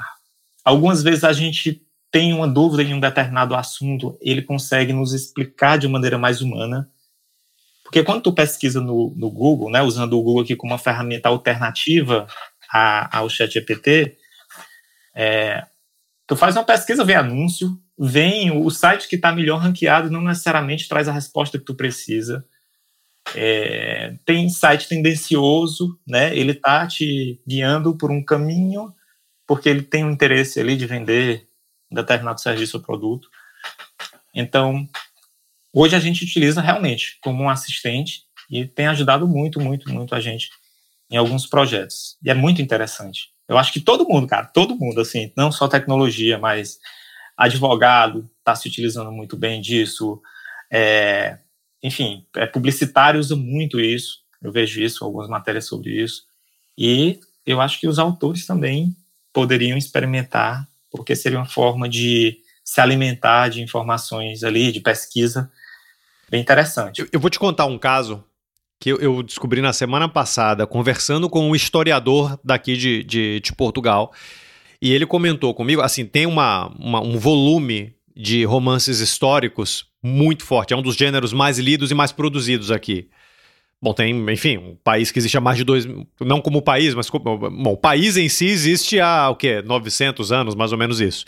algumas 0.64 1.04
vezes 1.04 1.26
a 1.26 1.34
gente 1.34 1.82
tem 2.10 2.34
uma 2.34 2.48
dúvida 2.48 2.82
em 2.82 2.94
um 2.94 3.00
determinado 3.02 3.56
assunto, 3.56 4.18
ele 4.22 4.42
consegue 4.42 4.94
nos 4.94 5.12
explicar 5.12 5.78
de 5.78 5.86
maneira 5.86 6.18
mais 6.18 6.40
humana. 6.40 6.90
Porque 7.84 8.02
quando 8.02 8.22
tu 8.22 8.32
pesquisa 8.32 8.80
no, 8.80 9.14
no 9.18 9.30
Google, 9.30 9.70
né, 9.70 9.82
usando 9.82 10.14
o 10.14 10.24
Google 10.24 10.44
aqui 10.44 10.56
como 10.56 10.72
uma 10.72 10.80
ferramenta 10.80 11.28
alternativa 11.28 12.26
a, 12.72 13.18
ao 13.18 13.30
ChatGPT, 13.30 14.16
é, 15.14 15.66
tu 16.26 16.38
faz 16.38 16.56
uma 16.56 16.64
pesquisa, 16.64 17.04
vê 17.04 17.16
anúncio, 17.16 17.78
vem 17.98 18.52
o 18.52 18.70
site 18.70 19.08
que 19.08 19.16
está 19.16 19.32
melhor 19.32 19.60
ranqueado, 19.60 20.12
não 20.12 20.22
necessariamente 20.22 20.88
traz 20.88 21.08
a 21.08 21.14
resposta 21.14 21.58
que 21.58 21.66
tu 21.66 21.76
precisa. 21.76 22.46
É, 23.36 24.16
tem 24.26 24.50
site 24.50 24.88
tendencioso, 24.88 26.00
né? 26.08 26.38
Ele 26.38 26.54
tá 26.54 26.88
te 26.88 27.42
guiando 27.48 27.98
por 27.98 28.12
um 28.12 28.24
caminho 28.24 28.94
porque 29.46 29.70
ele 29.70 29.82
tem 29.82 30.04
um 30.04 30.12
interesse 30.12 30.60
ali 30.60 30.76
de 30.76 30.86
vender 30.86 31.48
determinado 31.90 32.42
serviço 32.42 32.78
ou 32.78 32.84
produto. 32.84 33.30
Então, 34.34 34.88
hoje 35.74 35.96
a 35.96 36.00
gente 36.00 36.24
utiliza 36.24 36.62
realmente 36.62 37.18
como 37.22 37.44
um 37.44 37.50
assistente 37.50 38.24
e 38.50 38.66
tem 38.66 38.88
ajudado 38.88 39.28
muito, 39.28 39.60
muito, 39.60 39.92
muito 39.92 40.14
a 40.14 40.20
gente 40.20 40.50
em 41.10 41.16
alguns 41.16 41.48
projetos. 41.48 42.18
E 42.24 42.30
é 42.30 42.34
muito 42.34 42.62
interessante. 42.62 43.30
Eu 43.48 43.58
acho 43.58 43.72
que 43.72 43.80
todo 43.80 44.08
mundo, 44.08 44.28
cara, 44.28 44.46
todo 44.46 44.76
mundo, 44.76 45.00
assim, 45.00 45.32
não 45.36 45.52
só 45.52 45.68
tecnologia, 45.68 46.38
mas 46.38 46.80
advogado 47.38 48.30
está 48.40 48.56
se 48.56 48.68
utilizando 48.68 49.12
muito 49.12 49.38
bem 49.38 49.62
disso. 49.62 50.22
É, 50.72 51.38
enfim, 51.84 52.26
é, 52.36 52.46
publicitário 52.46 53.20
usa 53.20 53.36
muito 53.36 53.80
isso. 53.80 54.22
Eu 54.42 54.52
vejo 54.52 54.82
isso, 54.82 55.06
algumas 55.06 55.30
matérias 55.30 55.66
sobre 55.66 55.92
isso. 56.02 56.24
E 56.78 57.20
eu 57.46 57.62
acho 57.62 57.80
que 57.80 57.88
os 57.88 58.00
autores 58.00 58.46
também 58.46 58.96
poderiam 59.32 59.78
experimentar 59.78 60.68
porque 60.90 61.16
seria 61.16 61.38
uma 61.38 61.46
forma 61.46 61.88
de 61.88 62.40
se 62.64 62.82
alimentar 62.82 63.50
de 63.50 63.62
informações 63.62 64.44
ali, 64.44 64.72
de 64.72 64.80
pesquisa, 64.80 65.50
bem 66.30 66.42
interessante. 66.42 67.02
Eu, 67.02 67.08
eu 67.14 67.20
vou 67.20 67.30
te 67.30 67.40
contar 67.40 67.66
um 67.66 67.78
caso 67.78 68.24
que 68.80 68.90
eu, 68.90 69.24
descobri 69.24 69.62
na 69.62 69.74
semana 69.74 70.08
passada, 70.08 70.68
conversando 70.68 71.30
com 71.30 71.50
um 71.50 71.56
historiador 71.56 72.40
daqui 72.44 72.76
de, 72.76 73.04
de, 73.04 73.40
de 73.40 73.54
Portugal, 73.54 74.14
e 74.82 74.94
ele 74.94 75.06
comentou 75.06 75.54
comigo, 75.54 75.82
assim, 75.82 76.06
tem 76.06 76.26
uma, 76.26 76.68
uma, 76.80 77.02
um 77.02 77.18
volume 77.18 77.94
de 78.16 78.44
romances 78.44 79.00
históricos 79.00 79.86
muito 80.02 80.44
forte, 80.44 80.74
é 80.74 80.78
um 80.78 80.82
dos 80.82 80.96
gêneros 80.96 81.34
mais 81.34 81.58
lidos 81.60 81.92
e 81.92 81.96
mais 81.96 82.12
produzidos 82.12 82.72
aqui. 82.72 83.10
Bom, 83.80 83.94
tem, 83.94 84.16
enfim, 84.32 84.58
um 84.58 84.76
país 84.84 85.12
que 85.12 85.20
existe 85.20 85.38
há 85.38 85.42
mais 85.42 85.58
de 85.58 85.64
dois. 85.64 85.88
Não 86.20 86.42
como 86.42 86.64
país, 86.64 86.96
mas 86.96 87.12
como. 87.12 87.38
Bom, 87.38 87.74
o 87.74 87.78
país 87.78 88.18
em 88.18 88.28
si 88.28 88.48
existe 88.48 89.00
há 89.00 89.30
o 89.30 89.36
quê? 89.36 89.62
900 89.64 90.32
anos, 90.32 90.56
mais 90.56 90.72
ou 90.72 90.80
menos 90.80 91.00
isso. 91.00 91.26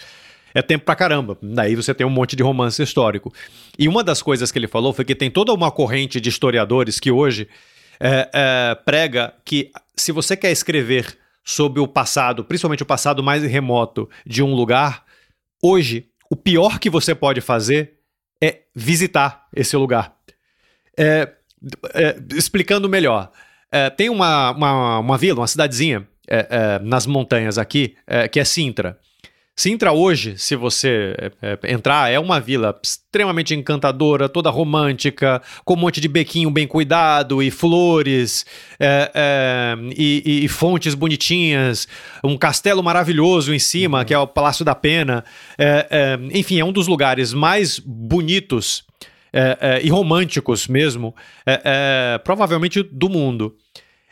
É 0.51 0.63
tempo 0.63 0.83
pra 0.83 0.95
caramba. 0.95 1.37
Daí 1.43 1.75
você 1.75 1.93
tem 1.93 2.07
um 2.07 2.09
monte 2.09 2.35
de 2.35 2.41
romance 2.41 2.81
histórico. 2.81 3.31
E 3.77 3.87
uma 3.87 4.03
das 4.03 4.23
coisas 4.23 4.51
que 4.51 4.57
ele 4.57 4.67
falou 4.67 4.93
foi 4.93 5.05
que 5.05 5.13
tem 5.13 5.29
toda 5.29 5.53
uma 5.53 5.69
corrente 5.69 6.19
de 6.19 6.27
historiadores 6.27 6.99
que 6.99 7.11
hoje 7.11 7.47
é, 7.99 8.29
é, 8.33 8.75
prega 8.83 9.33
que 9.45 9.71
se 9.95 10.11
você 10.11 10.35
quer 10.35 10.51
escrever 10.51 11.17
sobre 11.43 11.79
o 11.79 11.87
passado, 11.87 12.43
principalmente 12.43 12.83
o 12.83 12.85
passado 12.85 13.23
mais 13.23 13.43
remoto 13.43 14.09
de 14.25 14.43
um 14.43 14.53
lugar, 14.53 15.03
hoje 15.61 16.09
o 16.29 16.35
pior 16.35 16.79
que 16.79 16.89
você 16.89 17.15
pode 17.15 17.41
fazer 17.41 17.99
é 18.41 18.61
visitar 18.75 19.47
esse 19.55 19.75
lugar. 19.75 20.15
É, 20.97 21.33
é, 21.93 22.17
explicando 22.35 22.87
melhor, 22.87 23.31
é, 23.71 23.89
tem 23.89 24.09
uma, 24.09 24.51
uma, 24.51 24.99
uma, 24.99 25.17
vila, 25.17 25.41
uma 25.41 25.47
cidadezinha 25.47 26.07
é, 26.27 26.47
é, 26.49 26.79
nas 26.79 27.05
montanhas 27.05 27.57
aqui, 27.57 27.95
é, 28.05 28.27
que 28.27 28.39
é 28.39 28.45
Sintra. 28.45 28.99
Sintra 29.59 29.91
hoje, 29.91 30.37
se 30.37 30.55
você 30.55 31.13
é, 31.41 31.59
entrar, 31.73 32.09
é 32.09 32.17
uma 32.17 32.39
vila 32.39 32.79
extremamente 32.81 33.53
encantadora, 33.53 34.29
toda 34.29 34.49
romântica, 34.49 35.41
com 35.65 35.73
um 35.73 35.77
monte 35.77 35.99
de 35.99 36.07
bequinho 36.07 36.49
bem 36.49 36.65
cuidado 36.65 37.43
e 37.43 37.51
flores 37.51 38.45
é, 38.79 39.11
é, 39.13 39.75
e, 39.97 40.45
e, 40.45 40.47
fontes 40.47 40.95
bonitinhas, 40.95 41.89
um 42.23 42.37
castelo 42.37 42.81
maravilhoso 42.81 43.53
em 43.53 43.59
cima, 43.59 43.99
uhum. 43.99 44.05
que 44.05 44.13
é 44.13 44.17
o 44.17 44.25
Palácio 44.25 44.63
da 44.63 44.73
Pena. 44.73 45.25
enfim, 46.31 46.57
é 46.57 46.63
um 46.63 46.71
dos 46.71 46.87
lugares 46.87 47.33
mais 47.33 47.79
bonitos 47.79 48.85
é, 49.31 49.57
é, 49.61 49.85
e 49.85 49.89
românticos 49.89 50.67
mesmo, 50.67 51.15
é, 51.45 51.61
é, 51.63 52.17
provavelmente 52.19 52.81
do 52.81 53.09
mundo. 53.09 53.55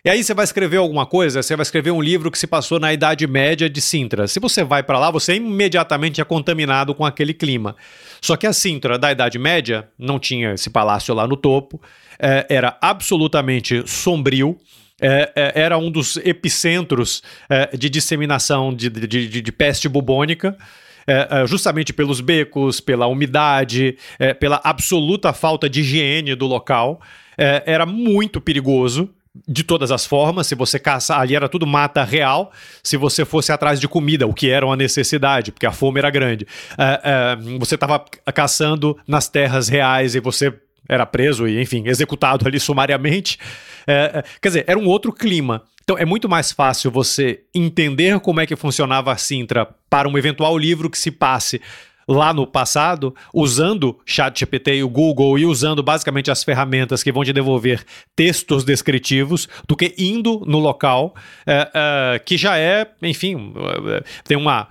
E 0.07 0.09
aí 0.09 0.23
você 0.23 0.33
vai 0.33 0.45
escrever 0.45 0.77
alguma 0.77 1.05
coisa, 1.05 1.43
você 1.43 1.53
vai 1.53 1.63
escrever 1.63 1.91
um 1.91 2.01
livro 2.01 2.31
que 2.31 2.39
se 2.39 2.47
passou 2.47 2.79
na 2.79 2.93
Idade 2.93 3.27
Média 3.27 3.69
de 3.69 3.81
Sintra. 3.81 4.25
Se 4.25 4.39
você 4.39 4.63
vai 4.63 4.81
para 4.81 4.97
lá, 4.97 5.11
você 5.11 5.35
imediatamente 5.35 6.21
é 6.21 6.23
contaminado 6.23 6.95
com 6.95 7.05
aquele 7.05 7.33
clima. 7.33 7.75
Só 8.21 8.37
que 8.37 8.47
a 8.47 8.53
Sintra 8.53 8.97
da 8.97 9.11
Idade 9.11 9.37
Média 9.37 9.89
não 9.99 10.17
tinha 10.17 10.53
esse 10.53 10.69
palácio 10.69 11.13
lá 11.13 11.27
no 11.27 11.35
topo, 11.35 11.81
é, 12.17 12.45
era 12.49 12.77
absolutamente 12.81 13.83
sombrio. 13.85 14.57
É, 15.01 15.29
é, 15.35 15.61
era 15.61 15.77
um 15.77 15.91
dos 15.91 16.15
epicentros 16.23 17.21
é, 17.49 17.75
de 17.75 17.89
disseminação 17.89 18.73
de, 18.73 18.89
de, 18.89 19.27
de, 19.27 19.41
de 19.41 19.51
peste 19.51 19.89
bubônica 19.89 20.57
é, 21.05 21.27
é, 21.29 21.47
justamente 21.47 21.91
pelos 21.91 22.21
becos, 22.21 22.79
pela 22.79 23.07
umidade, 23.07 23.97
é, 24.17 24.33
pela 24.33 24.61
absoluta 24.63 25.33
falta 25.33 25.69
de 25.69 25.81
higiene 25.81 26.33
do 26.33 26.45
local. 26.45 27.01
É, 27.37 27.61
era 27.65 27.85
muito 27.85 28.39
perigoso 28.39 29.09
de 29.47 29.63
todas 29.63 29.91
as 29.91 30.05
formas. 30.05 30.47
Se 30.47 30.55
você 30.55 30.79
caçar, 30.79 31.19
ali 31.19 31.35
era 31.35 31.49
tudo 31.49 31.67
mata 31.67 32.03
real. 32.03 32.51
Se 32.81 32.95
você 32.95 33.25
fosse 33.25 33.51
atrás 33.51 33.79
de 33.79 33.87
comida, 33.87 34.25
o 34.25 34.33
que 34.33 34.49
era 34.49 34.65
uma 34.65 34.75
necessidade, 34.75 35.51
porque 35.51 35.65
a 35.65 35.71
fome 35.71 35.99
era 35.99 36.09
grande, 36.09 36.47
é, 36.77 37.01
é, 37.03 37.57
você 37.57 37.75
estava 37.75 38.03
caçando 38.33 38.97
nas 39.07 39.27
terras 39.27 39.67
reais 39.67 40.15
e 40.15 40.19
você 40.19 40.53
era 40.87 41.05
preso 41.05 41.47
e, 41.47 41.61
enfim, 41.61 41.83
executado 41.85 42.47
ali 42.47 42.59
sumariamente. 42.59 43.37
É, 43.85 44.23
quer 44.41 44.49
dizer, 44.49 44.65
era 44.67 44.79
um 44.79 44.87
outro 44.87 45.11
clima. 45.11 45.63
Então 45.83 45.97
é 45.97 46.03
muito 46.03 46.27
mais 46.27 46.51
fácil 46.51 46.91
você 46.91 47.41
entender 47.55 48.19
como 48.19 48.41
é 48.41 48.45
que 48.45 48.55
funcionava 48.55 49.11
a 49.11 49.17
Sintra 49.17 49.67
para 49.89 50.07
um 50.09 50.17
eventual 50.17 50.57
livro 50.57 50.89
que 50.89 50.97
se 50.97 51.11
passe 51.11 51.61
lá 52.07 52.33
no 52.33 52.47
passado, 52.47 53.13
usando 53.33 53.99
ChatGPT 54.05 54.75
e 54.75 54.83
o 54.83 54.89
Google 54.89 55.37
e 55.37 55.45
usando 55.45 55.83
basicamente 55.83 56.31
as 56.31 56.43
ferramentas 56.43 57.03
que 57.03 57.11
vão 57.11 57.23
te 57.23 57.33
devolver 57.33 57.83
textos 58.15 58.63
descritivos, 58.63 59.47
do 59.67 59.75
que 59.75 59.93
indo 59.97 60.41
no 60.45 60.59
local, 60.59 61.13
é, 61.45 61.69
é, 61.73 62.19
que 62.19 62.37
já 62.37 62.57
é, 62.57 62.89
enfim, 63.01 63.53
é, 63.89 64.03
tem 64.23 64.37
uma. 64.37 64.69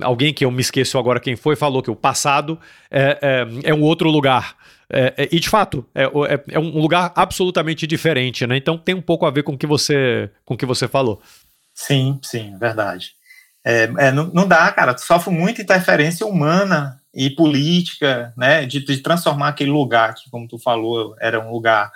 Alguém 0.00 0.32
que 0.32 0.44
eu 0.44 0.50
me 0.50 0.62
esqueço 0.62 0.98
agora 0.98 1.20
quem 1.20 1.36
foi, 1.36 1.56
falou 1.56 1.82
que 1.82 1.90
o 1.90 1.96
passado 1.96 2.58
é, 2.90 3.18
é, 3.20 3.70
é 3.70 3.74
um 3.74 3.82
outro 3.82 4.10
lugar. 4.10 4.56
É, 4.90 5.14
é, 5.16 5.28
e 5.32 5.40
de 5.40 5.48
fato, 5.48 5.84
é, 5.94 6.04
é, 6.04 6.44
é, 6.52 6.58
um 6.58 6.78
lugar 6.78 7.12
absolutamente 7.16 7.86
diferente, 7.86 8.46
né? 8.46 8.56
Então 8.56 8.78
tem 8.78 8.94
um 8.94 9.02
pouco 9.02 9.26
a 9.26 9.30
ver 9.30 9.42
com 9.42 9.52
o 9.52 9.58
que 9.58 9.66
você, 9.66 10.30
com 10.44 10.54
o 10.54 10.56
que 10.56 10.66
você 10.66 10.86
falou. 10.86 11.20
Sim, 11.74 12.18
sim, 12.22 12.56
verdade. 12.58 13.12
É, 13.64 13.84
é, 13.98 14.12
não, 14.12 14.26
não, 14.26 14.46
dá, 14.46 14.70
cara. 14.72 14.94
Tu 14.94 15.00
sofre 15.00 15.32
muita 15.32 15.62
interferência 15.62 16.26
humana 16.26 17.00
e 17.14 17.30
política, 17.30 18.32
né? 18.36 18.66
De, 18.66 18.84
de, 18.84 18.98
transformar 18.98 19.48
aquele 19.48 19.70
lugar 19.70 20.14
que, 20.14 20.30
como 20.30 20.46
tu 20.46 20.58
falou, 20.58 21.16
era 21.18 21.40
um 21.40 21.50
lugar 21.50 21.90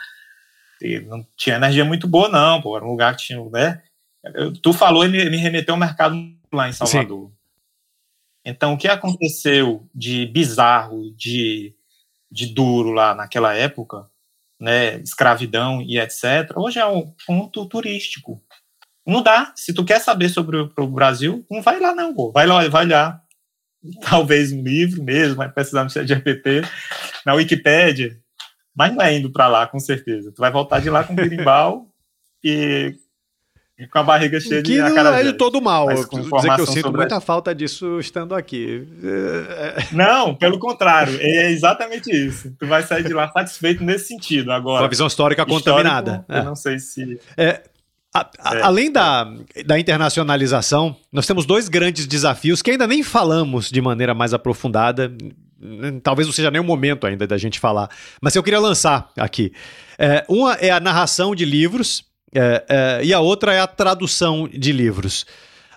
que 0.79 1.01
não 1.01 1.27
tinha 1.37 1.57
energia 1.57 1.85
muito 1.85 2.07
boa, 2.07 2.29
não, 2.29 2.63
pô. 2.63 2.77
Era 2.77 2.85
um 2.85 2.91
lugar 2.91 3.17
que 3.17 3.25
tinha, 3.25 3.45
né? 3.51 3.83
Tu 4.63 4.73
falou 4.73 5.05
e 5.05 5.09
me, 5.09 5.29
me 5.29 5.37
remeteu 5.37 5.75
ao 5.75 5.81
mercado 5.81 6.17
lá 6.53 6.69
em 6.69 6.73
Salvador. 6.73 7.29
Sim. 7.29 7.35
Então, 8.45 8.73
o 8.73 8.79
que 8.79 8.89
aconteceu 8.89 9.87
de 9.95 10.25
bizarro, 10.27 11.13
de 11.15 11.75
de 12.31 12.47
duro 12.47 12.91
lá 12.91 13.15
naquela 13.15 13.55
época, 13.55 14.09
né, 14.61 14.97
escravidão 15.01 15.81
e 15.81 15.99
etc., 15.99 16.53
hoje 16.57 16.79
é 16.79 16.87
um 16.87 17.13
ponto 17.27 17.67
turístico. 17.67 18.43
Não 19.09 19.23
dá. 19.23 19.53
Se 19.57 19.73
tu 19.73 19.85
quer 19.85 20.01
saber 20.01 20.29
sobre 20.29 20.59
o 20.59 20.87
Brasil, 20.87 21.45
não 21.51 21.63
vai 21.63 21.81
lá 21.81 21.95
não, 21.95 22.15
pô. 22.15 22.31
Vai 22.31 22.47
lá, 22.47 22.69
vai. 22.69 22.87
Talvez 24.03 24.53
um 24.53 24.63
livro 24.63 25.03
mesmo, 25.03 25.37
vai 25.37 25.49
precisar 25.49 25.83
no 25.83 25.89
GPT, 25.89 26.63
na 27.25 27.35
Wikipédia, 27.35 28.19
mas 28.77 28.95
não 28.95 29.03
é 29.03 29.17
indo 29.17 29.33
para 29.33 29.49
lá, 29.49 29.67
com 29.67 29.81
certeza. 29.81 30.31
Tu 30.31 30.39
vai 30.39 30.51
voltar 30.51 30.81
de 30.81 30.91
lá 30.91 31.05
com 31.05 31.15
berimbau 31.15 31.87
e 32.45 32.95
com 33.93 33.99
a 34.01 34.03
barriga 34.03 34.41
cheia 34.41 34.61
que 34.61 34.73
de 34.73 34.83
Que 34.83 34.91
não 34.91 35.15
é 35.15 35.23
de 35.23 35.33
todo 35.35 35.63
mal. 35.63 35.89
Dizer 35.89 36.09
que 36.09 36.61
eu 36.61 36.67
sinto 36.67 36.83
sobre... 36.83 36.99
muita 36.99 37.21
falta 37.21 37.55
disso 37.55 38.01
estando 38.01 38.35
aqui. 38.35 38.87
Não, 39.93 40.35
pelo 40.35 40.59
contrário. 40.59 41.17
É 41.21 41.51
exatamente 41.51 42.11
isso. 42.11 42.53
Tu 42.59 42.67
vai 42.67 42.83
sair 42.83 43.05
de 43.05 43.15
lá 43.15 43.31
satisfeito 43.31 43.85
nesse 43.85 44.09
sentido. 44.09 44.51
Agora, 44.51 44.83
uma 44.83 44.89
visão 44.89 45.07
histórica 45.07 45.47
contaminada. 45.47 46.27
Eu 46.29 46.37
é. 46.37 46.43
não 46.43 46.57
sei 46.57 46.81
se... 46.81 47.21
É, 47.37 47.63
a, 48.15 48.31
a, 48.39 48.57
é. 48.57 48.63
Além 48.63 48.91
da, 48.91 49.25
da 49.67 49.79
internacionalização, 49.79 50.97
nós 51.13 51.27
temos 51.27 51.45
dois 51.45 51.69
grandes 51.69 52.07
desafios 52.07 52.63
que 52.63 52.71
ainda 52.71 52.87
nem 52.87 53.03
falamos 53.03 53.71
de 53.71 53.81
maneira 53.81 54.15
mais 54.15 54.33
aprofundada. 54.33 55.13
Talvez 56.03 56.27
não 56.27 56.33
seja 56.33 56.51
nem 56.51 56.61
o 56.61 56.65
momento 56.65 57.07
ainda 57.07 57.27
da 57.27 57.37
gente 57.37 57.59
falar, 57.59 57.91
mas 58.21 58.35
eu 58.35 58.43
queria 58.43 58.61
lançar 58.61 59.11
aqui. 59.17 59.53
É, 59.99 60.25
uma 60.29 60.55
é 60.55 60.71
a 60.71 60.81
narração 60.81 61.35
de 61.35 61.45
livros, 61.45 62.05
é, 62.35 62.65
é, 62.69 63.05
e 63.05 63.13
a 63.13 63.21
outra 63.21 63.53
é 63.53 63.61
a 63.61 63.67
tradução 63.67 64.49
de 64.49 64.73
livros. 64.73 65.27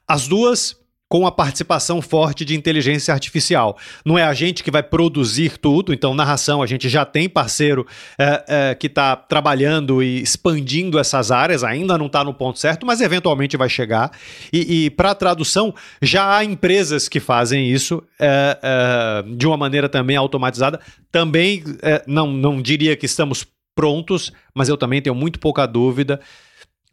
As 0.07 0.27
duas 0.27 0.75
com 1.11 1.27
a 1.27 1.31
participação 1.31 2.01
forte 2.01 2.45
de 2.45 2.55
inteligência 2.55 3.13
artificial. 3.13 3.77
Não 4.05 4.17
é 4.17 4.23
a 4.23 4.33
gente 4.33 4.63
que 4.63 4.71
vai 4.71 4.81
produzir 4.81 5.57
tudo, 5.57 5.93
então, 5.93 6.13
narração, 6.13 6.63
a 6.63 6.65
gente 6.65 6.87
já 6.87 7.03
tem 7.03 7.27
parceiro 7.27 7.85
é, 8.17 8.45
é, 8.47 8.75
que 8.75 8.87
está 8.87 9.17
trabalhando 9.17 10.01
e 10.01 10.21
expandindo 10.21 10.97
essas 10.97 11.29
áreas, 11.29 11.65
ainda 11.65 11.97
não 11.97 12.05
está 12.05 12.23
no 12.23 12.33
ponto 12.33 12.57
certo, 12.59 12.85
mas 12.85 13.01
eventualmente 13.01 13.57
vai 13.57 13.67
chegar. 13.67 14.09
E, 14.53 14.85
e 14.85 14.89
para 14.89 15.13
tradução, 15.13 15.75
já 16.01 16.37
há 16.37 16.45
empresas 16.45 17.09
que 17.09 17.19
fazem 17.19 17.69
isso 17.69 18.01
é, 18.17 18.57
é 18.63 19.23
de 19.35 19.45
uma 19.45 19.57
maneira 19.57 19.89
também 19.89 20.15
automatizada. 20.15 20.79
Também 21.11 21.61
é, 21.81 22.01
não, 22.07 22.31
não 22.31 22.61
diria 22.61 22.95
que 22.95 23.05
estamos 23.05 23.45
prontos, 23.75 24.31
mas 24.55 24.69
eu 24.69 24.77
também 24.77 25.01
tenho 25.01 25.15
muito 25.15 25.39
pouca 25.39 25.65
dúvida 25.65 26.21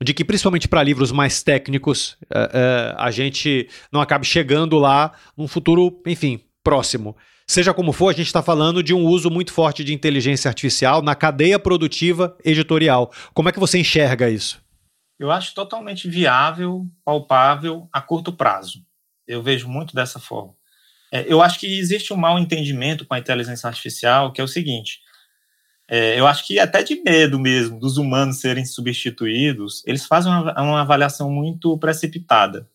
de 0.03 0.15
que, 0.15 0.25
principalmente 0.25 0.69
para 0.69 0.83
livros 0.83 1.11
mais 1.11 1.43
técnicos, 1.43 2.17
uh, 2.25 2.39
uh, 2.39 2.95
a 2.99 3.11
gente 3.11 3.69
não 3.93 4.01
acabe 4.01 4.25
chegando 4.25 4.79
lá 4.79 5.13
num 5.37 5.49
futuro, 5.49 6.01
enfim, 6.07 6.41
próximo. 6.63 7.17
Seja 7.47 7.73
como 7.73 7.93
for, 7.93 8.11
a 8.11 8.13
gente 8.13 8.27
está 8.27 8.43
falando 8.43 8.83
de 8.83 8.93
um 8.93 9.05
uso 9.05 9.31
muito 9.31 9.53
forte 9.53 9.83
de 9.83 9.95
inteligência 9.95 10.49
artificial 10.49 11.01
na 11.01 11.15
cadeia 11.15 11.59
produtiva 11.59 12.37
editorial. 12.45 13.11
Como 13.33 13.49
é 13.49 13.53
que 13.53 13.59
você 13.59 13.79
enxerga 13.79 14.29
isso? 14.29 14.61
Eu 15.19 15.31
acho 15.33 15.55
totalmente 15.55 16.09
viável, 16.09 16.87
palpável, 17.05 17.89
a 17.93 18.01
curto 18.01 18.33
prazo. 18.33 18.85
Eu 19.27 19.43
vejo 19.43 19.67
muito 19.67 19.95
dessa 19.95 20.21
forma. 20.21 20.55
É, 21.11 21.25
eu 21.27 21.41
acho 21.41 21.59
que 21.59 21.79
existe 21.79 22.13
um 22.13 22.17
mau 22.17 22.39
entendimento 22.39 23.05
com 23.05 23.15
a 23.15 23.19
inteligência 23.19 23.67
artificial, 23.67 24.31
que 24.31 24.41
é 24.41 24.45
o 24.45 24.49
seguinte: 24.49 25.01
é, 25.89 26.21
eu 26.21 26.27
acho 26.27 26.47
que 26.47 26.59
até 26.59 26.83
de 26.83 27.03
medo 27.03 27.39
mesmo 27.39 27.81
dos 27.81 27.97
humanos 27.97 28.41
serem 28.41 28.67
substituídos, 28.67 29.83
eles 29.87 30.05
fazem 30.05 30.31
uma, 30.31 30.61
uma 30.61 30.81
avaliação 30.83 31.31
muito 31.31 31.79
precipitada, 31.79 32.69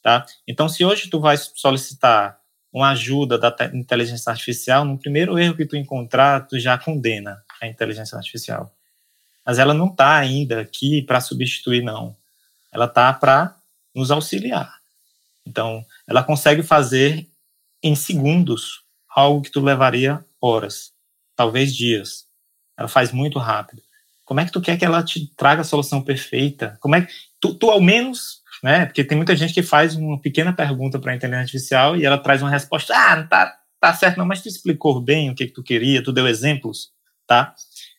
tá? 0.00 0.24
Então, 0.46 0.68
se 0.68 0.84
hoje 0.84 1.10
tu 1.10 1.20
vai 1.20 1.36
solicitar 1.36 2.38
uma 2.72 2.90
ajuda 2.90 3.36
da 3.36 3.54
inteligência 3.74 4.30
artificial, 4.30 4.84
no 4.84 4.98
primeiro 4.98 5.38
erro 5.38 5.56
que 5.56 5.66
tu 5.66 5.76
encontrar, 5.76 6.46
tu 6.46 6.58
já 6.58 6.78
condena 6.78 7.42
a 7.60 7.66
inteligência 7.66 8.16
artificial. 8.16 8.72
Mas 9.44 9.58
ela 9.58 9.72
não 9.72 9.86
está 9.86 10.16
ainda 10.16 10.60
aqui 10.60 11.02
para 11.02 11.20
substituir, 11.20 11.82
não. 11.82 12.14
Ela 12.70 12.84
está 12.84 13.12
para 13.12 13.56
nos 13.94 14.10
auxiliar. 14.10 14.78
Então, 15.46 15.84
ela 16.06 16.22
consegue 16.22 16.62
fazer 16.62 17.26
em 17.82 17.94
segundos 17.94 18.82
algo 19.08 19.40
que 19.40 19.50
tu 19.50 19.60
levaria 19.60 20.22
horas, 20.40 20.92
talvez 21.34 21.74
dias. 21.74 22.25
Ela 22.78 22.88
faz 22.88 23.12
muito 23.12 23.38
rápido. 23.38 23.82
Como 24.24 24.40
é 24.40 24.44
que 24.44 24.52
tu 24.52 24.60
quer 24.60 24.76
que 24.76 24.84
ela 24.84 25.02
te 25.02 25.32
traga 25.36 25.60
a 25.60 25.64
solução 25.64 26.02
perfeita? 26.02 26.76
Como 26.80 26.96
é 26.96 27.02
que 27.02 27.12
tu, 27.40 27.54
tu 27.54 27.70
ao 27.70 27.80
menos, 27.80 28.42
né? 28.62 28.86
Porque 28.86 29.04
tem 29.04 29.16
muita 29.16 29.36
gente 29.36 29.54
que 29.54 29.62
faz 29.62 29.94
uma 29.94 30.20
pequena 30.20 30.52
pergunta 30.52 30.98
para 30.98 31.12
a 31.12 31.14
inteligência 31.14 31.42
artificial 31.42 31.96
e 31.96 32.04
ela 32.04 32.18
traz 32.18 32.42
uma 32.42 32.50
resposta, 32.50 32.92
ah, 32.94 33.16
não 33.16 33.28
tá, 33.28 33.56
tá 33.80 33.94
certo 33.94 34.18
não, 34.18 34.26
mas 34.26 34.42
tu 34.42 34.48
explicou 34.48 35.00
bem 35.00 35.30
o 35.30 35.34
que, 35.34 35.46
que 35.46 35.52
tu 35.52 35.62
queria, 35.62 36.02
tu 36.02 36.12
deu 36.12 36.26
exemplos, 36.26 36.90
tá? 37.26 37.54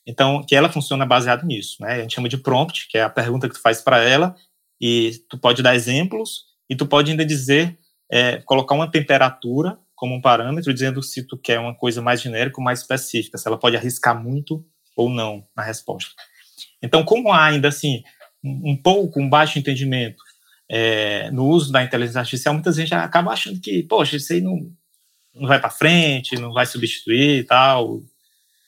Então, 0.06 0.44
que 0.44 0.56
ela 0.56 0.70
funciona 0.70 1.06
baseado 1.06 1.46
nisso, 1.46 1.78
né? 1.82 1.94
A 1.94 2.02
gente 2.02 2.16
chama 2.16 2.30
de 2.30 2.38
prompt, 2.38 2.88
que 2.90 2.98
é 2.98 3.04
a 3.04 3.10
pergunta 3.10 3.48
que 3.48 3.56
tu 3.56 3.62
faz 3.62 3.82
para 3.82 4.00
ela 4.02 4.36
e 4.80 5.12
tu 5.30 5.38
pode 5.38 5.64
dar 5.64 5.76
exemplos 5.76 6.46
e 6.70 6.76
tu 6.76 6.86
pode 6.86 7.12
ainda 7.12 7.26
dizer, 7.26 7.78
é, 8.12 8.38
colocar 8.46 8.76
uma 8.76 8.90
temperatura 8.90 9.78
como 9.98 10.14
um 10.16 10.22
parâmetro, 10.22 10.72
dizendo 10.72 11.02
se 11.02 11.24
tu 11.24 11.36
quer 11.36 11.60
uma 11.60 11.74
coisa 11.74 12.04
mais 12.04 12.22
genérica 12.22 12.60
ou 12.60 12.64
mais 12.64 12.82
específica, 12.82 13.38
se 13.38 13.48
ela 13.48 13.58
pode 13.58 13.76
arriscar 13.76 14.22
muito 14.22 14.64
ou 14.96 15.10
não 15.10 15.44
na 15.56 15.64
resposta. 15.64 16.12
Então, 16.82 17.04
como 17.04 17.32
há 17.32 17.46
ainda 17.46 17.68
assim 17.68 18.04
um 18.44 18.78
pouco, 18.78 19.20
um 19.20 19.28
baixo 19.28 19.58
entendimento 19.58 20.24
é, 20.70 21.32
no 21.32 21.48
uso 21.48 21.72
da 21.72 21.84
inteligência 21.84 22.20
artificial, 22.20 22.54
muita 22.54 22.72
gente 22.72 22.94
acaba 22.94 23.32
achando 23.32 23.60
que, 23.60 23.82
poxa, 23.84 24.18
isso 24.18 24.32
aí 24.32 24.40
não, 24.40 24.72
não 25.34 25.48
vai 25.48 25.60
para 25.60 25.72
frente, 25.72 26.40
não 26.40 26.54
vai 26.54 26.68
substituir 26.68 27.40
e 27.40 27.44
tal. 27.44 28.04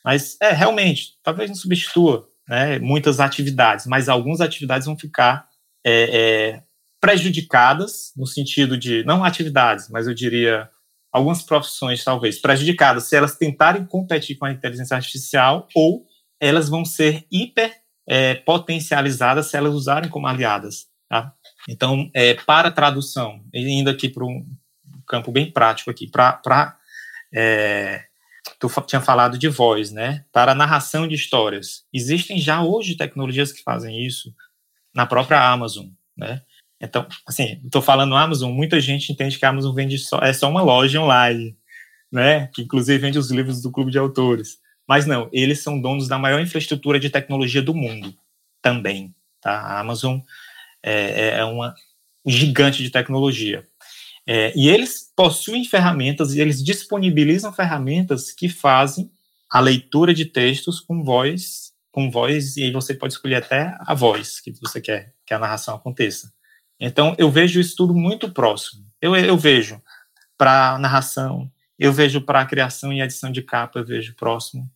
Mas, 0.04 0.36
é, 0.42 0.52
realmente, 0.52 1.14
talvez 1.22 1.48
não 1.48 1.56
substitua 1.56 2.28
né, 2.48 2.80
muitas 2.80 3.20
atividades, 3.20 3.86
mas 3.86 4.10
algumas 4.10 4.42
atividades 4.42 4.88
vão 4.88 4.98
ficar 4.98 5.48
é, 5.86 5.92
é, 5.94 6.64
prejudicadas, 7.00 8.14
no 8.18 8.26
sentido 8.26 8.76
de, 8.76 9.04
não 9.04 9.24
atividades, 9.24 9.90
mas 9.90 10.08
eu 10.08 10.14
diria 10.16 10.68
algumas 11.12 11.42
profissões, 11.42 12.04
talvez, 12.04 12.40
prejudicadas 12.40 13.06
se 13.06 13.16
elas 13.16 13.36
tentarem 13.36 13.86
competir 13.86 14.38
com 14.38 14.46
a 14.46 14.52
inteligência 14.52 14.96
artificial 14.96 15.68
ou 15.76 16.06
elas 16.40 16.70
vão 16.70 16.86
ser 16.86 17.26
hiper 17.32 17.82
é, 18.08 18.36
potencializadas 18.36 19.48
se 19.48 19.58
elas 19.58 19.74
usarem 19.74 20.10
como 20.10 20.28
aliadas. 20.28 20.88
Tá? 21.08 21.34
Então, 21.68 22.10
é, 22.14 22.36
para 22.36 22.72
tradução, 22.72 23.44
indo 23.54 23.90
aqui 23.90 24.10
para 24.10 24.26
um 24.26 24.46
campo 25.08 25.32
bem 25.32 25.52
prático 25.52 25.90
aqui, 25.90 26.08
para 26.08 26.78
é, 27.34 28.06
tu 28.60 28.70
tinha 28.86 29.02
falado 29.02 29.38
de 29.38 29.48
voz, 29.48 29.92
né? 29.92 30.26
Para 30.32 30.56
narração 30.56 31.08
de 31.08 31.16
histórias, 31.16 31.86
existem 31.94 32.40
já 32.40 32.62
hoje 32.62 32.96
tecnologias 32.96 33.52
que 33.52 33.64
fazem 33.64 34.06
isso 34.06 34.34
na 34.94 35.06
própria 35.06 35.42
Amazon, 35.42 35.88
né? 36.16 36.42
Então, 36.82 37.06
assim, 37.28 37.62
estou 37.64 37.82
falando 37.82 38.16
Amazon, 38.16 38.52
muita 38.54 38.80
gente 38.80 39.12
entende 39.12 39.38
que 39.38 39.46
a 39.46 39.50
Amazon 39.50 39.76
vende 39.76 39.98
só, 39.98 40.20
é 40.20 40.32
só 40.32 40.50
uma 40.50 40.62
loja 40.62 41.02
online, 41.02 41.58
né? 42.12 42.48
Que 42.54 42.62
inclusive 42.62 42.98
vende 42.98 43.20
os 43.20 43.30
livros 43.30 43.62
do 43.62 43.72
clube 43.72 43.92
de 43.92 43.98
autores. 43.98 44.58
Mas 44.88 45.06
não, 45.06 45.30
eles 45.32 45.62
são 45.62 45.80
donos 45.80 46.08
da 46.08 46.18
maior 46.18 46.40
infraestrutura 46.40 47.00
de 47.00 47.10
tecnologia 47.10 47.62
do 47.62 47.76
mundo 47.76 48.14
também. 48.62 49.14
Tá? 49.42 49.52
A 49.52 49.80
Amazon 49.80 50.20
é, 50.82 50.94
é, 50.94 51.40
é 51.40 51.46
uma 51.46 51.76
gigante 52.26 52.82
de 52.82 52.90
tecnologia. 52.90 53.64
É, 54.26 54.54
e 54.56 54.70
eles 54.70 55.12
possuem 55.16 55.66
ferramentas 55.66 56.34
e 56.34 56.42
eles 56.42 56.64
disponibilizam 56.64 57.52
ferramentas 57.52 58.32
que 58.32 58.48
fazem 58.48 59.12
a 59.50 59.60
leitura 59.60 60.14
de 60.14 60.26
textos 60.26 60.80
com 60.80 61.04
voz, 61.04 61.72
com 61.92 62.12
voz, 62.12 62.56
e 62.56 62.64
aí 62.64 62.72
você 62.72 62.94
pode 62.94 63.14
escolher 63.14 63.36
até 63.36 63.76
a 63.80 63.96
voz 63.96 64.40
que 64.40 64.52
você 64.62 64.80
quer 64.80 65.14
que 65.26 65.34
a 65.34 65.40
narração 65.40 65.76
aconteça. 65.76 66.32
Então, 66.80 67.16
eu 67.18 67.30
vejo 67.30 67.60
isso 67.60 67.76
tudo 67.76 67.94
muito 67.94 68.32
próximo. 68.32 68.86
Eu, 69.02 69.16
eu 69.16 69.38
vejo 69.38 69.82
para 70.38 70.78
narração, 70.78 71.52
eu 71.78 71.92
vejo 71.92 72.22
para 72.22 72.46
criação 72.46 72.94
e 72.94 73.02
edição 73.02 73.32
de 73.32 73.42
capa, 73.42 73.80
eu 73.80 73.86
vejo 73.86 74.16
próximo. 74.16 74.70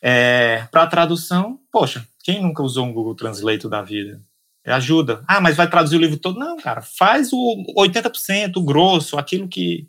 É, 0.00 0.66
para 0.70 0.86
tradução, 0.86 1.60
poxa, 1.70 2.06
quem 2.24 2.42
nunca 2.42 2.62
usou 2.62 2.86
um 2.86 2.92
Google 2.92 3.14
Translate 3.14 3.68
da 3.68 3.82
vida? 3.82 4.20
Ajuda. 4.64 5.24
Ah, 5.26 5.40
mas 5.40 5.56
vai 5.56 5.68
traduzir 5.68 5.96
o 5.96 6.00
livro 6.00 6.16
todo? 6.16 6.38
Não, 6.38 6.56
cara, 6.56 6.80
faz 6.80 7.32
o 7.32 7.64
80%, 7.76 8.56
o 8.56 8.62
grosso, 8.62 9.18
aquilo 9.18 9.48
que, 9.48 9.88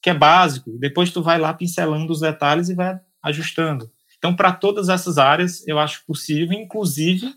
que 0.00 0.10
é 0.10 0.14
básico. 0.14 0.78
Depois 0.78 1.10
tu 1.10 1.22
vai 1.22 1.38
lá 1.38 1.52
pincelando 1.52 2.12
os 2.12 2.20
detalhes 2.20 2.68
e 2.68 2.74
vai 2.74 2.98
ajustando. 3.22 3.90
Então, 4.16 4.34
para 4.34 4.52
todas 4.52 4.88
essas 4.88 5.18
áreas, 5.18 5.66
eu 5.66 5.78
acho 5.78 6.04
possível, 6.06 6.56
inclusive 6.56 7.34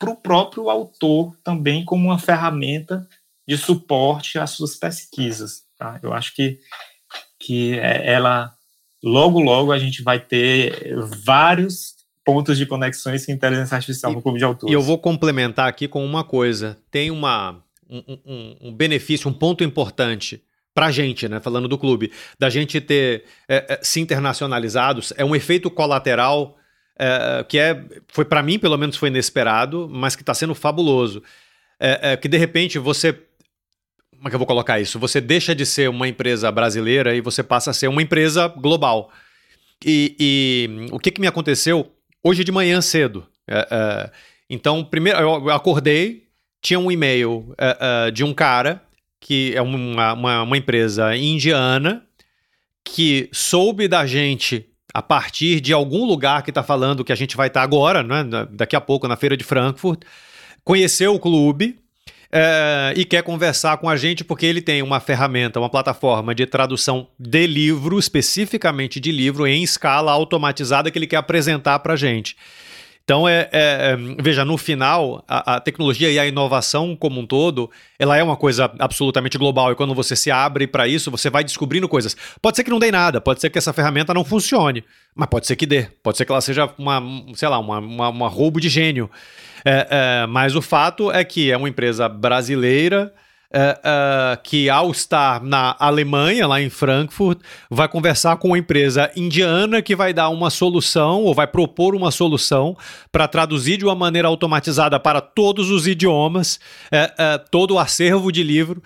para 0.00 0.10
o 0.10 0.16
próprio 0.16 0.70
autor 0.70 1.36
também 1.44 1.84
como 1.84 2.06
uma 2.06 2.18
ferramenta 2.18 3.06
de 3.46 3.58
suporte 3.58 4.38
às 4.38 4.50
suas 4.50 4.74
pesquisas. 4.74 5.64
Tá? 5.76 6.00
Eu 6.02 6.14
acho 6.14 6.34
que, 6.34 6.58
que 7.38 7.78
é, 7.78 8.10
ela 8.10 8.50
logo, 9.04 9.40
logo 9.40 9.70
a 9.70 9.78
gente 9.78 10.02
vai 10.02 10.18
ter 10.18 10.96
vários 11.22 11.96
pontos 12.24 12.56
de 12.56 12.64
conexões 12.64 13.26
com 13.26 13.32
inteligência 13.32 13.74
artificial 13.74 14.12
e, 14.12 14.14
no 14.14 14.22
clube 14.22 14.38
de 14.38 14.44
autores. 14.44 14.72
E 14.72 14.74
eu 14.74 14.80
vou 14.80 14.98
complementar 14.98 15.68
aqui 15.68 15.86
com 15.86 16.02
uma 16.02 16.24
coisa. 16.24 16.78
Tem 16.90 17.10
uma, 17.10 17.62
um, 17.88 18.18
um, 18.24 18.56
um 18.68 18.74
benefício, 18.74 19.28
um 19.28 19.34
ponto 19.34 19.62
importante 19.62 20.42
para 20.72 20.86
a 20.86 20.90
gente, 20.90 21.28
né? 21.28 21.40
Falando 21.40 21.68
do 21.68 21.76
clube, 21.76 22.10
da 22.38 22.48
gente 22.48 22.80
ter 22.80 23.24
é, 23.46 23.74
é, 23.74 23.80
se 23.82 24.00
internacionalizados, 24.00 25.12
é 25.16 25.24
um 25.24 25.36
efeito 25.36 25.70
colateral 25.70 26.56
é, 27.00 27.44
que 27.44 27.58
é, 27.58 27.82
foi 28.08 28.26
para 28.26 28.42
mim, 28.42 28.58
pelo 28.58 28.76
menos, 28.76 28.96
foi 28.96 29.08
inesperado, 29.08 29.88
mas 29.90 30.14
que 30.14 30.22
está 30.22 30.34
sendo 30.34 30.54
fabuloso. 30.54 31.22
É, 31.78 32.12
é, 32.12 32.16
que 32.16 32.28
de 32.28 32.36
repente 32.36 32.78
você 32.78 33.18
como 34.20 34.28
é 34.28 34.30
que 34.30 34.34
eu 34.34 34.38
vou 34.38 34.46
colocar 34.46 34.78
isso? 34.78 34.98
Você 34.98 35.18
deixa 35.18 35.54
de 35.54 35.64
ser 35.64 35.88
uma 35.88 36.06
empresa 36.06 36.52
brasileira 36.52 37.16
e 37.16 37.22
você 37.22 37.42
passa 37.42 37.70
a 37.70 37.72
ser 37.72 37.88
uma 37.88 38.02
empresa 38.02 38.48
global. 38.48 39.10
E, 39.82 40.14
e 40.20 40.88
o 40.92 40.98
que, 40.98 41.10
que 41.10 41.22
me 41.22 41.26
aconteceu 41.26 41.90
hoje 42.22 42.44
de 42.44 42.52
manhã 42.52 42.82
cedo? 42.82 43.26
É, 43.48 43.66
é, 43.70 44.10
então, 44.50 44.84
primeiro, 44.84 45.18
eu 45.18 45.48
acordei, 45.48 46.26
tinha 46.60 46.78
um 46.78 46.92
e-mail 46.92 47.54
é, 47.56 48.10
de 48.10 48.22
um 48.22 48.34
cara 48.34 48.82
que 49.18 49.54
é 49.56 49.62
uma, 49.62 50.12
uma, 50.12 50.42
uma 50.42 50.56
empresa 50.58 51.16
indiana 51.16 52.04
que 52.84 53.30
soube 53.32 53.88
da 53.88 54.04
gente 54.04 54.69
a 54.92 55.02
partir 55.02 55.60
de 55.60 55.72
algum 55.72 56.04
lugar 56.04 56.42
que 56.42 56.50
está 56.50 56.62
falando 56.62 57.04
que 57.04 57.12
a 57.12 57.16
gente 57.16 57.36
vai 57.36 57.48
estar 57.48 57.60
tá 57.60 57.64
agora, 57.64 58.02
né, 58.02 58.24
daqui 58.50 58.74
a 58.74 58.80
pouco 58.80 59.06
na 59.06 59.16
feira 59.16 59.36
de 59.36 59.44
Frankfurt, 59.44 60.02
conheceu 60.64 61.14
o 61.14 61.18
clube 61.18 61.78
é, 62.32 62.92
e 62.96 63.04
quer 63.04 63.22
conversar 63.22 63.76
com 63.78 63.88
a 63.88 63.96
gente 63.96 64.22
porque 64.22 64.46
ele 64.46 64.60
tem 64.60 64.82
uma 64.82 65.00
ferramenta, 65.00 65.58
uma 65.58 65.68
plataforma 65.68 66.34
de 66.34 66.46
tradução 66.46 67.08
de 67.18 67.46
livro, 67.46 67.98
especificamente 67.98 69.00
de 69.00 69.10
livro, 69.10 69.46
em 69.46 69.62
escala 69.62 70.12
automatizada 70.12 70.90
que 70.90 70.98
ele 70.98 71.06
quer 71.06 71.16
apresentar 71.16 71.78
para 71.80 71.94
a 71.94 71.96
gente. 71.96 72.36
Então, 73.04 73.28
é, 73.28 73.48
é, 73.50 73.50
é, 73.52 73.96
veja, 74.22 74.44
no 74.44 74.56
final, 74.56 75.24
a, 75.26 75.56
a, 75.56 75.60
tecnologia 75.60 76.10
e 76.10 76.18
a 76.18 76.26
inovação 76.26 76.94
como 76.94 77.20
um 77.20 77.26
todo, 77.26 77.68
ela 77.98 78.16
é 78.16 78.22
uma 78.22 78.36
coisa 78.36 78.70
absolutamente 78.78 79.36
global. 79.36 79.72
E 79.72 79.74
quando 79.74 79.94
você 79.94 80.14
se 80.14 80.30
abre 80.30 80.66
para 80.66 80.86
isso, 80.86 81.10
você 81.10 81.28
vai 81.28 81.42
descobrindo 81.42 81.88
coisas. 81.88 82.16
Pode 82.40 82.56
ser 82.56 82.62
que 82.62 82.70
não 82.70 82.78
dê 82.78 82.92
nada, 82.92 83.20
pode 83.20 83.40
ser 83.40 83.50
que 83.50 83.58
essa 83.58 83.72
ferramenta 83.72 84.14
não 84.14 84.24
funcione, 84.24 84.84
mas 85.14 85.28
pode 85.28 85.46
ser 85.46 85.56
que 85.56 85.66
dê. 85.66 85.88
Pode 86.02 86.18
ser 86.18 86.24
que 86.24 86.30
ela 86.30 86.40
seja 86.40 86.72
uma, 86.78 87.02
sei 87.34 87.48
lá, 87.48 87.58
uma, 87.58 87.80
uma, 87.80 88.08
uma 88.10 88.28
roubo 88.28 88.60
de 88.60 88.68
gênio. 88.68 89.10
É, 89.64 89.88
é, 89.90 90.26
mas 90.26 90.54
o 90.54 90.62
fato 90.62 91.10
é 91.10 91.24
que 91.24 91.50
é 91.50 91.56
uma 91.56 91.68
empresa 91.68 92.08
brasileira 92.08 93.12
uh, 93.52 94.40
que, 94.42 94.70
ao 94.70 94.90
estar 94.90 95.42
na 95.42 95.74
Alemanha, 95.78 96.46
lá 96.46 96.60
em 96.60 96.70
Frankfurt, 96.70 97.40
vai 97.68 97.88
conversar 97.88 98.36
com 98.36 98.48
uma 98.48 98.58
empresa 98.58 99.10
indiana 99.16 99.82
que 99.82 99.96
vai 99.96 100.12
dar 100.12 100.28
uma 100.28 100.50
solução 100.50 101.22
ou 101.22 101.34
vai 101.34 101.46
propor 101.46 101.94
uma 101.94 102.10
solução 102.10 102.76
para 103.10 103.26
traduzir 103.26 103.76
de 103.76 103.84
uma 103.84 103.94
maneira 103.94 104.28
automatizada 104.28 104.98
para 105.00 105.20
todos 105.20 105.70
os 105.70 105.86
idiomas 105.86 106.60
uh, 106.92 107.40
todo 107.50 107.74
o 107.74 107.78
acervo 107.78 108.30
de 108.30 108.42
livro 108.42 108.82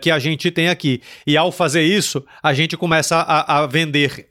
que 0.00 0.10
a 0.10 0.18
gente 0.18 0.50
tem 0.50 0.68
aqui. 0.68 1.00
E 1.26 1.36
ao 1.36 1.50
fazer 1.50 1.82
isso, 1.82 2.24
a 2.42 2.54
gente 2.54 2.76
começa 2.76 3.16
a, 3.16 3.58
a 3.58 3.66
vender 3.66 4.26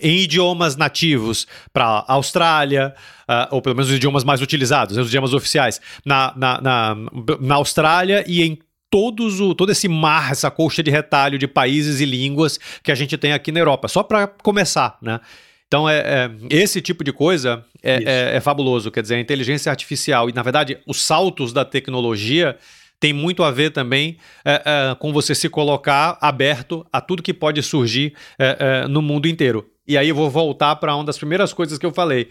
em 0.00 0.18
idiomas 0.18 0.76
nativos 0.76 1.46
para 1.72 2.04
Austrália. 2.06 2.94
Uh, 3.28 3.56
ou 3.56 3.60
pelo 3.60 3.74
menos 3.74 3.90
os 3.90 3.96
idiomas 3.96 4.22
mais 4.22 4.40
utilizados, 4.40 4.96
os 4.96 5.08
idiomas 5.08 5.34
oficiais, 5.34 5.80
na, 6.04 6.32
na, 6.36 6.60
na, 6.60 6.96
na 7.40 7.54
Austrália 7.56 8.24
e 8.24 8.44
em 8.44 8.56
todos 8.90 9.40
o, 9.40 9.54
todo 9.54 9.72
esse 9.72 9.88
mar, 9.88 10.32
essa 10.32 10.50
colcha 10.50 10.82
de 10.82 10.90
retalho 10.90 11.38
de 11.38 11.46
países 11.46 12.00
e 12.00 12.04
línguas 12.04 12.58
que 12.82 12.92
a 12.92 12.94
gente 12.94 13.16
tem 13.16 13.32
aqui 13.32 13.50
na 13.52 13.60
Europa, 13.60 13.88
só 13.88 14.02
para 14.02 14.26
começar, 14.26 14.98
né? 15.02 15.20
Então, 15.66 15.88
é, 15.88 15.98
é, 15.98 16.30
esse 16.48 16.80
tipo 16.80 17.02
de 17.02 17.12
coisa 17.12 17.64
é, 17.82 17.94
é, 17.94 18.36
é, 18.36 18.40
fabuloso. 18.40 18.90
Quer 18.90 19.02
dizer, 19.02 19.16
a 19.16 19.20
inteligência 19.20 19.68
artificial 19.68 20.30
e, 20.30 20.32
na 20.32 20.42
verdade, 20.42 20.78
os 20.86 21.02
saltos 21.02 21.52
da 21.52 21.64
tecnologia 21.64 22.56
tem 23.00 23.12
muito 23.12 23.42
a 23.42 23.50
ver 23.50 23.70
também 23.70 24.16
é, 24.44 24.62
é, 24.64 24.94
com 24.94 25.12
você 25.12 25.34
se 25.34 25.48
colocar 25.48 26.16
aberto 26.20 26.86
a 26.92 27.00
tudo 27.00 27.22
que 27.22 27.34
pode 27.34 27.62
surgir 27.62 28.14
é, 28.38 28.86
no 28.86 29.02
mundo 29.02 29.26
inteiro. 29.26 29.68
E 29.86 29.98
aí 29.98 30.08
eu 30.08 30.14
vou 30.14 30.30
voltar 30.30 30.76
para 30.76 30.94
uma 30.94 31.04
das 31.04 31.18
primeiras 31.18 31.52
coisas 31.52 31.78
que 31.78 31.86
eu 31.86 31.92
falei. 31.92 32.30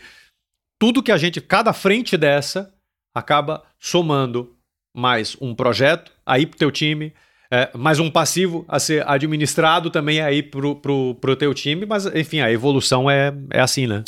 Tudo 0.80 1.04
que 1.04 1.12
a 1.12 1.18
gente, 1.18 1.40
cada 1.40 1.72
frente 1.74 2.18
dessa, 2.18 2.74
acaba 3.14 3.64
somando 3.80 4.55
mais 4.96 5.36
um 5.42 5.54
projeto 5.54 6.12
aí 6.26 6.46
para 6.46 6.56
o 6.56 6.60
teu 6.60 6.72
time, 6.72 7.14
é, 7.52 7.70
mais 7.78 8.00
um 8.00 8.10
passivo 8.10 8.66
a 8.68 8.80
ser 8.80 9.08
administrado 9.08 9.90
também 9.90 10.22
aí 10.22 10.42
para 10.42 10.66
o 10.66 11.36
teu 11.38 11.54
time, 11.54 11.86
mas 11.86 12.06
enfim, 12.08 12.40
a 12.40 12.52
evolução 12.52 13.10
é, 13.10 13.34
é 13.52 13.60
assim, 13.60 13.86
né? 13.86 14.04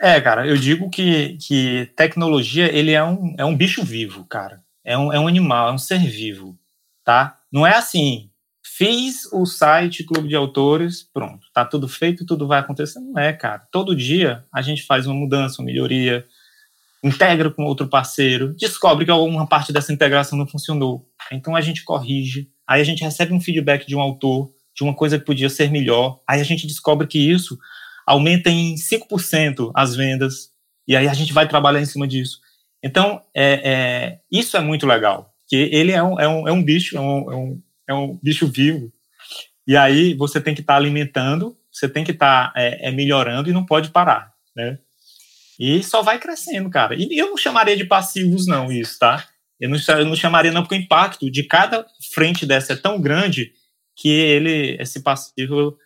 É, 0.00 0.20
cara, 0.20 0.46
eu 0.46 0.56
digo 0.56 0.90
que, 0.90 1.36
que 1.38 1.90
tecnologia, 1.96 2.74
ele 2.74 2.92
é 2.92 3.04
um, 3.04 3.34
é 3.38 3.44
um 3.44 3.56
bicho 3.56 3.84
vivo, 3.84 4.24
cara. 4.24 4.62
É 4.84 4.96
um, 4.96 5.12
é 5.12 5.20
um 5.20 5.28
animal, 5.28 5.68
é 5.68 5.72
um 5.72 5.78
ser 5.78 6.00
vivo, 6.00 6.58
tá? 7.04 7.36
Não 7.52 7.66
é 7.66 7.76
assim, 7.76 8.30
fiz 8.64 9.30
o 9.30 9.44
site 9.44 10.04
Clube 10.04 10.28
de 10.28 10.34
Autores, 10.34 11.02
pronto, 11.02 11.46
tá 11.52 11.66
tudo 11.66 11.86
feito, 11.86 12.24
tudo 12.24 12.48
vai 12.48 12.60
acontecer. 12.60 12.98
Não 12.98 13.20
é, 13.20 13.32
cara. 13.32 13.66
Todo 13.70 13.94
dia 13.94 14.44
a 14.52 14.62
gente 14.62 14.84
faz 14.84 15.06
uma 15.06 15.14
mudança, 15.14 15.60
uma 15.60 15.66
melhoria, 15.66 16.24
integra 17.02 17.50
com 17.50 17.64
outro 17.64 17.88
parceiro, 17.88 18.54
descobre 18.54 19.04
que 19.04 19.10
alguma 19.10 19.46
parte 19.46 19.72
dessa 19.72 19.92
integração 19.92 20.38
não 20.38 20.46
funcionou. 20.46 21.06
Então 21.32 21.56
a 21.56 21.60
gente 21.60 21.82
corrige, 21.82 22.48
aí 22.66 22.80
a 22.80 22.84
gente 22.84 23.02
recebe 23.02 23.32
um 23.32 23.40
feedback 23.40 23.86
de 23.86 23.96
um 23.96 24.00
autor, 24.00 24.52
de 24.74 24.84
uma 24.84 24.94
coisa 24.94 25.18
que 25.18 25.24
podia 25.24 25.48
ser 25.48 25.70
melhor, 25.70 26.20
aí 26.28 26.40
a 26.40 26.44
gente 26.44 26.66
descobre 26.66 27.06
que 27.06 27.18
isso 27.18 27.58
aumenta 28.06 28.50
em 28.50 28.74
5% 28.74 29.70
as 29.74 29.94
vendas, 29.94 30.50
e 30.86 30.96
aí 30.96 31.08
a 31.08 31.14
gente 31.14 31.32
vai 31.32 31.48
trabalhar 31.48 31.80
em 31.80 31.86
cima 31.86 32.06
disso. 32.06 32.40
Então, 32.82 33.22
é, 33.34 33.60
é, 33.64 34.18
isso 34.30 34.56
é 34.56 34.60
muito 34.60 34.86
legal, 34.86 35.32
que 35.48 35.56
ele 35.56 35.92
é 35.92 36.02
um, 36.02 36.18
é 36.18 36.28
um, 36.28 36.48
é 36.48 36.52
um 36.52 36.62
bicho, 36.62 36.96
é 36.96 37.00
um, 37.00 37.32
é, 37.32 37.36
um, 37.36 37.62
é 37.88 37.94
um 37.94 38.18
bicho 38.22 38.46
vivo, 38.46 38.92
e 39.66 39.76
aí 39.76 40.14
você 40.14 40.40
tem 40.40 40.54
que 40.54 40.60
estar 40.60 40.74
tá 40.74 40.78
alimentando, 40.78 41.56
você 41.70 41.88
tem 41.88 42.04
que 42.04 42.10
estar 42.10 42.52
tá, 42.52 42.60
é, 42.60 42.88
é, 42.88 42.90
melhorando 42.90 43.48
e 43.48 43.52
não 43.52 43.64
pode 43.64 43.90
parar, 43.90 44.32
né? 44.56 44.78
E 45.60 45.82
só 45.82 46.00
vai 46.00 46.18
crescendo, 46.18 46.70
cara. 46.70 46.94
E 46.94 47.18
eu 47.18 47.28
não 47.28 47.36
chamaria 47.36 47.76
de 47.76 47.84
passivos, 47.84 48.46
não, 48.46 48.72
isso, 48.72 48.98
tá? 48.98 49.28
Eu 49.60 49.68
não, 49.68 49.76
eu 49.76 50.06
não 50.06 50.16
chamaria, 50.16 50.50
não, 50.50 50.62
porque 50.62 50.74
o 50.74 50.78
impacto 50.78 51.30
de 51.30 51.42
cada 51.42 51.86
frente 52.14 52.46
dessa 52.46 52.72
é 52.72 52.76
tão 52.76 52.98
grande 52.98 53.52
que 53.94 54.08
ele, 54.08 54.80
esse 54.80 55.02
passivo 55.02 55.76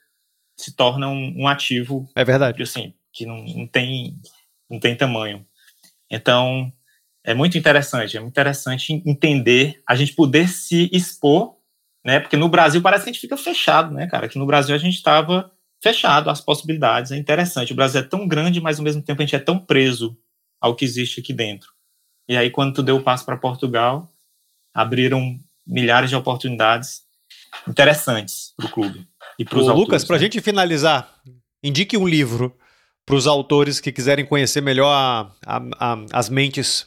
se 0.57 0.77
torna 0.77 1.09
um, 1.09 1.43
um 1.43 1.49
ativo. 1.49 2.09
É 2.15 2.25
verdade. 2.25 2.63
Assim, 2.63 2.95
que 3.13 3.27
não, 3.27 3.45
não, 3.45 3.67
tem, 3.67 4.17
não 4.71 4.79
tem 4.79 4.95
tamanho. 4.95 5.45
Então, 6.09 6.73
é 7.25 7.35
muito 7.35 7.59
interessante, 7.59 8.17
é 8.17 8.21
muito 8.21 8.33
interessante 8.33 9.03
entender, 9.05 9.83
a 9.89 9.97
gente 9.97 10.15
poder 10.15 10.49
se 10.49 10.89
expor, 10.93 11.57
né? 12.05 12.21
Porque 12.21 12.37
no 12.37 12.49
Brasil 12.49 12.81
parece 12.81 13.03
que 13.03 13.11
a 13.11 13.13
gente 13.13 13.21
fica 13.21 13.37
fechado, 13.37 13.93
né, 13.93 14.07
cara? 14.07 14.29
Que 14.29 14.39
no 14.39 14.47
Brasil 14.47 14.73
a 14.73 14.79
gente 14.79 14.95
estava 14.95 15.51
fechado 15.85 16.31
às 16.31 16.41
possibilidades. 16.41 17.13
É 17.13 17.17
interessante. 17.17 17.75
O 17.75 17.77
Brasil 17.77 18.01
é 18.01 18.05
tão 18.05 18.27
grande, 18.27 18.59
mas 18.59 18.79
ao 18.79 18.85
mesmo 18.85 19.03
tempo 19.03 19.21
a 19.21 19.25
gente 19.25 19.37
é 19.37 19.39
tão 19.39 19.59
preso 19.59 20.17
ao 20.59 20.75
que 20.75 20.83
existe 20.83 21.21
aqui 21.21 21.35
dentro. 21.35 21.69
E 22.27 22.39
aí, 22.39 22.51
quando 22.51 22.73
tu 22.73 22.83
deu 22.83 22.97
o 22.97 23.03
passo 23.03 23.23
para 23.27 23.37
Portugal, 23.37 24.11
abriram 24.73 25.39
milhares 25.67 26.09
de 26.09 26.17
oportunidades 26.17 27.03
interessantes 27.69 28.55
para 28.57 28.67
o 28.67 28.71
clube. 28.71 29.07
E 29.39 29.45
para 29.45 29.59
os 29.59 29.67
Lucas, 29.67 30.07
para 30.07 30.17
a 30.17 30.19
né? 30.19 30.25
gente 30.25 30.41
finalizar, 30.41 31.21
indique 31.63 31.99
um 31.99 32.09
livro 32.09 32.57
para 33.05 33.17
os 33.17 33.27
autores 33.27 33.79
que 33.79 33.93
quiserem 33.93 34.25
conhecer 34.25 34.63
melhor 34.63 34.89
a, 34.91 35.31
a, 35.45 35.63
a, 35.79 36.07
as 36.15 36.31
mentes 36.31 36.87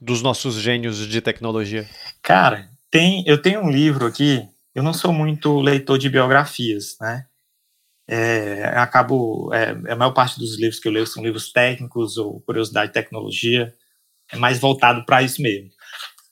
dos 0.00 0.22
nossos 0.22 0.54
gênios 0.54 1.06
de 1.06 1.20
tecnologia. 1.20 1.86
Cara, 2.22 2.70
tem, 2.90 3.22
eu 3.26 3.36
tenho 3.36 3.60
um 3.60 3.70
livro 3.70 4.06
aqui. 4.06 4.48
Eu 4.74 4.82
não 4.82 4.94
sou 4.94 5.12
muito 5.12 5.60
leitor 5.60 5.98
de 5.98 6.08
biografias, 6.08 6.96
né? 6.98 7.26
É, 8.12 8.64
acabo 8.74 9.54
é, 9.54 9.70
a 9.92 9.94
maior 9.94 10.10
parte 10.10 10.36
dos 10.36 10.58
livros 10.58 10.80
que 10.80 10.88
eu 10.88 10.92
leio 10.92 11.06
são 11.06 11.22
livros 11.22 11.52
técnicos 11.52 12.16
ou 12.16 12.40
curiosidade 12.40 12.88
de 12.88 12.94
tecnologia, 12.94 13.72
é 14.32 14.36
mais 14.36 14.58
voltado 14.58 15.04
para 15.04 15.22
isso 15.22 15.40
mesmo. 15.40 15.70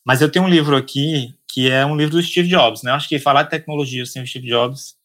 Mas 0.05 0.21
eu 0.21 0.29
tenho 0.29 0.45
um 0.45 0.49
livro 0.49 0.77
aqui 0.77 1.35
que 1.47 1.71
é 1.71 1.87
um 1.87 1.97
livro 1.97 2.17
do 2.17 2.23
Steve 2.23 2.49
Jobs, 2.49 2.83
né? 2.83 2.91
Eu 2.91 2.95
acho 2.97 3.09
que 3.09 3.19
falar 3.19 3.45
de 3.45 3.51
tecnologia 3.51 4.05
sem 4.05 4.23
o 4.23 4.27
Steve 4.27 4.49
Jobs 4.49 4.97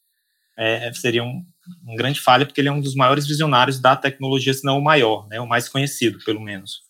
é, 0.56 0.92
seria 0.94 1.22
um, 1.22 1.44
um, 1.86 1.94
grande 1.94 2.20
falha, 2.20 2.44
porque 2.44 2.60
ele 2.60 2.68
é 2.68 2.72
um 2.72 2.80
dos 2.80 2.94
maiores 2.94 3.26
visionários 3.26 3.80
da 3.80 3.94
tecnologia, 3.96 4.52
se 4.52 4.64
não 4.64 4.78
o 4.78 4.84
maior, 4.84 5.26
né, 5.28 5.40
o 5.40 5.46
mais 5.46 5.68
conhecido, 5.68 6.18
pelo 6.24 6.40
menos. 6.40 6.82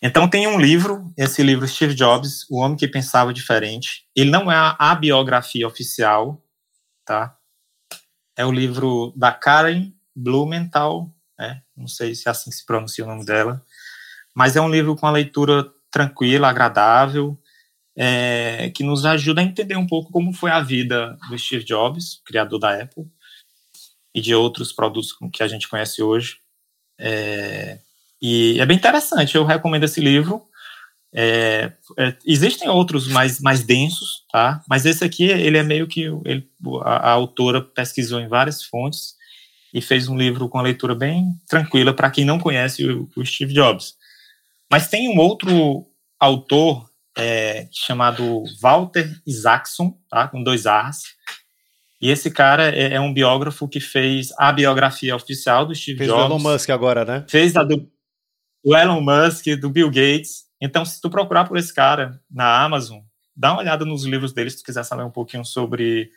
Então 0.00 0.28
tem 0.28 0.46
um 0.46 0.60
livro, 0.60 1.12
esse 1.16 1.42
livro 1.42 1.66
Steve 1.66 1.94
Jobs, 1.94 2.48
O 2.50 2.58
Homem 2.58 2.76
que 2.76 2.86
Pensava 2.86 3.32
Diferente. 3.32 4.04
Ele 4.14 4.30
não 4.30 4.50
é 4.50 4.54
a, 4.54 4.76
a 4.78 4.94
biografia 4.94 5.66
oficial, 5.66 6.42
tá? 7.04 7.35
É 8.36 8.44
o 8.44 8.52
livro 8.52 9.12
da 9.16 9.32
Karen 9.32 9.92
Blumenthal, 10.14 11.10
né? 11.38 11.62
não 11.76 11.88
sei 11.88 12.14
se 12.14 12.28
é 12.28 12.30
assim 12.30 12.50
se 12.50 12.64
pronuncia 12.64 13.04
o 13.04 13.08
nome 13.08 13.24
dela, 13.24 13.62
mas 14.34 14.56
é 14.56 14.60
um 14.60 14.68
livro 14.68 14.94
com 14.96 15.06
a 15.06 15.10
leitura 15.10 15.70
tranquila, 15.90 16.48
agradável, 16.48 17.38
é, 17.96 18.70
que 18.74 18.84
nos 18.84 19.06
ajuda 19.06 19.40
a 19.40 19.44
entender 19.44 19.76
um 19.76 19.86
pouco 19.86 20.12
como 20.12 20.32
foi 20.32 20.50
a 20.50 20.60
vida 20.60 21.16
do 21.30 21.38
Steve 21.38 21.64
Jobs, 21.64 22.20
criador 22.24 22.58
da 22.58 22.82
Apple, 22.82 23.06
e 24.14 24.20
de 24.20 24.34
outros 24.34 24.72
produtos 24.72 25.16
que 25.32 25.42
a 25.42 25.48
gente 25.48 25.68
conhece 25.68 26.02
hoje. 26.02 26.38
É, 26.98 27.78
e 28.20 28.60
é 28.60 28.66
bem 28.66 28.76
interessante, 28.76 29.34
eu 29.34 29.44
recomendo 29.44 29.84
esse 29.84 30.00
livro. 30.00 30.45
É, 31.18 31.72
é, 31.98 32.14
existem 32.26 32.68
outros 32.68 33.08
mais, 33.08 33.40
mais 33.40 33.64
densos, 33.64 34.26
tá? 34.30 34.62
Mas 34.68 34.84
esse 34.84 35.02
aqui, 35.02 35.24
ele 35.24 35.56
é 35.56 35.62
meio 35.62 35.86
que 35.86 36.02
ele, 36.26 36.46
a, 36.82 37.08
a, 37.08 37.10
autora 37.12 37.62
pesquisou 37.62 38.20
em 38.20 38.28
várias 38.28 38.62
fontes 38.62 39.14
e 39.72 39.80
fez 39.80 40.08
um 40.08 40.16
livro 40.18 40.46
com 40.46 40.58
a 40.58 40.62
leitura 40.62 40.94
bem 40.94 41.32
tranquila 41.48 41.94
para 41.94 42.10
quem 42.10 42.22
não 42.22 42.38
conhece 42.38 42.86
o, 42.86 43.08
o, 43.16 43.24
Steve 43.24 43.54
Jobs. 43.54 43.94
Mas 44.70 44.88
tem 44.88 45.08
um 45.08 45.18
outro 45.18 45.86
autor 46.20 46.86
é, 47.16 47.66
chamado 47.72 48.44
Walter 48.60 49.10
Isaacson, 49.26 49.96
tá? 50.10 50.28
com 50.28 50.42
dois 50.42 50.66
A's. 50.66 51.02
E 51.98 52.10
esse 52.10 52.30
cara 52.30 52.76
é, 52.76 52.92
é, 52.92 53.00
um 53.00 53.14
biógrafo 53.14 53.66
que 53.66 53.80
fez 53.80 54.34
a 54.36 54.52
biografia 54.52 55.16
oficial 55.16 55.64
do 55.64 55.74
Steve 55.74 55.96
fez 55.96 56.10
Jobs. 56.10 56.20
Fez 56.20 56.30
o 56.30 56.34
Elon 56.34 56.52
Musk 56.52 56.68
agora, 56.68 57.06
né? 57.06 57.24
Fez 57.26 57.56
a 57.56 57.64
do, 57.64 57.90
do 58.62 58.76
Elon 58.76 59.00
Musk, 59.00 59.46
do 59.58 59.70
Bill 59.70 59.88
Gates. 59.88 60.45
Então, 60.60 60.84
se 60.84 61.00
tu 61.00 61.10
procurar 61.10 61.44
por 61.44 61.56
esse 61.56 61.72
cara 61.74 62.20
na 62.30 62.62
Amazon, 62.62 63.00
dá 63.36 63.52
uma 63.52 63.60
olhada 63.60 63.84
nos 63.84 64.04
livros 64.04 64.32
dele 64.32 64.50
se 64.50 64.58
tu 64.58 64.64
quiser 64.64 64.84
saber 64.84 65.02
um 65.02 65.10
pouquinho 65.10 65.44
sobre 65.44 66.10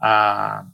a, 0.00 0.64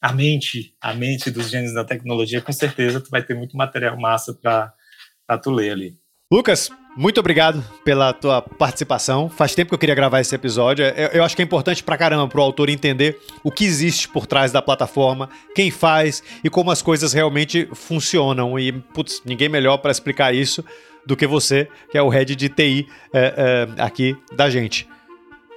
a 0.00 0.12
mente, 0.12 0.74
a 0.80 0.92
mente 0.92 1.30
dos 1.30 1.48
gênios 1.48 1.74
da 1.74 1.84
tecnologia, 1.84 2.42
com 2.42 2.52
certeza 2.52 3.00
tu 3.00 3.10
vai 3.10 3.22
ter 3.22 3.34
muito 3.34 3.56
material 3.56 3.98
massa 3.98 4.34
para 4.34 5.38
tu 5.38 5.50
ler 5.50 5.70
ali. 5.70 5.98
Lucas, 6.32 6.70
muito 6.96 7.20
obrigado 7.20 7.64
pela 7.84 8.12
tua 8.12 8.42
participação. 8.42 9.28
Faz 9.28 9.54
tempo 9.54 9.68
que 9.68 9.74
eu 9.74 9.78
queria 9.78 9.94
gravar 9.94 10.20
esse 10.20 10.34
episódio. 10.34 10.84
Eu, 10.84 11.08
eu 11.08 11.24
acho 11.24 11.36
que 11.36 11.42
é 11.42 11.44
importante 11.44 11.84
pra 11.84 11.96
caramba 11.96 12.26
pro 12.26 12.42
autor 12.42 12.68
entender 12.68 13.16
o 13.44 13.50
que 13.50 13.64
existe 13.64 14.08
por 14.08 14.26
trás 14.26 14.50
da 14.50 14.60
plataforma, 14.60 15.28
quem 15.54 15.70
faz 15.70 16.22
e 16.42 16.50
como 16.50 16.70
as 16.70 16.82
coisas 16.82 17.12
realmente 17.12 17.68
funcionam. 17.74 18.58
E, 18.58 18.72
putz, 18.72 19.22
ninguém 19.24 19.48
melhor 19.48 19.76
para 19.78 19.92
explicar 19.92 20.34
isso 20.34 20.64
do 21.06 21.16
que 21.16 21.26
você, 21.26 21.68
que 21.90 21.96
é 21.96 22.02
o 22.02 22.08
head 22.08 22.34
de 22.34 22.48
TI 22.48 22.88
é, 23.12 23.68
é, 23.78 23.82
aqui 23.82 24.16
da 24.34 24.50
gente. 24.50 24.88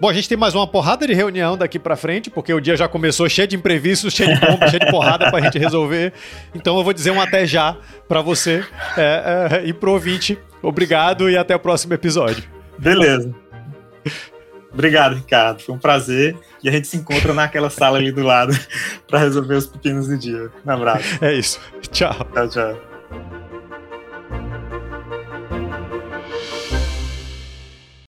Bom, 0.01 0.07
a 0.07 0.13
gente 0.13 0.29
tem 0.29 0.37
mais 0.37 0.55
uma 0.55 0.65
porrada 0.65 1.05
de 1.05 1.13
reunião 1.13 1.57
daqui 1.57 1.77
para 1.77 1.97
frente, 1.97 2.29
porque 2.29 2.53
o 2.53 2.61
dia 2.61 2.77
já 2.77 2.87
começou 2.87 3.27
cheio 3.27 3.47
de 3.47 3.57
imprevistos, 3.57 4.13
cheio 4.13 4.33
de 4.33 4.39
bomba, 4.39 4.69
cheio 4.69 4.79
de 4.79 4.89
porrada 4.89 5.29
pra 5.29 5.41
gente 5.41 5.59
resolver. 5.59 6.13
Então 6.55 6.77
eu 6.77 6.83
vou 6.85 6.93
dizer 6.93 7.11
um 7.11 7.19
até 7.19 7.45
já 7.45 7.75
para 8.07 8.21
você 8.21 8.63
é, 8.95 9.49
é, 9.51 9.67
e 9.67 9.73
pro 9.73 9.91
ouvinte. 9.91 10.39
Obrigado 10.61 11.29
e 11.29 11.37
até 11.37 11.53
o 11.53 11.59
próximo 11.59 11.93
episódio. 11.93 12.43
Beleza. 12.77 13.35
Obrigado, 14.71 15.15
Ricardo. 15.15 15.61
Foi 15.61 15.75
um 15.75 15.79
prazer. 15.79 16.37
E 16.63 16.69
a 16.69 16.71
gente 16.71 16.87
se 16.87 16.95
encontra 16.95 17.33
naquela 17.33 17.69
sala 17.69 17.97
ali 17.97 18.11
do 18.11 18.23
lado 18.23 18.57
para 19.07 19.19
resolver 19.19 19.55
os 19.55 19.67
pepinos 19.67 20.07
do 20.07 20.17
dia. 20.17 20.49
Um 20.65 20.71
abraço. 20.71 21.03
É 21.21 21.33
isso. 21.33 21.59
Tchau. 21.91 22.15
Tchau, 22.33 22.49
tchau. 22.49 22.88